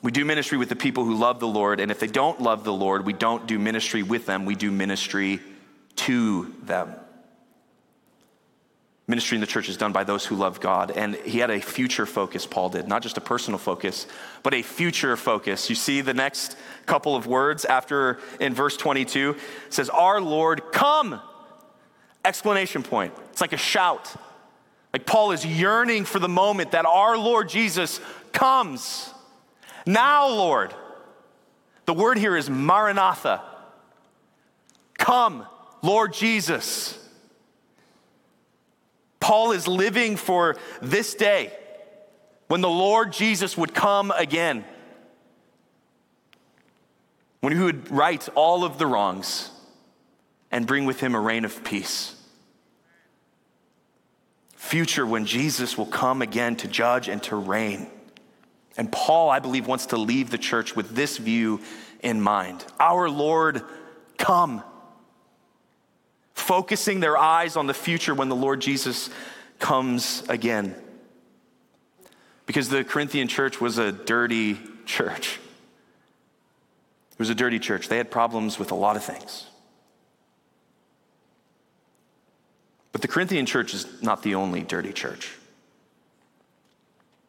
We 0.00 0.12
do 0.12 0.24
ministry 0.24 0.56
with 0.56 0.70
the 0.70 0.76
people 0.76 1.04
who 1.04 1.14
love 1.14 1.40
the 1.40 1.46
Lord, 1.46 1.78
and 1.78 1.90
if 1.90 2.00
they 2.00 2.06
don't 2.06 2.40
love 2.40 2.64
the 2.64 2.72
Lord, 2.72 3.04
we 3.04 3.12
don't 3.12 3.46
do 3.46 3.58
ministry 3.58 4.02
with 4.02 4.24
them, 4.24 4.46
we 4.46 4.54
do 4.54 4.70
ministry 4.70 5.40
to 5.96 6.54
them. 6.62 6.94
Ministry 9.06 9.36
in 9.36 9.42
the 9.42 9.46
church 9.46 9.68
is 9.68 9.76
done 9.76 9.92
by 9.92 10.02
those 10.02 10.24
who 10.24 10.34
love 10.34 10.60
God. 10.60 10.90
And 10.90 11.14
he 11.16 11.38
had 11.38 11.50
a 11.50 11.60
future 11.60 12.06
focus, 12.06 12.46
Paul 12.46 12.70
did, 12.70 12.88
not 12.88 13.02
just 13.02 13.18
a 13.18 13.20
personal 13.20 13.58
focus, 13.58 14.06
but 14.42 14.54
a 14.54 14.62
future 14.62 15.16
focus. 15.16 15.68
You 15.68 15.76
see 15.76 16.00
the 16.00 16.14
next 16.14 16.56
couple 16.86 17.14
of 17.14 17.26
words 17.26 17.66
after 17.66 18.18
in 18.40 18.54
verse 18.54 18.76
22 18.78 19.36
says, 19.68 19.90
Our 19.90 20.20
Lord, 20.20 20.72
come! 20.72 21.20
Exclamation 22.24 22.82
point. 22.82 23.12
It's 23.30 23.42
like 23.42 23.52
a 23.52 23.58
shout. 23.58 24.14
Like 24.94 25.04
Paul 25.04 25.32
is 25.32 25.44
yearning 25.44 26.06
for 26.06 26.18
the 26.18 26.28
moment 26.28 26.70
that 26.70 26.86
our 26.86 27.18
Lord 27.18 27.50
Jesus 27.50 28.00
comes. 28.32 29.12
Now, 29.86 30.28
Lord. 30.28 30.74
The 31.84 31.92
word 31.92 32.16
here 32.16 32.36
is 32.36 32.48
Maranatha. 32.48 33.42
Come, 34.96 35.44
Lord 35.82 36.14
Jesus. 36.14 36.98
Paul 39.24 39.52
is 39.52 39.66
living 39.66 40.16
for 40.16 40.54
this 40.82 41.14
day 41.14 41.50
when 42.48 42.60
the 42.60 42.68
Lord 42.68 43.10
Jesus 43.10 43.56
would 43.56 43.72
come 43.72 44.10
again, 44.10 44.66
when 47.40 47.56
he 47.56 47.62
would 47.62 47.90
right 47.90 48.28
all 48.34 48.64
of 48.64 48.76
the 48.76 48.86
wrongs 48.86 49.50
and 50.50 50.66
bring 50.66 50.84
with 50.84 51.00
him 51.00 51.14
a 51.14 51.20
reign 51.20 51.46
of 51.46 51.64
peace 51.64 52.14
future 54.56 55.06
when 55.06 55.24
Jesus 55.24 55.78
will 55.78 55.86
come 55.86 56.20
again 56.20 56.56
to 56.56 56.68
judge 56.68 57.08
and 57.08 57.22
to 57.22 57.36
reign. 57.36 57.86
And 58.76 58.92
Paul, 58.92 59.30
I 59.30 59.38
believe, 59.38 59.66
wants 59.66 59.86
to 59.86 59.96
leave 59.96 60.28
the 60.30 60.38
church 60.38 60.76
with 60.76 60.90
this 60.90 61.16
view 61.16 61.62
in 62.00 62.20
mind 62.20 62.62
Our 62.78 63.08
Lord, 63.08 63.62
come. 64.18 64.62
Focusing 66.34 67.00
their 67.00 67.16
eyes 67.16 67.56
on 67.56 67.66
the 67.66 67.74
future 67.74 68.14
when 68.14 68.28
the 68.28 68.36
Lord 68.36 68.60
Jesus 68.60 69.08
comes 69.58 70.22
again. 70.28 70.74
Because 72.46 72.68
the 72.68 72.84
Corinthian 72.84 73.28
church 73.28 73.60
was 73.60 73.78
a 73.78 73.90
dirty 73.90 74.58
church. 74.84 75.40
It 77.12 77.18
was 77.18 77.30
a 77.30 77.34
dirty 77.34 77.58
church. 77.58 77.88
They 77.88 77.96
had 77.96 78.10
problems 78.10 78.58
with 78.58 78.72
a 78.72 78.74
lot 78.74 78.96
of 78.96 79.04
things. 79.04 79.46
But 82.92 83.00
the 83.00 83.08
Corinthian 83.08 83.46
church 83.46 83.72
is 83.72 84.02
not 84.02 84.22
the 84.22 84.34
only 84.34 84.62
dirty 84.62 84.92
church. 84.92 85.32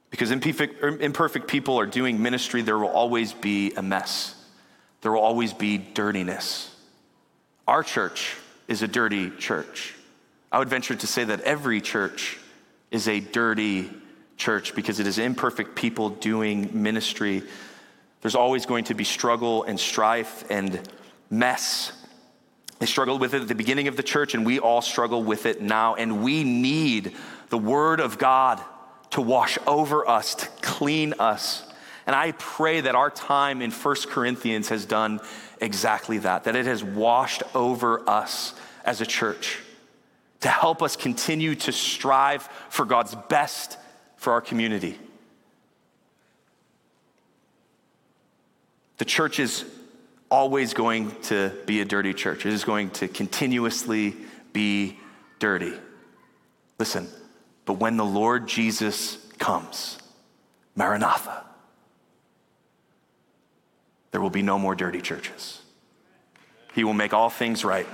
Because 0.10 0.32
imperfect 0.32 1.48
people 1.48 1.80
are 1.80 1.86
doing 1.86 2.22
ministry, 2.22 2.62
there 2.62 2.78
will 2.78 2.88
always 2.88 3.34
be 3.34 3.74
a 3.76 3.82
mess. 3.82 4.36
There 5.02 5.12
will 5.12 5.22
always 5.22 5.54
be 5.54 5.78
dirtiness. 5.78 6.74
Our 7.68 7.84
church 7.84 8.36
is 8.68 8.82
a 8.82 8.88
dirty 8.88 9.30
church. 9.32 9.94
I 10.52 10.60
would 10.60 10.70
venture 10.70 10.96
to 10.96 11.08
say 11.08 11.24
that 11.24 11.42
every 11.42 11.82
church 11.82 12.38
is 12.92 13.08
a 13.08 13.20
dirty 13.20 13.90
church 14.38 14.76
because 14.76 15.00
it 15.00 15.08
is 15.08 15.18
imperfect 15.18 15.76
people 15.76 16.10
doing 16.10 16.82
ministry. 16.82 17.44
There's 18.22 18.36
always 18.36 18.66
going 18.66 18.86
to 18.86 18.94
be 18.94 19.04
struggle 19.04 19.64
and 19.64 19.80
strife 19.80 20.44
and 20.50 20.80
mess 21.30 21.92
they 22.80 22.86
struggled 22.86 23.22
with 23.22 23.34
it 23.34 23.42
at 23.42 23.48
the 23.48 23.56
beginning 23.56 23.88
of 23.88 23.96
the 23.96 24.04
church, 24.04 24.34
and 24.34 24.46
we 24.46 24.60
all 24.60 24.82
struggle 24.82 25.24
with 25.24 25.46
it 25.46 25.62
now. 25.62 25.96
And 25.96 26.24
we 26.24 26.44
need 26.44 27.16
the 27.50 27.58
Word 27.58 28.00
of 28.00 28.18
God 28.18 28.62
to 29.12 29.22
wash 29.22 29.58
over 29.66 30.08
us, 30.08 30.36
to 30.36 30.48
clean 30.62 31.14
us. 31.20 31.64
And 32.06 32.16
I 32.16 32.34
pray 32.34 32.82
that 32.82 32.94
our 32.94 33.10
time 33.10 33.62
in 33.62 33.72
1 33.72 33.96
Corinthians 34.10 34.70
has 34.70 34.86
done 34.86 35.22
exactly 35.62 36.20
that, 36.20 36.44
that 36.46 36.56
it 36.56 36.66
has 36.66 36.84
washed 36.84 37.44
over 37.54 38.08
us 38.10 38.54
as 38.84 39.02
a 39.02 39.06
church 39.06 39.60
to 40.42 40.50
help 40.50 40.82
us 40.82 40.96
continue 40.96 41.56
to 41.56 41.72
strive 41.72 42.44
for 42.70 42.86
God's 42.86 43.16
best 43.30 43.78
for 44.18 44.34
our 44.34 44.42
community. 44.42 44.98
The 48.98 49.06
church 49.06 49.40
is 49.40 49.66
always 50.30 50.74
going 50.74 51.12
to 51.24 51.52
be 51.66 51.82
a 51.82 51.86
dirty 51.86 52.14
church. 52.14 52.46
It 52.46 52.54
is 52.54 52.64
going 52.64 52.90
to 52.92 53.08
continuously 53.08 54.16
be 54.54 54.98
dirty. 55.40 55.74
Listen, 56.80 57.08
but 57.66 57.74
when 57.74 57.98
the 57.98 58.06
Lord 58.06 58.48
Jesus 58.48 59.18
comes, 59.38 59.98
Maranatha, 60.76 61.45
there 64.16 64.22
will 64.22 64.30
be 64.30 64.42
no 64.42 64.58
more 64.58 64.76
dirty 64.76 65.02
churches. 65.02 65.62
He 66.74 66.86
will 66.86 66.94
make 66.94 67.14
all 67.14 67.30
things 67.30 67.66
right. 67.66 67.86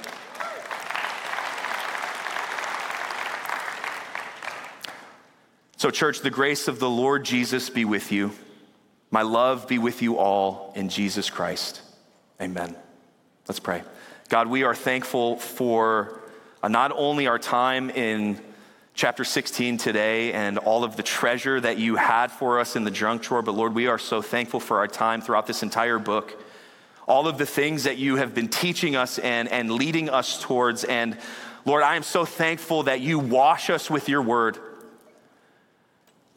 So, 5.78 5.90
church, 5.90 6.20
the 6.20 6.30
grace 6.30 6.68
of 6.68 6.78
the 6.78 6.88
Lord 6.88 7.26
Jesus 7.26 7.72
be 7.72 7.86
with 7.86 8.12
you. 8.12 8.34
My 9.10 9.24
love 9.24 9.68
be 9.68 9.80
with 9.80 10.04
you 10.04 10.20
all 10.20 10.74
in 10.76 10.90
Jesus 10.90 11.32
Christ. 11.32 11.82
Amen. 12.40 12.76
Let's 13.48 13.60
pray. 13.60 13.82
God, 14.30 14.46
we 14.46 14.62
are 14.62 14.76
thankful 14.76 15.38
for 15.38 16.22
uh, 16.62 16.68
not 16.68 16.92
only 16.92 17.26
our 17.26 17.40
time 17.40 17.90
in 17.90 18.40
chapter 18.94 19.24
16 19.24 19.78
today 19.78 20.34
and 20.34 20.58
all 20.58 20.84
of 20.84 20.98
the 20.98 21.04
treasure 21.04 21.60
that 21.60 21.78
you 21.78 21.96
had 21.96 22.32
for 22.32 22.60
us 22.60 22.76
in 22.76 22.84
the 22.84 22.92
junk 22.92 23.22
drawer, 23.22 23.42
but 23.42 23.54
Lord, 23.54 23.74
we 23.74 23.88
are 23.88 23.98
so 23.98 24.22
thankful 24.22 24.60
for 24.60 24.78
our 24.78 24.88
time 24.88 25.22
throughout 25.22 25.48
this 25.48 25.64
entire 25.64 26.00
book. 26.00 26.42
All 27.08 27.28
of 27.28 27.38
the 27.38 27.46
things 27.46 27.86
that 27.86 27.98
you 27.98 28.18
have 28.18 28.36
been 28.36 28.48
teaching 28.48 28.96
us 28.96 29.18
and, 29.20 29.48
and 29.50 29.72
leading 29.72 30.10
us 30.10 30.42
towards. 30.42 30.84
And 30.84 31.18
Lord, 31.66 31.84
I 31.84 31.96
am 31.96 32.04
so 32.04 32.26
thankful 32.26 32.84
that 32.84 33.02
you 33.02 33.18
wash 33.18 33.70
us 33.70 33.90
with 33.90 34.10
your 34.10 34.22
word. 34.22 34.60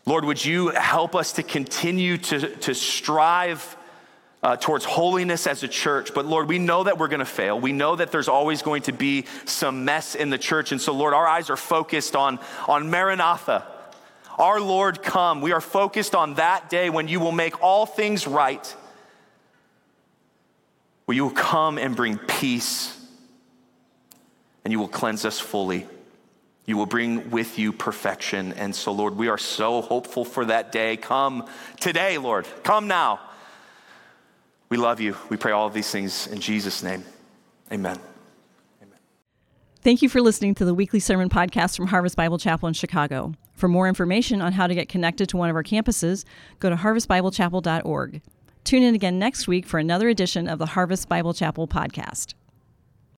Lord, 0.07 0.24
would 0.24 0.44
you 0.44 0.68
help 0.68 1.14
us 1.14 1.32
to 1.32 1.42
continue 1.42 2.18
to, 2.18 2.57
to 2.57 2.74
strive 2.74 3.76
uh, 4.45 4.57
towards 4.57 4.84
holiness 4.84 5.47
as 5.47 5.62
a 5.62 5.68
church? 5.68 6.14
But 6.14 6.26
Lord, 6.26 6.49
we 6.49 6.59
know 6.59 6.84
that 6.84 6.99
we're 6.99 7.09
going 7.09 7.20
to 7.20 7.24
fail. 7.24 7.59
We 7.59 7.72
know 7.72 7.97
that 7.97 8.12
there's 8.12 8.28
always 8.28 8.62
going 8.62 8.82
to 8.82 8.92
be 8.92 9.24
some 9.47 9.84
mess 9.84 10.14
in 10.14 10.30
the 10.30 10.38
church. 10.38 10.70
And 10.70 10.80
so, 10.80 10.92
Lord, 10.92 11.14
our 11.14 11.26
eyes 11.26 11.49
are 11.51 11.57
focused 11.57 12.14
on, 12.14 12.38
on 12.68 12.90
Maranatha. 12.90 13.66
Our 14.38 14.61
Lord, 14.61 15.03
come. 15.03 15.40
We 15.40 15.53
are 15.53 15.61
focused 15.61 16.14
on 16.14 16.34
that 16.34 16.68
day 16.68 16.90
when 16.90 17.09
you 17.09 17.20
will 17.20 17.32
make 17.32 17.62
all 17.62 17.86
things 17.86 18.26
right. 18.26 18.76
Where 21.07 21.14
you 21.14 21.24
will 21.24 21.30
come 21.30 21.78
and 21.78 21.97
bring 21.97 22.18
peace 22.18 23.01
and 24.64 24.72
you 24.72 24.78
will 24.78 24.88
cleanse 24.88 25.24
us 25.24 25.40
fully. 25.40 25.86
You 26.66 26.76
will 26.76 26.86
bring 26.86 27.30
with 27.30 27.59
you 27.59 27.72
perfection. 27.72 28.55
And 28.55 28.74
so, 28.74 28.92
Lord, 28.92 29.16
we 29.16 29.28
are 29.28 29.38
so 29.38 29.82
hopeful 29.82 30.24
for 30.24 30.47
that 30.47 30.72
day. 30.72 30.97
Come 30.97 31.47
today, 31.78 32.18
Lord. 32.18 32.47
Come 32.62 32.88
now. 32.88 33.20
We 34.74 34.78
love 34.78 35.00
you. 35.00 35.16
We 35.28 35.36
pray 35.36 35.52
all 35.52 35.68
of 35.68 35.72
these 35.72 35.88
things 35.88 36.26
in 36.26 36.40
Jesus' 36.40 36.82
name. 36.82 37.04
Amen. 37.70 37.96
Amen. 38.82 38.98
Thank 39.82 40.02
you 40.02 40.08
for 40.08 40.20
listening 40.20 40.56
to 40.56 40.64
the 40.64 40.74
weekly 40.74 40.98
sermon 40.98 41.28
podcast 41.28 41.76
from 41.76 41.86
Harvest 41.86 42.16
Bible 42.16 42.38
Chapel 42.38 42.66
in 42.66 42.74
Chicago. 42.74 43.34
For 43.54 43.68
more 43.68 43.86
information 43.86 44.42
on 44.42 44.54
how 44.54 44.66
to 44.66 44.74
get 44.74 44.88
connected 44.88 45.28
to 45.28 45.36
one 45.36 45.48
of 45.48 45.54
our 45.54 45.62
campuses, 45.62 46.24
go 46.58 46.70
to 46.70 46.74
harvestbiblechapel.org. 46.74 48.20
Tune 48.64 48.82
in 48.82 48.96
again 48.96 49.16
next 49.16 49.46
week 49.46 49.64
for 49.64 49.78
another 49.78 50.08
edition 50.08 50.48
of 50.48 50.58
the 50.58 50.66
Harvest 50.66 51.08
Bible 51.08 51.34
Chapel 51.34 51.68
podcast. 51.68 52.34